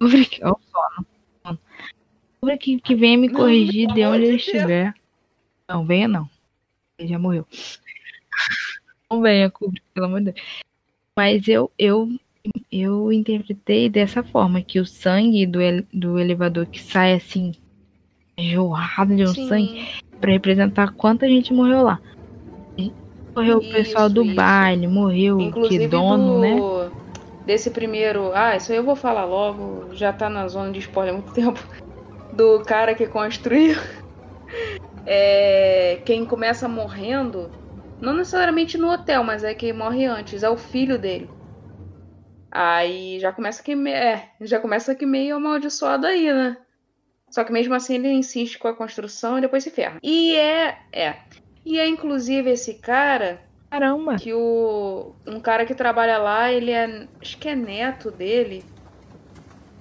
Kubrick, 0.00 0.40
ó, 0.44 0.52
o 0.52 0.60
sono. 0.70 1.58
Kubrick 2.40 2.80
que 2.80 2.94
venha 2.94 3.16
me 3.18 3.28
Não, 3.28 3.40
corrigir 3.40 3.86
pelo 3.86 3.94
de 3.94 4.04
onde 4.06 4.18
de 4.18 4.24
ele 4.24 4.36
Deus. 4.36 4.46
estiver. 4.46 4.94
Não, 5.68 5.86
venha 5.86 6.08
não. 6.08 6.28
Ele 6.98 7.08
já 7.08 7.18
morreu. 7.18 7.46
Não 9.10 9.20
venha, 9.20 9.50
Kubrick, 9.50 9.84
pelo 9.94 10.06
amor 10.06 10.20
de 10.20 10.32
Deus. 10.32 10.46
Mas 11.16 11.46
eu, 11.48 11.70
eu, 11.78 12.08
eu 12.70 13.12
interpretei 13.12 13.88
dessa 13.88 14.22
forma, 14.22 14.60
que 14.60 14.80
o 14.80 14.86
sangue 14.86 15.46
do, 15.46 15.60
ele- 15.60 15.86
do 15.92 16.18
elevador 16.18 16.66
que 16.66 16.82
sai 16.82 17.14
assim, 17.14 17.52
jorrado 18.38 19.14
de 19.14 19.22
um 19.22 19.28
Sim. 19.34 19.48
sangue, 19.48 19.88
pra 20.20 20.32
representar 20.32 20.92
quanta 20.92 21.28
gente 21.28 21.52
morreu 21.52 21.82
lá. 21.82 22.00
Morreu 23.36 23.58
o 23.58 23.72
pessoal 23.72 24.06
Isso, 24.06 24.14
do 24.14 24.24
isso. 24.24 24.34
baile, 24.34 24.86
morreu 24.86 25.38
o 25.38 25.40
Inclusive 25.42 25.84
que 25.84 25.88
dono, 25.88 26.34
do... 26.34 26.40
né? 26.40 26.83
Desse 27.44 27.70
primeiro. 27.70 28.32
Ah, 28.32 28.56
isso 28.56 28.72
aí 28.72 28.78
eu 28.78 28.84
vou 28.84 28.96
falar 28.96 29.24
logo. 29.24 29.94
Já 29.94 30.12
tá 30.12 30.28
na 30.28 30.48
zona 30.48 30.72
de 30.72 30.78
spoiler 30.80 31.12
há 31.14 31.16
muito 31.16 31.32
tempo. 31.32 31.60
Do 32.32 32.62
cara 32.64 32.94
que 32.94 33.06
construiu. 33.06 33.76
É, 35.06 35.98
quem 36.06 36.24
começa 36.24 36.66
morrendo, 36.66 37.50
não 38.00 38.14
necessariamente 38.14 38.78
no 38.78 38.90
hotel, 38.90 39.22
mas 39.22 39.44
é 39.44 39.54
quem 39.54 39.70
morre 39.70 40.06
antes, 40.06 40.42
é 40.42 40.48
o 40.48 40.56
filho 40.56 40.98
dele. 40.98 41.30
Aí 42.50 43.20
já 43.20 43.32
começa 43.32 43.62
que 43.62 43.72
é, 43.88 44.30
já 44.40 44.58
começa 44.58 44.94
que 44.94 45.04
meio 45.04 45.36
amaldiçoado 45.36 46.06
aí, 46.06 46.32
né? 46.32 46.56
Só 47.30 47.42
que 47.44 47.52
mesmo 47.52 47.74
assim 47.74 47.96
ele 47.96 48.08
insiste 48.12 48.58
com 48.58 48.68
a 48.68 48.76
construção 48.76 49.36
e 49.36 49.40
depois 49.40 49.64
se 49.64 49.70
ferra. 49.70 49.98
E 50.02 50.36
é, 50.36 50.78
é. 50.92 51.20
E 51.66 51.78
é 51.80 51.86
inclusive 51.88 52.48
esse 52.50 52.74
cara 52.74 53.42
Caramba. 53.74 54.16
que 54.16 54.32
o 54.32 55.16
um 55.26 55.40
cara 55.40 55.66
que 55.66 55.74
trabalha 55.74 56.16
lá, 56.18 56.52
ele 56.52 56.70
é, 56.70 57.08
acho 57.20 57.38
que 57.38 57.48
é 57.48 57.56
neto 57.56 58.10
dele. 58.10 58.64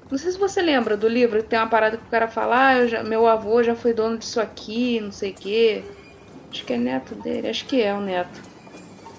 Não 0.09 0.17
sei 0.17 0.31
se 0.31 0.37
você 0.39 0.61
lembra 0.61 0.95
do 0.97 1.07
livro, 1.07 1.43
tem 1.43 1.57
uma 1.59 1.69
parada 1.69 1.97
que 1.97 2.05
o 2.05 2.09
cara 2.09 2.27
fala, 2.27 2.69
ah, 2.69 2.87
já- 2.87 3.03
meu 3.03 3.27
avô 3.27 3.61
já 3.63 3.75
foi 3.75 3.93
dono 3.93 4.17
disso 4.17 4.39
aqui, 4.39 4.99
não 4.99 5.11
sei 5.11 5.31
o 5.31 5.35
quê. 5.35 5.91
Acho 6.51 6.65
que 6.65 6.73
é 6.73 6.77
neto 6.77 7.15
dele, 7.15 7.47
acho 7.49 7.65
que 7.67 7.81
é 7.81 7.93
o 7.93 8.01
neto. 8.01 8.41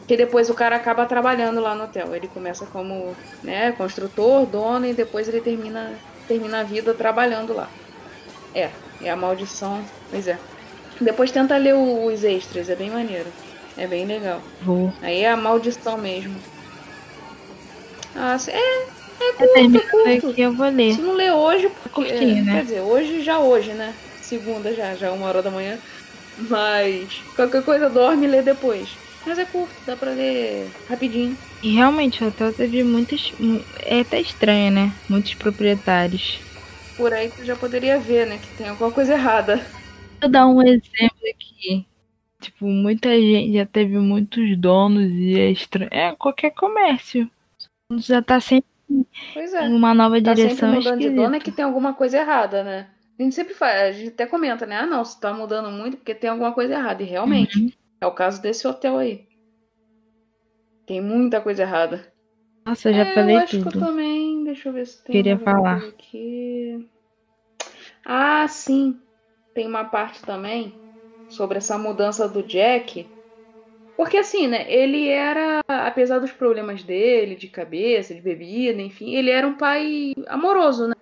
Que 0.06 0.16
depois 0.16 0.50
o 0.50 0.54
cara 0.54 0.76
acaba 0.76 1.06
trabalhando 1.06 1.60
lá 1.60 1.74
no 1.74 1.84
hotel. 1.84 2.14
Ele 2.14 2.28
começa 2.28 2.66
como, 2.66 3.18
né, 3.42 3.72
construtor, 3.72 4.46
dono 4.46 4.86
e 4.86 4.94
depois 4.94 5.28
ele 5.28 5.40
termina 5.42 6.02
termina 6.26 6.60
a 6.60 6.64
vida 6.64 6.94
trabalhando 6.94 7.52
lá. 7.54 7.76
É, 8.54 8.80
é 9.00 9.10
a 9.10 9.16
maldição, 9.16 9.92
pois 10.10 10.26
é. 10.28 10.40
Depois 11.00 11.32
tenta 11.32 11.56
ler 11.58 11.74
os 11.76 12.24
extras, 12.24 12.68
é 12.68 12.76
bem 12.76 12.90
maneiro. 12.90 13.34
É 13.76 13.86
bem 13.86 14.06
legal. 14.06 14.40
Vou. 14.62 14.92
Aí 15.02 15.22
é 15.22 15.30
a 15.30 15.36
maldição 15.36 15.98
mesmo. 15.98 16.34
Ah, 18.14 18.38
sim. 18.38 18.52
é, 18.52 18.84
é 18.86 19.32
curto, 19.32 19.76
é 19.76 19.80
curto. 19.90 20.30
aqui, 20.30 20.40
eu 20.42 20.52
vou 20.52 20.68
ler. 20.68 20.94
Se 20.94 21.00
não 21.00 21.14
ler 21.14 21.32
hoje, 21.32 21.68
porque, 21.68 21.88
Curtinho, 21.90 22.44
né? 22.44 22.52
quer 22.52 22.62
dizer, 22.62 22.80
hoje 22.80 23.22
já 23.22 23.38
hoje, 23.40 23.72
né? 23.72 23.92
Segunda 24.20 24.72
já, 24.72 24.94
já 24.94 25.08
é 25.08 25.10
uma 25.10 25.26
hora 25.26 25.42
da 25.42 25.50
manhã. 25.50 25.78
Mas 26.38 27.22
qualquer 27.36 27.62
coisa 27.62 27.90
dorme 27.90 28.26
e 28.26 28.30
lê 28.30 28.42
depois. 28.42 28.88
Mas 29.26 29.38
é 29.38 29.44
curto, 29.44 29.74
dá 29.86 29.96
pra 29.96 30.10
ler 30.10 30.68
rapidinho. 30.88 31.36
E 31.62 31.74
realmente 31.74 32.22
o 32.22 32.28
hotel 32.28 32.52
teve 32.52 32.82
muitos. 32.84 33.32
É 33.84 34.00
até 34.00 34.20
estranho, 34.20 34.70
né? 34.70 34.92
Muitos 35.08 35.34
proprietários. 35.34 36.38
Por 36.96 37.12
aí 37.12 37.30
tu 37.30 37.44
já 37.44 37.56
poderia 37.56 37.98
ver, 37.98 38.26
né? 38.26 38.38
Que 38.38 38.58
tem 38.58 38.68
alguma 38.68 38.90
coisa 38.90 39.14
errada. 39.14 39.64
Vou 40.20 40.30
dar 40.30 40.46
um 40.46 40.62
exemplo 40.62 41.18
aqui. 41.30 41.86
Tipo, 42.44 42.66
muita 42.66 43.08
gente 43.10 43.54
já 43.54 43.66
teve 43.66 43.98
muitos 43.98 44.56
donos 44.58 45.10
e 45.10 45.38
é 45.38 45.50
estranho. 45.50 45.88
É, 45.92 46.14
qualquer 46.14 46.50
comércio. 46.50 47.30
Já 47.96 48.20
tá 48.22 48.40
sempre 48.40 48.68
Pois 49.32 49.52
é. 49.54 49.66
em 49.66 49.72
uma 49.74 49.94
nova 49.94 50.20
Tá 50.20 50.30
sempre 50.34 50.42
direção 50.48 50.72
mudando 50.72 51.00
de 51.00 51.10
dono 51.10 51.34
é 51.36 51.40
que 51.40 51.50
tem 51.52 51.64
alguma 51.64 51.94
coisa 51.94 52.18
errada, 52.18 52.62
né? 52.62 52.90
A 53.18 53.22
gente 53.22 53.34
sempre 53.34 53.54
faz, 53.54 53.80
a 53.80 53.92
gente 53.92 54.08
até 54.08 54.26
comenta, 54.26 54.66
né? 54.66 54.76
Ah, 54.76 54.86
não, 54.86 55.04
se 55.04 55.18
tá 55.20 55.32
mudando 55.32 55.70
muito 55.70 55.96
porque 55.96 56.14
tem 56.14 56.28
alguma 56.30 56.52
coisa 56.52 56.74
errada. 56.74 57.02
E 57.02 57.06
realmente, 57.06 57.58
Uhum. 57.58 57.70
é 58.00 58.06
o 58.06 58.12
caso 58.12 58.42
desse 58.42 58.66
hotel 58.66 58.98
aí. 58.98 59.26
Tem 60.86 61.00
muita 61.00 61.40
coisa 61.40 61.62
errada. 61.62 62.12
Nossa, 62.66 62.90
eu 62.90 62.94
já 62.94 63.02
É, 63.06 63.14
falei 63.14 63.36
eu 63.36 63.40
acho 63.40 63.50
que 63.60 63.68
eu 63.68 63.72
tudo. 63.72 63.78
também. 63.86 64.44
Deixa 64.44 64.68
eu 64.68 64.72
ver 64.72 64.86
se 64.86 65.02
tem 65.04 65.12
Queria 65.12 65.38
falar. 65.38 65.78
aqui. 65.78 66.88
Ah, 68.04 68.46
sim. 68.48 68.98
Tem 69.54 69.66
uma 69.66 69.84
parte 69.84 70.20
também 70.22 70.74
sobre 71.28 71.58
essa 71.58 71.78
mudança 71.78 72.28
do 72.28 72.42
Jack. 72.42 73.08
Porque 73.96 74.16
assim, 74.16 74.48
né? 74.48 74.70
Ele 74.70 75.08
era, 75.08 75.60
apesar 75.68 76.18
dos 76.18 76.32
problemas 76.32 76.82
dele, 76.82 77.36
de 77.36 77.48
cabeça, 77.48 78.14
de 78.14 78.20
bebida, 78.20 78.80
enfim, 78.82 79.14
ele 79.14 79.30
era 79.30 79.46
um 79.46 79.56
pai 79.56 80.12
amoroso, 80.26 80.88
né? 80.88 80.94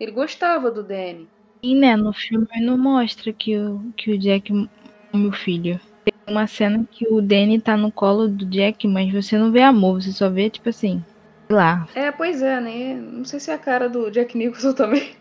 Ele 0.00 0.12
gostava 0.12 0.70
do 0.70 0.82
Danny. 0.82 1.28
E 1.62 1.74
né, 1.74 1.96
no 1.96 2.12
filme 2.12 2.46
não 2.60 2.76
mostra 2.76 3.32
que 3.32 3.56
o, 3.56 3.92
que 3.96 4.12
o 4.12 4.18
Jack 4.18 4.52
é 4.52 5.16
o 5.16 5.32
filho. 5.32 5.80
Tem 6.04 6.14
uma 6.28 6.46
cena 6.46 6.86
que 6.90 7.08
o 7.08 7.20
Danny 7.20 7.60
tá 7.60 7.76
no 7.76 7.90
colo 7.90 8.28
do 8.28 8.44
Jack, 8.46 8.86
mas 8.86 9.12
você 9.12 9.38
não 9.38 9.50
vê 9.50 9.62
amor, 9.62 10.02
você 10.02 10.12
só 10.12 10.28
vê, 10.28 10.50
tipo 10.50 10.68
assim, 10.68 11.02
sei 11.48 11.56
lá. 11.56 11.88
É, 11.94 12.12
pois 12.12 12.42
é, 12.42 12.60
né? 12.60 12.94
Não 12.94 13.24
sei 13.24 13.40
se 13.40 13.50
é 13.50 13.54
a 13.54 13.58
cara 13.58 13.88
do 13.88 14.10
Jack 14.10 14.36
Nicholson 14.36 14.74
também. 14.74 15.16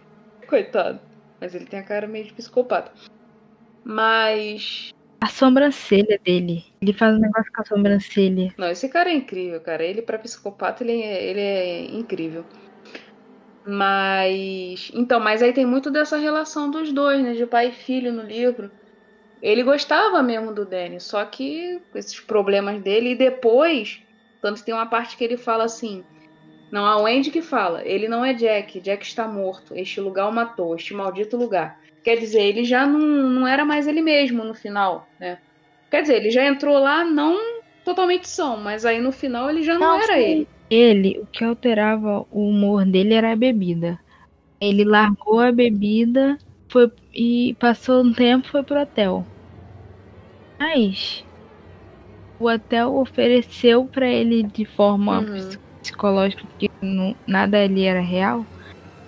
Coitado. 0.48 1.00
Mas 1.40 1.56
ele 1.56 1.66
tem 1.66 1.80
a 1.80 1.84
cara 1.84 2.08
meio 2.08 2.26
de 2.26 2.34
psicopata. 2.34 2.92
Mas. 3.86 4.92
A 5.22 5.28
sobrancelha 5.28 6.20
dele. 6.24 6.66
Ele 6.82 6.92
faz 6.92 7.16
um 7.16 7.20
negócio 7.20 7.52
com 7.54 7.62
a 7.62 7.66
sobrancelha. 7.66 8.54
Não, 8.58 8.70
esse 8.70 8.90
cara 8.90 9.12
é 9.12 9.14
incrível, 9.14 9.62
cara. 9.62 9.84
Ele, 9.84 10.02
pra 10.02 10.18
psicopata, 10.18 10.84
ele 10.84 11.02
é, 11.02 11.24
ele 11.24 11.40
é 11.40 11.86
incrível. 11.96 12.44
Mas. 13.64 14.92
Então, 14.94 15.20
mas 15.20 15.44
aí 15.44 15.54
tem 15.54 15.66
muito 15.66 15.92
dessa 15.92 16.18
relação 16.18 16.72
dos 16.72 16.92
dois, 16.92 17.22
né? 17.24 17.34
De 17.34 17.46
pai 17.46 17.70
e 17.70 17.72
filho 17.72 18.12
no 18.12 18.24
livro. 18.24 18.72
Ele 19.42 19.62
gostava 19.62 20.24
mesmo 20.24 20.52
do 20.52 20.66
Danny, 20.66 21.00
só 21.00 21.24
que 21.24 21.80
com 21.92 21.98
esses 22.00 22.20
problemas 22.20 22.82
dele. 22.82 23.12
E 23.12 23.16
depois, 23.16 24.02
tanto 24.42 24.64
tem 24.64 24.74
uma 24.74 24.88
parte 24.88 25.16
que 25.16 25.24
ele 25.24 25.38
fala 25.38 25.66
assim. 25.66 26.04
Não, 26.72 26.86
a 26.86 26.98
Wendy 26.98 27.30
que 27.30 27.44
fala. 27.44 27.86
Ele 27.86 28.08
não 28.08 28.26
é 28.26 28.34
Jack. 28.34 28.80
Jack 28.82 29.06
está 29.06 29.28
morto. 29.28 29.76
Este 29.76 30.02
lugar 30.02 30.28
o 30.28 30.34
matou. 30.34 30.76
Este 30.76 30.94
maldito 30.94 31.38
lugar. 31.38 31.80
Quer 32.06 32.18
dizer, 32.20 32.42
ele 32.44 32.66
já 32.66 32.88
não, 32.88 33.00
não 33.00 33.48
era 33.48 33.66
mais 33.66 33.88
ele 33.88 34.02
mesmo 34.02 34.46
no 34.46 34.56
final, 34.56 35.12
né? 35.20 35.42
Quer 35.92 36.04
dizer, 36.04 36.18
ele 36.18 36.32
já 36.32 36.46
entrou 36.48 36.80
lá 36.80 37.06
não 37.06 37.38
totalmente 37.84 38.30
são, 38.30 38.58
mas 38.60 38.86
aí 38.86 39.02
no 39.02 39.12
final 39.14 39.50
ele 39.50 39.64
já 39.64 39.78
não, 39.80 39.94
Não, 39.94 40.02
era 40.02 40.20
sim. 40.20 40.22
ele. 40.22 40.50
Ele, 40.70 41.20
o 41.20 41.28
que 41.28 41.44
alterava 41.44 42.26
o 42.30 42.50
humor 42.50 42.86
dele 42.86 43.14
era 43.14 43.32
a 43.34 43.36
bebida. 43.36 44.00
Ele 44.62 44.84
largou 44.86 45.40
a 45.42 45.52
bebida 45.54 46.38
foi, 46.72 46.92
e 47.14 47.56
passou 47.60 48.04
um 48.04 48.14
tempo 48.14 48.50
foi 48.50 48.64
pro 48.66 48.82
hotel. 48.82 49.30
Mas 50.60 51.26
o 52.40 52.48
hotel 52.50 52.96
ofereceu 52.96 53.88
pra 53.90 54.08
ele 54.10 54.44
de 54.44 54.66
forma 54.66 55.24
Uhum. 55.24 55.30
ps- 55.34 55.60
psicológica, 55.82 56.48
porque 56.48 56.68
não- 56.82 57.16
nada 57.28 57.64
ali 57.64 57.84
era 57.84 58.02
real, 58.02 58.50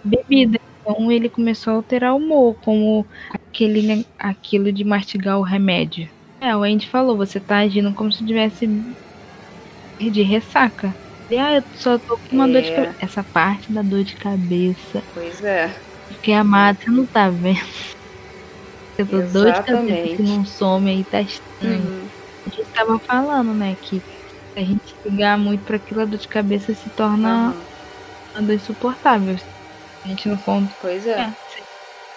bebida. 0.03 0.59
Então 0.89 1.11
ele 1.11 1.27
começou 1.27 1.73
a 1.73 1.75
alterar 1.75 2.13
o 2.13 2.17
humor, 2.17 2.55
como 2.63 3.05
aquele, 3.29 4.05
aquilo 4.17 4.71
de 4.71 4.85
mastigar 4.85 5.37
o 5.37 5.41
remédio. 5.41 6.07
É, 6.39 6.55
o 6.55 6.63
Andy 6.63 6.87
falou, 6.87 7.17
você 7.17 7.39
tá 7.41 7.57
agindo 7.57 7.91
como 7.93 8.11
se 8.11 8.25
tivesse 8.25 8.69
de 9.99 10.21
ressaca. 10.21 10.95
E, 11.29 11.37
ah, 11.37 11.55
eu 11.55 11.63
só 11.75 11.97
tô 11.97 12.17
com 12.17 12.35
uma 12.35 12.47
dor 12.47 12.61
de 12.61 12.69
É. 12.69 12.75
cabeça. 12.75 12.95
Essa 13.01 13.23
parte 13.23 13.69
da 13.71 13.81
dor 13.81 14.03
de 14.03 14.15
cabeça. 14.15 15.03
Pois 15.13 15.43
é. 15.43 15.75
Porque 16.07 16.31
amado, 16.31 16.77
você 16.81 16.89
não 16.89 17.05
tá 17.05 17.29
vendo. 17.29 17.59
Eu 18.97 19.05
tô 19.05 19.17
dor 19.23 19.51
de 19.51 19.61
cabeça 19.63 20.15
que 20.15 20.23
não 20.23 20.45
some 20.45 20.89
aí, 20.89 21.03
tá 21.03 21.19
estranho. 21.21 21.81
Uhum. 21.81 22.07
A 22.45 22.49
gente 22.49 22.67
tava 22.73 22.97
falando, 22.99 23.53
né, 23.53 23.75
que 23.81 23.97
se 24.53 24.59
a 24.59 24.61
gente 24.61 24.95
ligar 25.05 25.37
muito 25.37 25.65
pra 25.65 25.75
aquilo, 25.75 26.01
a 26.01 26.05
dor 26.05 26.17
de 26.17 26.27
cabeça 26.29 26.73
se 26.73 26.89
torna 26.91 27.47
Uhum. 27.49 27.53
uma 28.35 28.41
dor 28.43 28.55
insuportável. 28.55 29.35
A 30.07 30.09
gente 30.09 30.29
não 30.29 30.69
Pois 30.79 31.05
é. 31.05 31.19
é, 31.19 31.33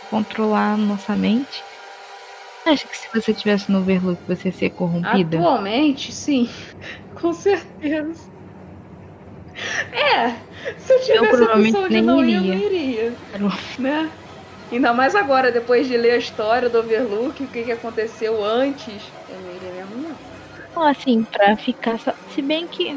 controlar 0.09 0.75
a 0.75 0.77
nossa 0.77 1.17
mente. 1.17 1.65
Acha 2.65 2.87
que 2.87 2.97
se 2.97 3.09
você 3.13 3.35
tivesse 3.35 3.71
no 3.73 3.81
Overlook, 3.81 4.23
você 4.29 4.49
ia 4.49 4.53
ser 4.55 4.71
corrompida? 4.71 5.39
Atualmente, 5.39 6.13
sim. 6.13 6.49
Com 7.21 7.33
certeza. 7.33 8.31
É, 9.93 10.29
se 10.79 10.93
eu 10.93 11.01
tivesse 11.01 11.25
a 11.25 11.29
provavelmente 11.29 11.75
opção 11.77 11.89
de 11.89 12.01
não 12.01 12.25
ir, 12.25 12.35
eu 12.35 12.41
iria. 12.45 12.55
não 12.55 12.65
iria. 12.65 13.13
Era- 13.33 13.59
Né? 13.79 14.11
Ainda 14.71 14.93
mais 14.95 15.17
agora, 15.17 15.51
depois 15.51 15.89
de 15.89 15.97
ler 15.97 16.13
a 16.13 16.17
história 16.19 16.69
do 16.69 16.79
Overlook, 16.79 17.43
o 17.43 17.47
que, 17.49 17.65
que 17.65 17.73
aconteceu 17.73 18.45
antes. 18.45 19.03
Eu 19.29 19.37
não 19.41 19.57
iria 19.57 19.73
mesmo, 19.73 20.17
não. 20.77 20.83
Assim, 20.87 21.25
pra 21.25 21.57
ficar 21.57 21.99
só. 21.99 22.15
Se 22.33 22.41
bem 22.41 22.69
que. 22.69 22.97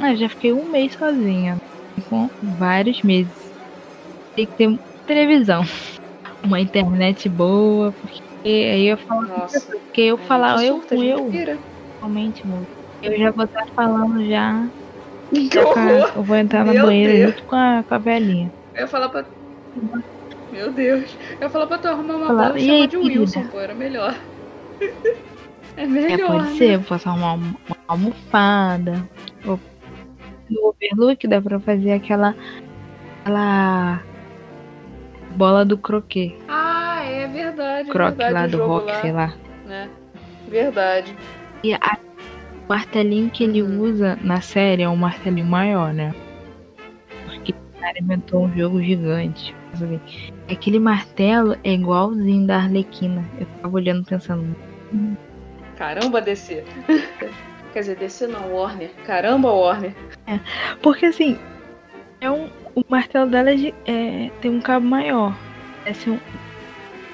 Ah, 0.00 0.12
eu 0.12 0.16
já 0.16 0.28
fiquei 0.30 0.54
um 0.54 0.64
mês 0.64 0.94
sozinha. 0.94 1.60
Com 2.08 2.30
vários 2.42 3.02
meses. 3.02 3.41
Tem 4.34 4.46
que 4.46 4.52
ter 4.54 4.78
televisão. 5.06 5.64
Uma 6.42 6.60
internet 6.60 7.28
boa. 7.28 7.92
Porque 7.92 8.22
aí 8.48 8.86
eu 8.86 8.96
falo. 8.96 9.22
Nossa. 9.26 9.60
Porque 9.60 10.00
eu 10.00 10.18
falar 10.18 10.64
eu 10.64 10.74
surta, 10.76 10.94
eu. 10.96 11.30
Realmente, 12.00 12.42
amor. 12.42 12.62
Eu 13.02 13.18
já 13.18 13.30
vou 13.30 13.44
estar 13.44 13.66
falando 13.68 14.24
já. 14.28 14.66
Que 15.32 15.58
horror! 15.58 16.12
eu 16.16 16.22
vou 16.22 16.36
entrar 16.36 16.64
na 16.64 16.72
Meu 16.72 16.86
banheira 16.86 17.12
Deus. 17.12 17.30
junto 17.30 17.42
com 17.44 17.56
a, 17.56 17.84
com 17.88 17.94
a 17.94 17.98
velhinha. 17.98 18.52
Eu 18.74 18.80
ia 18.82 18.86
falar 18.86 19.08
pra. 19.08 19.24
Meu 20.52 20.70
Deus. 20.72 21.16
Eu 21.40 21.48
falar 21.48 21.66
pra 21.66 21.78
tu 21.78 21.88
arrumar 21.88 22.14
uma 22.16 22.26
Falar, 22.26 22.48
bola 22.48 22.58
e 22.58 22.62
"E 22.62 22.66
chamar 22.66 22.86
de 22.88 22.96
querida?" 22.98 23.20
Wilson, 23.20 23.42
pô, 23.48 23.60
era 23.60 23.74
melhor. 23.74 24.14
É 25.74 25.84
É, 25.84 25.86
melhor. 25.86 26.26
pode 26.32 26.50
né? 26.50 26.56
ser, 26.58 26.74
eu 26.74 26.80
posso 26.82 27.08
arrumar 27.08 27.32
uma, 27.32 27.56
uma 27.66 27.76
almofada. 27.88 29.08
No 30.50 30.66
overlook 30.68 31.26
dá 31.26 31.40
pra 31.40 31.58
fazer 31.60 31.92
aquela. 31.92 32.34
aquela. 33.24 34.02
Bola 35.36 35.64
do 35.64 35.76
croquet. 35.76 36.36
Ah, 36.48 37.02
é 37.04 37.26
verdade. 37.26 37.88
é 37.88 37.92
Croque 37.92 38.16
verdade, 38.18 38.34
lá 38.34 38.46
do 38.46 38.66
rock, 38.66 38.86
lá, 38.86 39.00
sei 39.00 39.12
lá. 39.12 39.34
Né? 39.66 39.88
Verdade. 40.48 41.14
E 41.64 41.72
a- 41.74 41.98
o 42.66 42.68
martelinho 42.68 43.30
que 43.30 43.44
ele 43.44 43.62
Uhum. 43.62 43.80
usa 43.80 44.18
na 44.22 44.40
série 44.40 44.82
é 44.82 44.88
um 44.88 44.96
martelinho 44.96 45.46
maior, 45.46 45.92
né? 45.92 46.14
Porque 47.26 47.52
o 47.52 47.80
cara 47.80 47.98
inventou 48.00 48.44
um 48.44 48.56
jogo 48.56 48.82
gigante. 48.82 49.54
Aquele 50.50 50.78
martelo 50.78 51.56
é 51.64 51.72
igualzinho 51.72 52.46
da 52.46 52.56
Arlequina. 52.58 53.24
Eu 53.40 53.46
tava 53.62 53.74
olhando 53.76 54.04
pensando, 54.04 54.54
Caramba, 55.76 56.20
DC. 56.20 56.62
Quer 57.72 57.80
dizer, 57.80 57.96
DC 57.96 58.26
não, 58.26 58.52
Warner. 58.54 58.90
Caramba, 59.06 59.50
Warner. 59.50 59.94
Porque 60.82 61.06
assim, 61.06 61.38
é 62.22 62.30
um, 62.30 62.48
o 62.76 62.84
martelo 62.88 63.28
dela 63.28 63.50
é, 63.50 63.74
é- 63.84 64.30
tem 64.40 64.50
um 64.50 64.60
cabo 64.60 64.86
maior. 64.86 65.36
Parece 65.82 66.08
um 66.08 66.20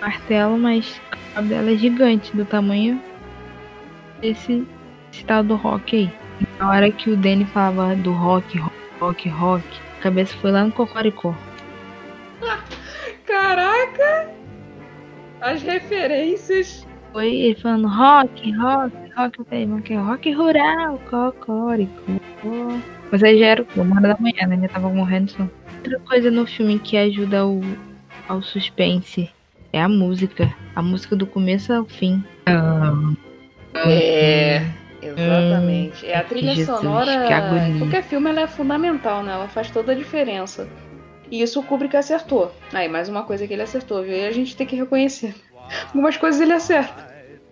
martelo, 0.00 0.59
mas 0.59 1.00
o 1.30 1.34
cabo 1.34 1.48
dela 1.48 1.70
é 1.72 1.76
gigante, 1.76 2.36
do 2.36 2.44
tamanho 2.44 3.00
desse, 4.20 4.66
desse 5.11 5.24
tal 5.24 5.42
do 5.42 5.56
rock 5.56 5.96
aí. 5.96 6.12
Na 6.59 6.70
hora 6.70 6.90
que 6.90 7.11
o 7.11 7.16
Danny 7.16 7.46
falava 7.46 7.96
do 7.96 8.12
rock, 8.12 8.61
rock, 9.00 9.28
rock, 9.30 9.64
a 9.98 10.02
cabeça 10.02 10.36
foi 10.36 10.52
lá 10.52 10.64
no 10.64 10.72
Cocoricó. 10.72 11.34
Caraca! 13.26 14.30
As 15.40 15.62
referências. 15.62 16.86
Foi 17.12 17.34
ele 17.34 17.54
falando 17.54 17.88
rock, 17.88 18.52
rock, 18.56 18.94
rock, 19.16 19.38
eu 19.38 19.44
falei, 19.46 19.66
mas 19.66 19.82
que 19.84 19.94
é 19.94 19.96
rock 19.96 20.30
rural, 20.32 21.00
Cocoricó. 21.09 22.12
Mas 23.11 23.22
aí 23.22 23.38
já 23.38 23.46
era 23.46 23.66
uma 23.76 23.96
hora 23.96 24.09
da 24.09 24.16
manhã, 24.20 24.46
né? 24.46 24.59
Já 24.62 24.68
tava 24.68 24.88
morrendo 24.90 25.26
de 25.26 25.32
sono. 25.32 25.50
Outra 25.76 25.98
coisa 26.00 26.30
no 26.30 26.46
filme 26.46 26.78
que 26.78 26.96
ajuda 26.96 27.40
ao, 27.40 27.61
ao 28.28 28.42
suspense 28.42 29.30
é 29.72 29.80
a 29.80 29.88
música. 29.88 30.52
A 30.74 30.82
música 30.82 31.16
do 31.16 31.26
começo 31.26 31.72
ao 31.72 31.84
fim. 31.84 32.22
É. 33.74 34.62
Exatamente. 35.00 36.04
Hum, 36.04 36.09
é 36.09 36.16
a 36.16 36.24
trilha 36.24 36.54
Jesus, 36.54 36.78
sonora. 36.78 37.26
que 37.26 37.32
agonia. 37.32 37.78
Qualquer 37.78 38.02
filme 38.02 38.30
ela 38.30 38.40
é 38.42 38.46
fundamental, 38.46 39.22
né? 39.22 39.32
Ela 39.32 39.48
faz 39.48 39.70
toda 39.70 39.92
a 39.92 39.94
diferença. 39.94 40.68
E 41.30 41.42
isso 41.42 41.61
o 41.61 41.62
Kubrick 41.62 41.96
acertou. 41.96 42.52
Aí, 42.72 42.88
mais 42.88 43.09
uma 43.09 43.22
coisa 43.22 43.46
que 43.46 43.52
ele 43.52 43.62
acertou, 43.62 44.02
viu? 44.02 44.14
E 44.14 44.26
a 44.26 44.32
gente 44.32 44.56
tem 44.56 44.66
que 44.66 44.76
reconhecer. 44.76 45.34
Algumas 45.86 46.16
coisas 46.16 46.40
ele 46.40 46.52
acerta. 46.52 47.06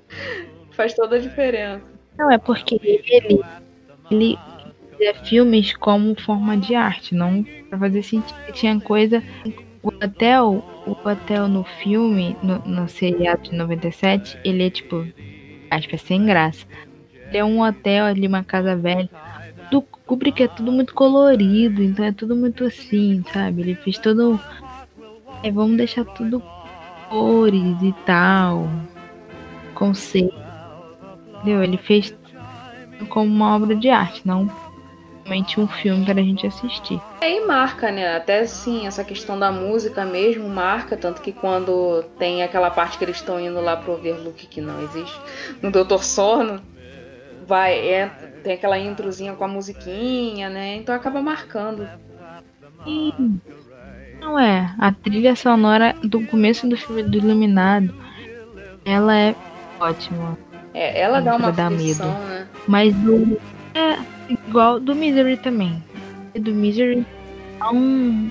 Faz 0.72 0.94
toda 0.94 1.16
a 1.16 1.18
diferença. 1.18 1.82
Não, 2.18 2.30
é 2.30 2.38
porque 2.38 2.78
ele, 2.82 3.42
ele 4.10 4.38
fazia 4.96 5.14
filmes 5.14 5.76
como 5.76 6.18
forma 6.20 6.56
de 6.56 6.74
arte, 6.74 7.14
não 7.14 7.44
pra 7.68 7.78
fazer 7.78 8.02
sentido. 8.02 8.36
Tinha 8.52 8.80
coisa. 8.80 9.22
O 9.82 9.88
hotel, 9.88 10.64
o 10.86 11.08
hotel 11.08 11.46
no 11.46 11.62
filme, 11.62 12.36
no, 12.42 12.58
no 12.60 12.88
seriado 12.88 13.50
de 13.50 13.54
97, 13.54 14.38
ele 14.44 14.66
é 14.66 14.70
tipo, 14.70 15.06
aspas, 15.70 16.00
sem 16.02 16.24
graça. 16.24 16.66
Ele 17.28 17.38
é 17.38 17.44
um 17.44 17.60
hotel 17.60 18.06
ali, 18.06 18.26
uma 18.26 18.42
casa 18.42 18.74
velha. 18.74 19.08
Do 19.70 19.82
Kubrick 19.82 20.42
é 20.42 20.48
tudo 20.48 20.72
muito 20.72 20.94
colorido, 20.94 21.82
então 21.82 22.04
é 22.04 22.12
tudo 22.12 22.34
muito 22.34 22.64
assim, 22.64 23.22
sabe? 23.32 23.62
Ele 23.62 23.74
fez 23.76 23.98
todo. 23.98 24.40
É, 25.42 25.50
vamos 25.50 25.76
deixar 25.76 26.04
tudo 26.04 26.42
cores 27.08 27.82
e 27.82 27.92
tal. 28.04 28.68
Conceito. 29.74 30.34
Entendeu? 31.36 31.62
Ele 31.62 31.76
fez 31.76 32.16
como 33.08 33.26
uma 33.26 33.54
obra 33.54 33.76
de 33.76 33.88
arte, 33.88 34.26
não 34.26 34.50
realmente 35.26 35.60
um 35.60 35.66
filme 35.66 36.04
para 36.04 36.20
a 36.20 36.24
gente 36.24 36.46
assistir. 36.46 37.00
Aí 37.20 37.44
marca, 37.44 37.90
né? 37.90 38.16
Até 38.16 38.46
sim, 38.46 38.86
essa 38.86 39.04
questão 39.04 39.38
da 39.38 39.50
música 39.50 40.04
mesmo 40.04 40.48
marca, 40.48 40.96
tanto 40.96 41.20
que 41.20 41.32
quando 41.32 42.04
tem 42.18 42.42
aquela 42.42 42.70
parte 42.70 42.96
que 42.96 43.04
eles 43.04 43.16
estão 43.16 43.38
indo 43.38 43.60
lá 43.60 43.76
pro 43.76 43.94
Overlook, 43.94 44.46
que 44.46 44.60
não 44.60 44.80
existe, 44.82 45.20
no 45.60 45.70
Doutor 45.70 46.04
Sono, 46.04 46.62
vai, 47.46 47.76
é, 47.76 48.06
tem 48.42 48.54
aquela 48.54 48.78
introzinha 48.78 49.34
com 49.34 49.44
a 49.44 49.48
musiquinha, 49.48 50.48
né? 50.48 50.76
Então 50.76 50.94
acaba 50.94 51.20
marcando. 51.20 51.88
E 52.86 53.12
não 54.20 54.38
é, 54.38 54.74
a 54.78 54.92
trilha 54.92 55.34
sonora 55.34 55.94
do 56.02 56.24
começo 56.26 56.68
do 56.68 56.76
filme 56.76 57.02
do 57.02 57.18
Iluminado, 57.18 57.92
ela 58.84 59.16
é 59.16 59.34
ótima. 59.80 60.38
É, 60.72 61.00
ela 61.00 61.20
dá 61.20 61.36
uma 61.36 61.50
dar 61.50 61.72
aflição, 61.72 62.06
medo. 62.06 62.28
né? 62.28 62.46
Mas 62.68 62.94
do. 62.94 63.40
É 63.76 63.98
igual 64.32 64.80
do 64.80 64.94
Misery 64.94 65.36
também. 65.36 65.84
E 66.34 66.40
do 66.40 66.50
Misery 66.52 67.06
dá 67.58 67.70
um. 67.70 68.30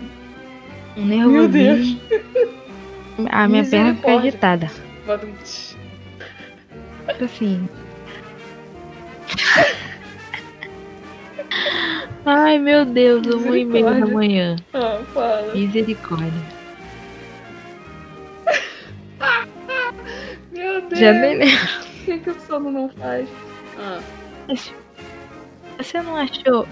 Um 0.98 1.06
nervosinho. 1.06 1.50
Deus. 1.50 1.98
A 3.30 3.48
minha 3.48 3.64
perna 3.64 3.94
fica 3.94 4.18
agitada. 4.18 4.72
Assim. 7.24 7.70
Ai 12.26 12.58
meu 12.58 12.84
Deus, 12.86 13.28
uma 13.28 13.56
e 13.56 13.64
meia 13.64 13.94
da 14.00 14.08
manhã. 14.08 14.56
Ah, 14.74 15.00
fala. 15.14 15.54
Misericórdia. 15.54 16.32
Meu 20.52 20.82
Deus. 20.82 21.00
Já 21.00 21.14
nem 21.14 21.38
lembro. 21.38 21.56
O 21.56 22.06
que, 22.06 22.18
que 22.20 22.30
o 22.30 22.40
sono 22.42 22.72
não 22.72 22.90
faz? 22.90 23.28
Ah, 23.78 24.00
Você 25.78 26.02
não 26.02 26.16
achou 26.16 26.68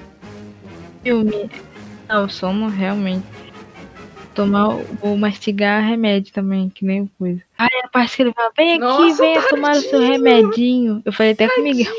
filme? 1.04 1.50
Não, 2.08 2.26
o 2.26 2.30
sono 2.30 2.68
realmente. 2.68 3.26
Tomar 4.34 4.70
ou 5.02 5.16
mastigar 5.16 5.84
remédio 5.84 6.34
também, 6.34 6.70
que 6.70 6.84
nem 6.84 7.06
coisa. 7.20 7.42
Ai, 7.58 7.70
a 7.84 7.88
parte 7.88 8.16
que 8.16 8.24
ele 8.24 8.34
fala, 8.34 8.52
vem 8.58 8.72
aqui, 8.72 8.80
Nossa, 8.80 9.22
venha 9.22 9.48
tomar 9.48 9.72
o 9.74 9.76
seu 9.76 9.92
tadinho. 10.00 10.12
remedinho. 10.12 11.02
Eu 11.06 11.14
falei 11.14 11.34
até 11.34 11.48
com 11.48 11.62
o 11.62 11.64
Miguel, 11.64 11.94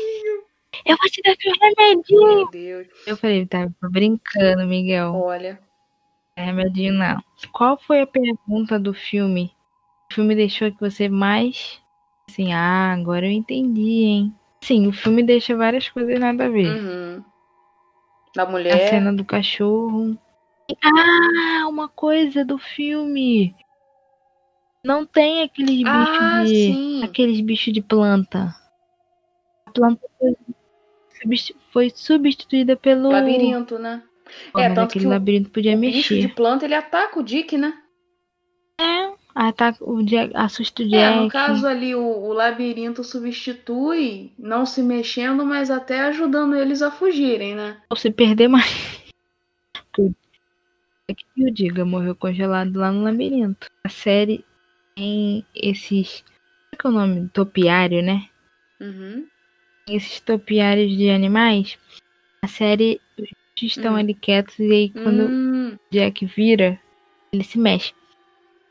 eu 0.85 0.97
vou 0.97 1.09
te 1.09 1.21
dar 1.21 1.35
seu 1.39 1.53
remedinho. 1.61 2.35
meu 2.35 2.49
Deus. 2.51 2.87
Eu 3.07 3.15
falei, 3.17 3.45
tá 3.45 3.69
tô 3.79 3.89
brincando, 3.89 4.65
Miguel. 4.67 5.15
Olha. 5.15 5.59
Remedinho 6.37 6.93
não. 6.93 7.23
Qual 7.53 7.77
foi 7.77 8.01
a 8.01 8.07
pergunta 8.07 8.77
do 8.77 8.93
filme? 8.93 9.51
O 10.11 10.13
filme 10.15 10.35
deixou 10.35 10.69
que 10.71 10.79
você 10.81 11.07
mais. 11.07 11.79
Assim, 12.29 12.51
ah, 12.51 12.91
agora 12.91 13.25
eu 13.25 13.31
entendi, 13.31 14.03
hein? 14.03 14.35
Sim, 14.65 14.87
o 14.87 14.91
filme 14.91 15.21
deixa 15.21 15.55
várias 15.55 15.87
coisas 15.89 16.19
nada 16.19 16.45
a 16.45 16.49
ver. 16.49 16.67
Uhum. 16.67 17.23
Da 18.35 18.43
A 18.43 18.49
mulher. 18.49 18.89
cena 18.89 19.13
do 19.13 19.23
cachorro. 19.23 20.17
Ah, 20.83 21.67
uma 21.67 21.87
coisa 21.87 22.43
do 22.43 22.57
filme. 22.57 23.55
Não 24.83 25.05
tem 25.05 25.43
aqueles 25.43 25.77
bichos 25.77 25.87
Ah, 26.19 26.43
de. 26.43 26.55
sim. 26.73 27.03
Aqueles 27.03 27.39
bichos 27.41 27.71
de 27.73 27.81
planta. 27.81 28.55
A 29.67 29.71
planta 29.71 30.01
foi, 30.19 30.35
substi- 31.21 31.55
foi 31.71 31.89
substituída 31.91 32.75
pelo. 32.75 33.11
Labirinto, 33.11 33.77
né? 33.77 34.03
Pô, 34.51 34.59
É, 34.59 34.67
tanto 34.69 34.81
aquele 34.89 35.05
que 35.05 35.09
labirinto 35.11 35.49
podia 35.51 35.75
O 35.75 35.79
bicho 35.79 36.13
mexer. 36.15 36.27
de 36.27 36.33
planta, 36.33 36.65
ele 36.65 36.73
ataca 36.73 37.19
o 37.19 37.23
Dick, 37.23 37.55
né? 37.57 37.81
Ataca 39.37 39.83
o 39.83 40.01
Jack, 40.01 40.31
assusta 40.33 40.81
o 40.81 40.85
É, 40.85 40.89
Jack. 40.89 41.19
no 41.23 41.27
caso 41.29 41.67
ali, 41.67 41.93
o, 41.93 42.01
o 42.01 42.31
labirinto 42.31 43.03
substitui, 43.03 44.31
não 44.39 44.65
se 44.65 44.81
mexendo, 44.81 45.45
mas 45.45 45.69
até 45.69 45.99
ajudando 46.01 46.55
eles 46.55 46.81
a 46.81 46.89
fugirem, 46.89 47.53
né? 47.53 47.81
Ou 47.89 47.97
se 47.97 48.09
perder 48.11 48.47
mais. 48.47 49.03
É 51.07 51.13
que 51.13 51.25
eu 51.37 51.51
diga, 51.53 51.85
morreu 51.85 52.15
congelado 52.15 52.77
lá 52.79 52.91
no 52.91 53.03
labirinto. 53.03 53.67
A 53.83 53.89
série 53.89 54.43
tem 54.95 55.45
esses. 55.53 56.21
Como 56.21 56.73
é 56.73 56.77
que 56.77 56.87
é 56.87 56.89
o 56.89 56.93
nome? 56.93 57.29
Topiário, 57.29 58.01
né? 58.01 58.27
Uhum. 58.81 59.27
Esses 59.87 60.19
topiários 60.19 60.95
de 60.97 61.09
animais. 61.09 61.77
A 62.41 62.47
série. 62.47 62.99
Os 63.19 63.25
bichos 63.61 63.77
estão 63.77 63.93
Hum. 63.93 63.97
ali 63.97 64.13
quietos 64.13 64.57
e 64.59 64.71
aí 64.71 64.89
quando 64.89 65.27
Hum, 65.27 65.75
o 65.75 65.79
Jack 65.93 66.25
vira, 66.25 66.79
ele 67.31 67.43
se 67.43 67.57
mexe. 67.59 67.93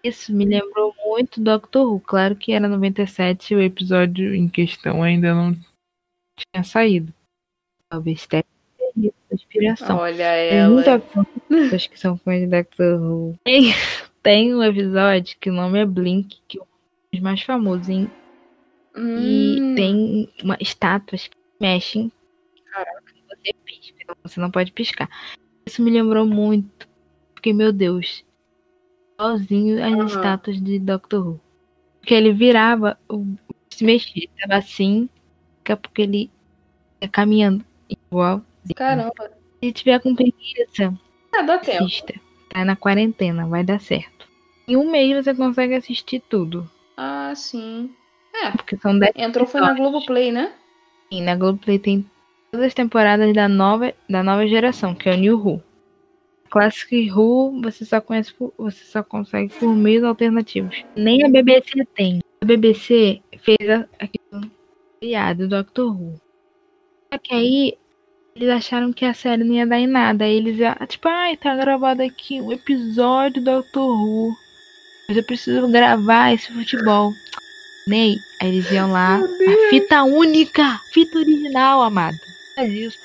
Isso 0.04 0.32
me 0.34 0.44
lembrou 0.44 0.94
muito 1.04 1.40
Doctor 1.40 1.86
Who. 1.90 2.00
Claro 2.00 2.36
que 2.36 2.52
era 2.52 2.68
97 2.68 3.54
o 3.54 3.62
episódio 3.62 4.34
em 4.34 4.48
questão 4.48 5.02
ainda 5.02 5.34
não 5.34 5.54
tinha 6.36 6.62
saído. 6.62 7.12
Talvez 7.88 8.26
tenha 8.26 8.44
inspiração. 9.32 9.96
olha 9.96 10.16
Tem 10.16 10.58
ela. 10.58 10.74
muita 10.74 10.98
pessoas 11.48 11.86
que 11.86 11.98
são 11.98 12.16
fãs 12.18 12.40
de 12.40 12.46
Doctor 12.46 13.00
Who. 13.00 13.38
Tem, 13.44 13.72
tem 14.22 14.54
um 14.54 14.62
episódio 14.62 15.36
que 15.40 15.48
o 15.50 15.54
nome 15.54 15.78
é 15.80 15.86
Blink, 15.86 16.38
que 16.46 16.58
é 16.58 16.62
um 16.62 16.66
dos 17.12 17.20
mais 17.20 17.42
famosos. 17.42 17.88
hein? 17.88 18.10
E 18.96 19.58
Hum, 19.60 19.74
tem 19.74 20.32
uma, 20.42 20.56
estátuas 20.60 21.26
que 21.26 21.36
mexem. 21.60 22.12
Caraca. 22.70 23.02
Você 23.28 23.52
pisca, 23.64 23.96
então 24.02 24.14
você 24.22 24.38
não 24.38 24.50
pode 24.50 24.70
piscar. 24.70 25.08
Isso 25.66 25.82
me 25.82 25.90
lembrou 25.90 26.24
muito. 26.26 26.86
Porque, 27.34 27.52
meu 27.52 27.72
Deus, 27.72 28.24
igualzinho 29.18 29.82
as 29.84 29.92
Aham. 29.92 30.06
estátuas 30.06 30.60
de 30.62 30.78
Doctor 30.78 31.26
Who. 31.26 31.40
Porque 32.00 32.14
ele 32.14 32.32
virava, 32.32 32.98
se 33.70 33.84
mexia, 33.84 34.28
tava 34.40 34.56
assim, 34.58 35.08
daqui 35.58 35.72
a 35.72 35.76
pouco 35.76 36.00
ele 36.00 36.30
ia 37.00 37.08
caminhando 37.08 37.64
igual. 37.88 38.42
Caramba. 38.76 39.12
Se 39.62 39.72
tiver 39.72 40.00
com 40.00 40.14
preguiça, 40.14 40.94
Ah, 41.34 41.42
dá 41.42 41.58
tempo. 41.58 41.84
assista. 41.84 42.14
Tá 42.50 42.64
na 42.64 42.76
quarentena, 42.76 43.46
vai 43.46 43.64
dar 43.64 43.80
certo. 43.80 44.28
Em 44.68 44.76
um 44.76 44.90
mês 44.90 45.24
você 45.24 45.34
consegue 45.34 45.74
assistir 45.74 46.20
tudo. 46.28 46.68
Ah, 46.96 47.32
sim. 47.34 47.90
É, 48.34 48.50
Porque 48.50 48.76
são 48.76 48.98
10 48.98 49.12
entrou 49.16 49.46
foi 49.46 49.60
na 49.60 49.72
Globoplay, 49.74 50.30
né? 50.30 50.52
E 51.10 51.20
na 51.20 51.34
Globoplay 51.36 51.78
tem 51.78 52.08
todas 52.52 52.66
as 52.68 52.74
temporadas 52.74 53.32
da 53.34 53.48
nova, 53.48 53.92
da 54.08 54.22
nova 54.22 54.46
geração, 54.46 54.94
que 54.94 55.08
é 55.08 55.14
o 55.14 55.16
New 55.16 55.38
Who. 55.38 55.62
Classic 56.54 57.10
Who 57.10 57.60
você 57.60 57.84
só 57.84 58.00
conhece 58.00 58.32
por- 58.32 58.54
você 58.56 58.84
só 58.84 59.02
consegue 59.02 59.52
por 59.58 59.74
meios 59.74 60.04
alternativos. 60.04 60.84
Nem 60.94 61.24
a 61.24 61.28
BBC 61.28 61.84
tem. 61.96 62.20
A 62.40 62.46
BBC 62.46 63.20
fez 63.38 63.68
a, 63.68 63.88
aquele 63.98 64.50
criado 65.00 65.48
Doctor 65.48 65.90
Who. 66.00 66.14
Só 67.12 67.18
que 67.18 67.34
aí 67.34 67.74
eles 68.36 68.48
acharam 68.50 68.92
que 68.92 69.04
a 69.04 69.12
série 69.12 69.42
não 69.42 69.52
ia 69.52 69.66
dar 69.66 69.80
em 69.80 69.88
nada. 69.88 70.24
Aí 70.24 70.36
eles 70.36 70.56
ia, 70.56 70.76
tipo, 70.86 71.08
ai, 71.08 71.36
tá 71.36 71.56
gravado 71.56 72.02
aqui 72.02 72.40
um 72.40 72.52
episódio 72.52 73.42
do 73.42 73.50
Doctor 73.56 73.88
Who. 73.88 74.32
Mas 75.08 75.16
eu 75.16 75.24
preciso 75.24 75.68
gravar 75.72 76.32
esse 76.34 76.52
futebol. 76.52 77.10
Ney, 77.88 78.14
aí 78.40 78.48
eles 78.48 78.70
iam 78.70 78.92
lá, 78.92 79.16
a 79.18 79.70
fita 79.70 80.04
única, 80.04 80.80
fita 80.92 81.18
original, 81.18 81.82
amado. 81.82 82.16
Faz 82.54 82.72
isso. 82.72 82.96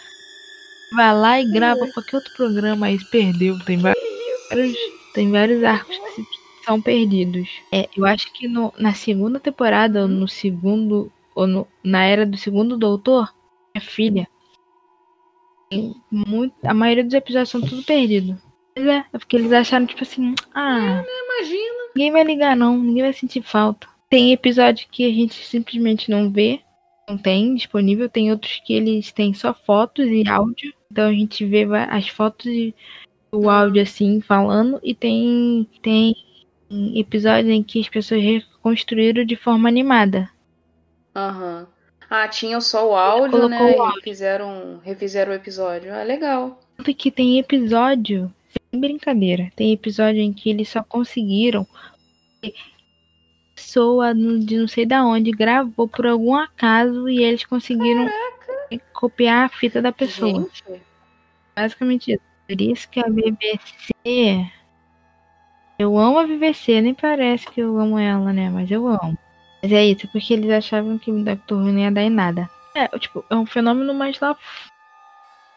Vai 0.94 1.16
lá 1.16 1.40
e 1.42 1.46
grava 1.52 1.88
qualquer 1.94 2.16
outro 2.18 2.34
programa 2.36 2.88
aí, 2.88 2.98
se 3.00 3.06
perdeu. 3.10 3.58
Tem 3.66 3.78
vários, 3.78 4.78
tem 5.14 5.32
vários 5.32 5.64
arcos 5.64 5.96
que 6.16 6.26
são 6.66 6.82
perdidos. 6.82 7.48
É, 7.72 7.88
eu 7.96 8.06
acho 8.06 8.32
que 8.34 8.48
no- 8.48 8.74
na 8.78 8.94
segunda 8.94 9.40
temporada, 9.40 10.02
ou 10.04 10.08
no 10.08 10.28
segundo, 10.28 11.12
ou 11.36 11.46
no- 11.48 11.68
na 11.84 12.04
era 12.06 12.26
do 12.26 12.38
segundo 12.38 12.78
doutor, 12.78 13.32
minha 13.76 13.86
filha, 13.86 14.28
muito, 16.12 16.56
a 16.64 16.74
maioria 16.74 17.04
dos 17.04 17.14
episódios 17.14 17.50
são 17.50 17.62
tudo 17.62 17.84
perdidos. 17.84 18.36
Mas 18.76 18.88
é, 18.88 19.06
é 19.14 19.18
porque 19.18 19.36
eles 19.36 19.52
acharam, 19.52 19.86
tipo 19.86 20.02
assim, 20.04 20.34
ah, 20.54 21.04
Imagina. 21.40 21.80
Ninguém 21.96 22.12
vai 22.12 22.24
ligar, 22.24 22.56
não. 22.56 22.78
Ninguém 22.78 23.04
vai 23.04 23.14
sentir 23.14 23.42
falta. 23.42 23.88
Tem 24.10 24.32
episódio 24.34 24.88
que 24.92 25.06
a 25.06 25.14
gente 25.14 25.46
simplesmente 25.46 26.10
não 26.10 26.30
vê. 26.30 26.60
Não 27.10 27.18
tem 27.18 27.56
disponível, 27.56 28.08
tem 28.08 28.32
outros 28.32 28.62
que 28.64 28.74
eles 28.74 29.12
têm 29.12 29.34
só 29.34 29.54
fotos 29.54 30.06
e 30.08 30.28
áudio. 30.28 30.74
Então 30.92 31.08
a 31.08 31.14
gente 31.14 31.46
vê 31.46 31.66
as 31.90 32.08
fotos 32.08 32.46
e 32.46 32.74
o 33.32 33.50
áudio 33.50 33.82
assim 33.82 34.22
falando 34.22 34.80
e 34.84 34.94
tem 34.94 35.68
tem 35.82 36.16
episódios 36.96 37.54
em 37.54 37.64
que 37.64 37.80
as 37.80 37.90
pessoas 37.90 38.22
reconstruíram 38.22 39.26
de 39.26 39.36
forma 39.36 39.68
animada. 39.68 40.30
Aham. 41.16 41.62
Uhum. 41.62 41.80
Ah, 42.10 42.28
tinha 42.28 42.60
só 42.60 42.90
o 42.90 42.96
áudio, 42.96 43.48
né? 43.48 43.76
O 43.76 43.82
áudio. 43.84 44.00
E 44.00 44.04
fizeram, 44.04 44.80
refizeram 44.84 45.32
o 45.32 45.36
episódio. 45.36 45.94
Ah, 45.94 46.02
legal. 46.02 46.60
Tanto 46.76 46.92
que 46.96 47.12
tem 47.12 47.38
episódio, 47.38 48.34
sem 48.72 48.82
brincadeira, 48.82 49.52
tem 49.56 49.72
episódio 49.72 50.20
em 50.20 50.34
que 50.34 50.50
eles 50.50 50.70
só 50.70 50.82
conseguiram 50.82 51.68
pessoa 53.70 54.16
de 54.16 54.58
não 54.58 54.68
sei 54.68 54.86
da 54.86 55.06
onde 55.06 55.30
gravou 55.32 55.88
por 55.88 56.08
algum 56.08 56.36
acaso 56.36 57.08
e 57.08 57.24
eles 57.24 57.46
conseguiram 57.46 58.08
Caraca. 58.08 58.84
copiar 58.94 59.46
a 59.46 59.50
fita 59.50 59.80
da 59.80 59.92
pessoa. 59.92 60.42
Gente. 60.42 60.82
Basicamente 61.56 62.14
isso. 62.14 62.24
Por 62.48 62.60
isso 62.60 62.90
que 62.90 63.00
a 63.00 63.08
BBC. 63.08 64.52
Eu 65.78 65.98
amo 65.98 66.18
a 66.18 66.26
BBC, 66.26 66.82
nem 66.82 66.96
parece 66.96 67.48
que 67.48 67.62
eu 67.62 67.80
amo 67.80 68.00
ela, 68.00 68.34
né? 68.34 68.50
Mas 68.50 68.72
eu 68.72 68.88
amo. 68.88 69.18
Mas 69.62 69.72
é 69.72 69.86
isso, 69.86 70.08
porque 70.08 70.34
eles 70.34 70.50
achavam 70.50 70.98
que 70.98 71.12
o 71.12 71.24
Dr. 71.24 71.54
Who 71.54 71.72
não 71.72 71.80
ia 71.80 71.92
dar 71.92 72.02
em 72.02 72.10
nada. 72.10 72.50
É, 72.76 72.88
tipo, 72.98 73.24
é 73.30 73.36
um 73.36 73.46
fenômeno 73.46 73.94
mais 73.94 74.20
lá. 74.20 74.36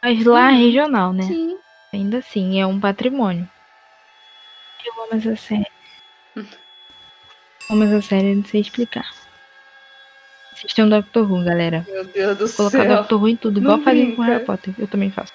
Mais 0.03 0.23
lá 0.25 0.51
uhum. 0.51 0.59
regional, 0.59 1.13
né? 1.15 1.23
Sim. 1.23 1.57
Ainda 1.93 2.19
assim, 2.19 2.61
é 2.61 2.67
um 2.67 2.79
patrimônio. 2.79 3.49
Eu 4.85 5.05
amo 5.05 5.15
essa 5.15 5.35
série. 5.35 5.67
amo 7.73 7.85
essa 7.85 8.03
série, 8.03 8.35
não 8.35 8.45
sei 8.45 8.61
explicar. 8.61 9.11
Assistam 10.53 10.89
Doctor 10.89 11.31
Who, 11.31 11.45
galera. 11.45 11.85
Meu 11.89 12.05
Deus 12.05 12.39
do 12.39 12.47
Vou 12.47 12.57
colocar 12.57 12.83
céu. 12.83 12.97
Doctor 12.97 13.21
Who 13.21 13.29
em 13.29 13.37
tudo, 13.37 13.61
igual 13.61 13.81
fazem 13.81 14.15
com 14.15 14.23
Harry 14.23 14.45
Potter. 14.45 14.75
Eu 14.79 14.87
também 14.87 15.11
faço. 15.11 15.33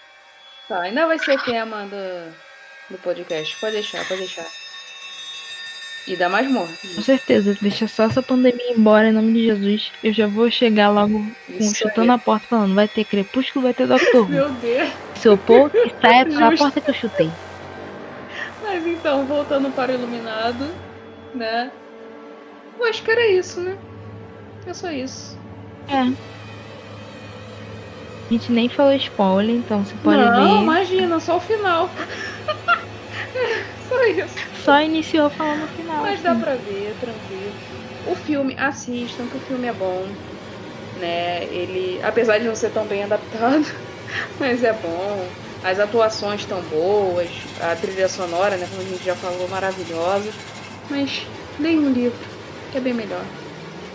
Tá, 0.68 0.82
ainda 0.82 1.08
vai 1.08 1.18
ser 1.18 1.42
tema 1.44 1.86
do, 1.86 2.34
do 2.92 2.98
podcast. 3.00 3.56
Pode 3.60 3.74
deixar, 3.74 4.08
pode 4.08 4.22
deixar. 4.22 4.46
E 6.08 6.16
dá 6.16 6.30
mais 6.30 6.50
morte. 6.50 6.88
Com 6.96 7.02
certeza, 7.02 7.58
deixa 7.60 7.86
só 7.88 8.04
essa 8.04 8.22
pandemia 8.22 8.72
embora 8.72 9.10
em 9.10 9.12
nome 9.12 9.34
de 9.34 9.46
Jesus. 9.46 9.92
Eu 10.02 10.14
já 10.14 10.28
vou 10.28 10.50
chegar 10.50 10.90
logo 10.90 11.20
com, 11.48 11.74
chutando 11.74 12.14
a 12.14 12.18
porta 12.18 12.48
falando, 12.48 12.76
vai 12.76 12.88
ter 12.88 13.04
crepúsculo, 13.04 13.64
vai 13.64 13.74
ter 13.74 13.88
Doctor 13.88 14.22
Who. 14.22 14.30
Meu 14.30 14.50
Deus. 14.52 14.90
Se 15.16 15.28
eu 15.28 15.38
pôr, 15.38 15.70
que 15.70 15.92
saia 16.00 16.26
pela 16.26 16.56
porta 16.56 16.80
que 16.80 16.92
eu 16.92 16.96
chutei. 16.96 17.30
Mas 18.64 18.86
então, 18.86 19.26
voltando 19.26 19.70
para 19.72 19.92
o 19.92 19.96
Iluminado, 19.96 20.70
né? 21.34 21.72
Eu 22.80 22.86
acho 22.86 23.04
que 23.04 23.12
era 23.12 23.28
isso, 23.32 23.60
né? 23.60 23.78
É 24.66 24.74
só 24.74 24.92
isso. 24.92 25.38
É. 25.88 26.02
A 28.28 28.34
gente 28.34 28.52
nem 28.52 28.68
falou 28.68 28.94
spoiler, 28.94 29.56
então 29.56 29.86
você 29.86 29.96
pode 30.04 30.18
Não, 30.18 30.26
ver. 30.26 30.40
Não, 30.40 30.64
imagina, 30.64 31.20
só 31.20 31.38
o 31.38 31.40
final. 31.40 31.90
só 33.88 34.06
isso. 34.06 34.36
Só 34.64 34.82
iniciou 34.82 35.30
falando 35.30 35.62
no 35.62 35.68
final. 35.70 36.02
Mas 36.02 36.14
assim. 36.16 36.24
dá 36.24 36.36
pra 36.36 36.56
ver, 36.56 36.94
tranquilo. 37.00 37.54
O 38.06 38.16
filme, 38.16 38.56
assistam, 38.60 39.26
que 39.28 39.38
o 39.38 39.42
filme 39.42 39.68
é 39.68 39.74
bom. 39.74 40.06
Né? 41.00 41.46
Ele, 41.46 42.02
apesar 42.04 42.38
de 42.40 42.46
não 42.46 42.56
ser 42.56 42.72
tão 42.72 42.86
bem 42.86 43.04
adaptado, 43.04 43.66
mas 44.40 44.64
é 44.64 44.74
bom. 44.74 45.28
As 45.64 45.80
atuações 45.80 46.42
estão 46.42 46.62
boas, 46.64 47.30
a 47.62 47.76
trilha 47.76 48.08
sonora, 48.08 48.58
né, 48.58 48.68
como 48.70 48.82
a 48.82 48.86
gente 48.86 49.04
já 49.04 49.16
falou, 49.16 49.48
maravilhosa. 49.50 50.32
Mas 50.90 51.26
leia 51.60 51.80
um 51.80 51.92
livro, 51.92 52.18
que 52.72 52.78
é 52.78 52.82
bem 52.82 52.94
melhor. 52.94 53.24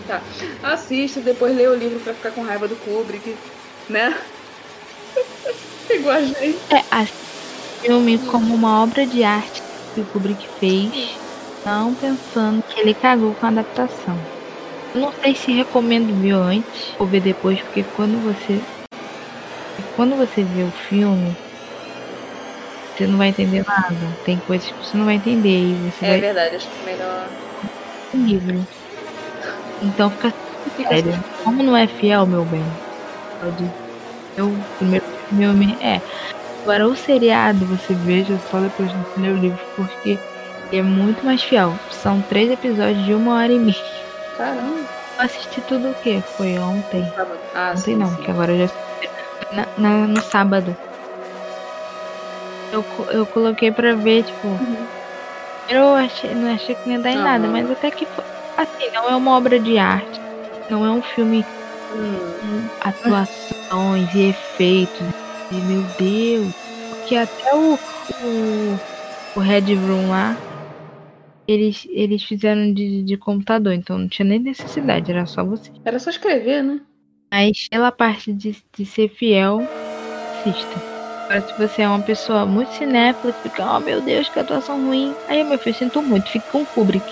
Tá. 0.07 0.21
Assista, 0.61 1.21
depois 1.21 1.55
leia 1.55 1.71
o 1.71 1.75
livro 1.75 1.99
pra 1.99 2.13
ficar 2.13 2.31
com 2.31 2.43
raiva 2.43 2.67
do 2.67 2.75
Kubrick, 2.75 3.35
né? 3.89 4.17
Igual 5.89 6.15
a 6.15 6.21
gente. 6.21 6.59
É, 6.69 7.05
filme 7.83 8.17
como 8.17 8.55
uma 8.55 8.81
obra 8.81 9.05
de 9.05 9.23
arte 9.23 9.61
que 9.93 10.01
o 10.01 10.05
Kubrick 10.05 10.47
fez, 10.59 11.17
não 11.65 11.93
pensando 11.93 12.63
que 12.63 12.79
ele 12.79 12.93
cagou 12.93 13.35
com 13.35 13.45
a 13.45 13.49
adaptação. 13.49 14.17
Eu 14.95 15.01
não 15.01 15.13
sei 15.21 15.35
se 15.35 15.51
recomendo 15.51 16.13
ver 16.21 16.31
antes 16.31 16.93
ou 16.97 17.05
ver 17.05 17.21
depois, 17.21 17.59
porque 17.61 17.83
quando 17.95 18.23
você 18.23 18.59
quando 19.95 20.15
você 20.15 20.43
vê 20.43 20.63
o 20.63 20.71
filme, 20.71 21.35
você 22.95 23.05
não 23.05 23.17
vai 23.17 23.29
entender 23.29 23.63
nada. 23.65 24.17
Tem 24.25 24.37
coisas 24.37 24.67
que 24.67 24.85
você 24.85 24.97
não 24.97 25.05
vai 25.05 25.15
entender 25.15 25.59
e 25.59 25.91
você 25.91 26.05
é 26.05 26.09
vai... 26.09 26.21
verdade, 26.21 26.55
acho 26.55 26.67
que 26.67 26.89
é 26.89 26.93
melhor 26.93 27.27
livro. 28.17 28.65
Então 29.81 30.09
fica 30.09 30.33
sério. 30.87 31.23
Como 31.43 31.61
não 31.63 31.75
é 31.75 31.87
fiel, 31.87 32.25
meu 32.25 32.45
bem? 32.45 32.63
Eu 34.37 34.55
primeiro 34.77 35.05
filme 35.29 35.77
é. 35.81 36.01
Agora 36.61 36.87
o 36.87 36.95
seriado 36.95 37.65
você 37.65 37.93
veja 37.93 38.39
só 38.49 38.59
depois 38.59 38.89
de 38.89 39.21
ler 39.21 39.31
o 39.31 39.37
livro, 39.37 39.59
porque 39.75 40.17
é 40.71 40.81
muito 40.81 41.25
mais 41.25 41.43
fiel. 41.43 41.73
São 41.91 42.21
três 42.21 42.49
episódios 42.49 43.05
de 43.05 43.13
uma 43.13 43.35
hora 43.35 43.51
e 43.51 43.59
meia. 43.59 43.75
Caramba. 44.37 44.79
Eu 45.17 45.25
assisti 45.25 45.61
tudo 45.61 45.89
o 45.89 45.93
que? 45.95 46.21
Foi 46.21 46.57
ontem. 46.57 47.05
Ah, 47.53 47.71
ontem 47.71 47.81
sim, 47.81 47.95
não, 47.95 48.07
sim. 48.07 48.23
que 48.23 48.31
agora 48.31 48.57
já 48.57 48.69
na, 49.51 49.67
na, 49.77 50.07
no 50.07 50.21
sábado. 50.21 50.75
Eu, 52.71 52.83
eu 53.11 53.25
coloquei 53.27 53.71
pra 53.71 53.93
ver, 53.93 54.23
tipo. 54.23 54.47
Uhum. 54.47 54.87
Eu 55.69 55.95
achei, 55.95 56.33
não 56.35 56.53
achei 56.53 56.75
que 56.75 56.87
não 56.87 56.95
ia 56.95 56.99
dar 56.99 57.11
em 57.11 57.17
uhum. 57.17 57.23
nada, 57.23 57.47
mas 57.47 57.71
até 57.71 57.89
que 57.89 58.05
foi. 58.05 58.23
Assim, 58.57 58.91
não 58.93 59.09
é 59.09 59.15
uma 59.15 59.31
obra 59.37 59.59
de 59.59 59.77
arte. 59.77 60.19
Não 60.69 60.85
é 60.85 60.91
um 60.91 61.01
filme 61.01 61.45
uhum. 61.93 62.67
com 62.81 62.89
atuações 62.89 64.13
e 64.13 64.29
efeitos. 64.29 65.07
E, 65.51 65.55
meu 65.55 65.83
Deus. 65.97 66.53
Porque 66.89 67.15
até 67.15 67.55
o, 67.55 67.73
o, 67.75 68.79
o 69.35 69.39
Red 69.39 69.73
Room 69.75 70.09
lá. 70.09 70.37
Eles, 71.45 71.85
eles 71.89 72.23
fizeram 72.23 72.73
de, 72.73 73.03
de 73.03 73.17
computador, 73.17 73.73
então 73.73 73.97
não 73.97 74.07
tinha 74.07 74.25
nem 74.25 74.39
necessidade, 74.39 75.11
era 75.11 75.25
só 75.25 75.43
você. 75.43 75.69
Era 75.83 75.99
só 75.99 76.09
escrever, 76.09 76.63
né? 76.63 76.79
Mas 77.29 77.67
pela 77.67 77.91
parte 77.91 78.31
de, 78.31 78.55
de 78.73 78.85
ser 78.85 79.09
fiel, 79.09 79.61
assista. 80.39 80.92
Agora, 81.23 81.41
se 81.41 81.53
você 81.57 81.81
é 81.81 81.87
uma 81.87 82.01
pessoa 82.01 82.45
muito 82.45 82.71
cinéfila, 82.73 83.33
fica, 83.33 83.65
oh 83.65 83.79
meu 83.79 84.01
Deus, 84.01 84.29
que 84.29 84.39
atuação 84.39 84.85
ruim. 84.85 85.15
Aí, 85.27 85.43
meu 85.43 85.57
filho, 85.57 85.75
sinto 85.75 86.01
muito, 86.01 86.29
fica 86.29 86.45
com 86.51 86.61
o 86.61 86.65
Kubrick. 86.65 87.05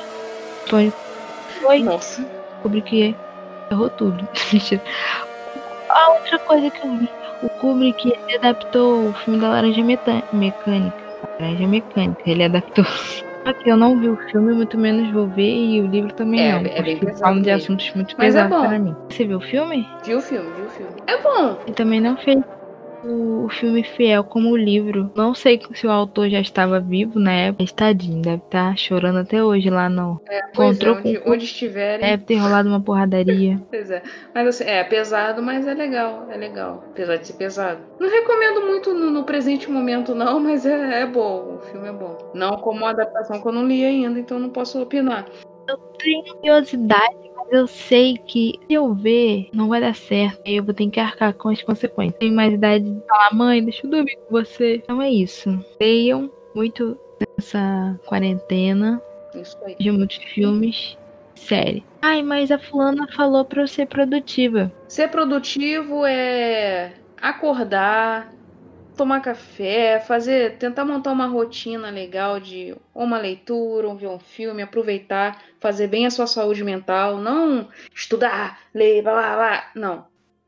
Foi. 0.67 0.91
Foi. 1.61 1.79
Nossa. 1.81 2.23
Kubrick 2.61 3.15
errou 3.71 3.89
tudo. 3.89 4.27
A 5.89 6.09
outra 6.11 6.39
coisa 6.39 6.69
que 6.69 6.85
eu 6.85 6.97
vi, 6.97 7.09
o 7.43 7.49
Kubrick 7.49 8.13
adaptou 8.35 9.09
o 9.09 9.13
filme 9.13 9.39
da 9.39 9.49
Laranja 9.49 9.83
Mecânica. 9.83 10.97
Laranja 11.39 11.67
Mecânica, 11.67 12.21
ele 12.25 12.43
adaptou. 12.43 12.85
Que 13.63 13.69
eu 13.71 13.75
não 13.75 13.99
vi 13.99 14.07
o 14.07 14.15
filme, 14.29 14.53
muito 14.53 14.77
menos 14.77 15.11
vou 15.11 15.25
ver, 15.25 15.51
e 15.51 15.81
o 15.81 15.87
livro 15.87 16.13
também 16.13 16.39
é, 16.41 16.51
não. 16.51 16.59
É 16.59 16.81
bem. 16.81 16.99
Falam 17.17 17.41
de 17.41 17.49
assuntos 17.49 17.91
muito 17.95 18.15
Mas 18.15 18.35
pesados 18.35 18.55
é 18.55 18.67
para 18.67 18.77
mim. 18.79 18.95
Você 19.09 19.25
viu 19.25 19.39
o 19.39 19.41
filme? 19.41 19.89
Viu 20.05 20.19
o 20.19 20.21
filme, 20.21 20.47
viu 20.55 20.65
o 20.65 20.69
filme. 20.69 20.91
É 21.07 21.17
bom. 21.17 21.57
E 21.65 21.71
também 21.71 21.99
não 21.99 22.15
fez 22.17 22.39
o 23.03 23.47
filme 23.49 23.83
fiel 23.83 24.23
como 24.23 24.51
o 24.51 24.57
livro. 24.57 25.11
Não 25.15 25.33
sei 25.33 25.59
se 25.73 25.87
o 25.87 25.91
autor 25.91 26.29
já 26.29 26.39
estava 26.39 26.79
vivo 26.79 27.19
na 27.19 27.31
época. 27.31 27.71
Tadinho, 27.75 28.21
deve 28.21 28.37
estar 28.37 28.77
chorando 28.77 29.19
até 29.19 29.43
hoje 29.43 29.69
lá 29.69 29.89
no. 29.89 30.21
É, 30.29 30.39
Encontrou 30.49 30.95
é, 30.95 30.99
onde, 30.99 31.19
com... 31.19 31.31
onde 31.31 31.45
estiverem. 31.45 32.05
Deve 32.05 32.23
ter 32.23 32.35
rolado 32.35 32.69
uma 32.69 32.81
porradaria. 32.81 33.61
pois 33.69 33.89
é. 33.89 34.01
Mas 34.33 34.47
assim, 34.47 34.63
é 34.65 34.83
pesado, 34.83 35.41
mas 35.41 35.67
é 35.67 35.73
legal. 35.73 36.27
É 36.29 36.37
legal. 36.37 36.83
Apesar 36.91 37.17
de 37.17 37.27
ser 37.27 37.33
pesado. 37.33 37.79
Não 37.99 38.09
recomendo 38.09 38.61
muito 38.61 38.93
no, 38.93 39.09
no 39.09 39.23
presente 39.23 39.69
momento, 39.69 40.13
não, 40.13 40.39
mas 40.39 40.65
é, 40.65 41.01
é 41.01 41.05
bom. 41.05 41.55
O 41.55 41.59
filme 41.59 41.87
é 41.87 41.93
bom. 41.93 42.31
Não 42.33 42.57
como 42.57 42.85
a 42.85 42.91
adaptação 42.91 43.41
que 43.41 43.47
eu 43.47 43.51
não 43.51 43.67
li 43.67 43.83
ainda, 43.83 44.19
então 44.19 44.39
não 44.39 44.49
posso 44.49 44.81
opinar. 44.81 45.25
Eu 45.71 45.77
tenho 45.97 46.23
curiosidade 46.35 47.21
eu 47.51 47.67
sei 47.67 48.17
que 48.17 48.57
se 48.65 48.73
eu 48.73 48.93
ver, 48.93 49.49
não 49.53 49.67
vai 49.67 49.81
dar 49.81 49.93
certo. 49.93 50.41
Aí 50.47 50.55
eu 50.55 50.63
vou 50.63 50.73
ter 50.73 50.89
que 50.89 50.99
arcar 51.01 51.33
com 51.33 51.49
as 51.49 51.61
consequências. 51.61 52.17
Tenho 52.17 52.33
mais 52.33 52.53
idade 52.53 52.89
de 52.89 53.05
falar, 53.05 53.33
mãe, 53.33 53.61
deixa 53.61 53.85
eu 53.85 53.91
dormir 53.91 54.15
com 54.15 54.31
você. 54.31 54.75
Então 54.75 55.01
é 55.01 55.09
isso. 55.09 55.49
Leiam 55.79 56.31
muito 56.55 56.97
nessa 57.37 57.99
quarentena. 58.05 59.01
Isso 59.35 59.57
aí. 59.65 59.75
De 59.77 59.91
muitos 59.91 60.15
filmes. 60.33 60.97
Série. 61.35 61.83
Ai, 62.01 62.21
mas 62.23 62.51
a 62.51 62.59
fulana 62.59 63.05
falou 63.13 63.43
pra 63.43 63.63
eu 63.63 63.67
ser 63.67 63.87
produtiva. 63.87 64.71
Ser 64.87 65.09
produtivo 65.09 66.05
é 66.05 66.93
acordar, 67.19 68.31
tomar 69.01 69.19
café, 69.19 69.99
fazer, 69.99 70.59
tentar 70.59 70.85
montar 70.85 71.11
uma 71.11 71.25
rotina 71.25 71.89
legal 71.89 72.39
de 72.39 72.75
uma 72.93 73.17
leitura, 73.17 73.87
ou 73.87 73.95
ver 73.95 74.05
um 74.05 74.19
filme, 74.19 74.61
aproveitar, 74.61 75.41
fazer 75.59 75.87
bem 75.87 76.05
a 76.05 76.11
sua 76.11 76.27
saúde 76.27 76.63
mental, 76.63 77.17
não 77.17 77.67
estudar, 77.95 78.59
ler, 78.71 79.01
blá 79.01 79.13
blá 79.13 79.35
blá, 79.35 79.71
não. 79.73 80.05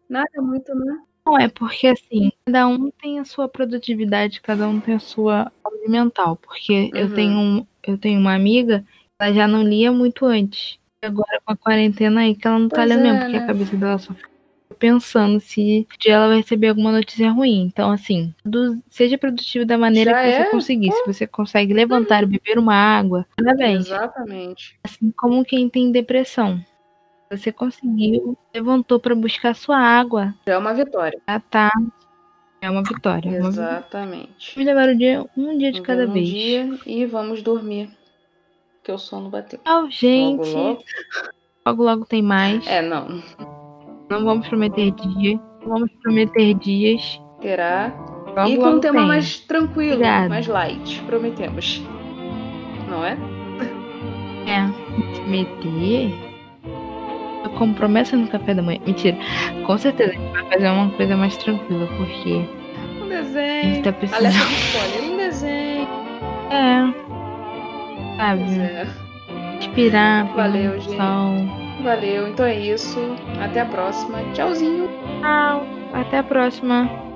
Nada 0.08 0.40
muito, 0.40 0.76
né? 0.76 1.00
Não, 1.26 1.36
é 1.36 1.48
porque 1.48 1.88
assim, 1.88 2.32
cada 2.46 2.68
um 2.68 2.92
tem 2.92 3.18
a 3.18 3.26
sua 3.26 3.50
produtividade, 3.50 4.40
cada 4.40 4.68
um 4.68 4.80
tem 4.80 4.94
a 4.94 5.00
sua 5.00 5.52
saúde 5.64 5.90
mental. 5.90 6.36
Porque 6.36 6.92
uhum. 6.94 7.00
eu 7.00 7.16
tenho 7.16 7.68
eu 7.82 7.98
tenho 7.98 8.20
uma 8.20 8.36
amiga, 8.36 8.86
ela 9.20 9.34
já 9.34 9.48
não 9.48 9.64
lia 9.64 9.92
muito 9.92 10.28
antes. 10.28 10.78
Agora 11.02 11.42
com 11.44 11.54
a 11.54 11.58
quarentena 11.58 12.22
aí 12.22 12.36
que 12.36 12.48
ela 12.48 12.60
não 12.60 12.70
tá 12.70 12.76
pois 12.76 12.90
lendo 12.90 13.00
é, 13.00 13.04
mesmo, 13.04 13.20
porque 13.22 13.38
né? 13.38 13.44
a 13.44 13.48
cabeça 13.48 13.76
dela 13.76 13.98
só 13.98 14.14
fica 14.14 14.33
pensando 14.84 15.40
se 15.40 15.88
ela 16.06 16.28
vai 16.28 16.38
receber 16.38 16.68
alguma 16.68 16.92
notícia 16.92 17.32
ruim. 17.32 17.62
Então, 17.62 17.90
assim, 17.90 18.36
do, 18.44 18.78
seja 18.90 19.18
produtivo 19.18 19.66
da 19.66 19.78
maneira 19.78 20.12
Já 20.12 20.22
que 20.22 20.32
você 20.32 20.42
é? 20.42 20.52
conseguir. 20.52 20.92
Se 20.92 21.06
você 21.06 21.26
consegue 21.26 21.74
levantar 21.74 22.24
e 22.24 22.26
beber 22.26 22.60
uma 22.60 22.76
água, 22.76 23.26
parabéns. 23.38 23.86
Exatamente. 23.86 24.78
Assim 24.84 25.10
como 25.18 25.46
quem 25.46 25.70
tem 25.70 25.90
depressão. 25.90 26.60
Você 27.32 27.50
conseguiu, 27.50 28.38
levantou 28.54 29.00
para 29.00 29.16
buscar 29.16 29.56
sua 29.56 29.78
água. 29.78 30.36
Já 30.46 30.56
é 30.56 30.58
uma 30.58 30.74
vitória. 30.74 31.22
Já 31.30 31.40
tá. 31.40 31.72
É 32.62 32.70
uma 32.70 32.84
vitória. 32.84 33.30
é. 33.30 33.38
Exatamente. 33.38 34.54
Vamos 34.56 34.68
levar 34.68 34.90
o 34.90 34.98
dia, 34.98 35.26
um 35.38 35.58
dia 35.58 35.72
de 35.72 35.80
Um 35.80 35.84
cada 35.84 36.06
um 36.06 36.12
vez. 36.12 36.28
dia 36.28 36.78
e 36.86 37.06
vamos 37.06 37.42
dormir. 37.42 37.90
Porque 38.80 38.92
o 38.92 38.98
sono 38.98 39.30
bateu. 39.30 39.60
Tchau, 39.64 39.90
gente. 39.90 40.50
Logo, 40.50 40.58
logo. 40.58 40.84
Logo, 41.66 41.84
logo 41.84 42.06
tem 42.06 42.22
mais. 42.22 42.68
É, 42.68 42.82
não. 42.82 43.24
Não 44.14 44.26
vamos 44.26 44.48
prometer 44.48 44.92
dia. 44.92 45.40
Não 45.62 45.70
vamos 45.70 45.92
prometer 46.02 46.54
dias. 46.56 47.20
Terá. 47.42 47.92
Logo, 48.36 48.50
e 48.50 48.58
com 48.58 48.66
um 48.70 48.80
tema 48.80 49.00
tem. 49.00 49.08
mais 49.08 49.40
tranquilo, 49.42 50.00
mais 50.30 50.48
light. 50.48 51.02
Prometemos. 51.04 51.82
Não 52.90 53.04
é? 53.06 53.18
É. 54.48 54.68
Se 55.16 55.22
meter. 55.24 56.14
Eu 57.44 57.50
como 57.52 57.74
promessa 57.74 58.16
no 58.16 58.28
café 58.28 58.54
da 58.54 58.62
manhã. 58.62 58.80
Mentira. 58.86 59.18
Com 59.66 59.78
certeza 59.78 60.12
a 60.12 60.16
gente 60.16 60.32
vai 60.32 60.46
fazer 60.50 60.70
uma 60.70 60.90
coisa 60.92 61.16
mais 61.18 61.38
tranquila, 61.38 61.88
porque 61.98 62.46
Um 63.02 63.06
a 63.06 63.08
desenho. 63.08 63.64
gente 63.76 63.82
tá 63.84 63.90
Alerta 63.90 63.94
precisando. 63.94 64.48
de 64.48 64.54
spoiler. 64.56 65.12
Um 65.14 65.18
desenho. 65.18 65.88
É. 66.52 66.94
Sabe? 68.18 68.42
É. 68.60 68.88
Inspirar. 69.58 70.26
Valeu, 70.36 70.72
promoção. 70.72 71.36
Valeu. 71.84 72.28
Então 72.30 72.46
é 72.46 72.56
isso. 72.56 73.00
Até 73.42 73.62
a 73.62 73.66
próxima. 73.66 74.20
Tchauzinho. 74.34 74.88
Tchau. 75.22 75.68
Até 75.94 76.20
a 76.20 76.24
próxima. 76.24 77.13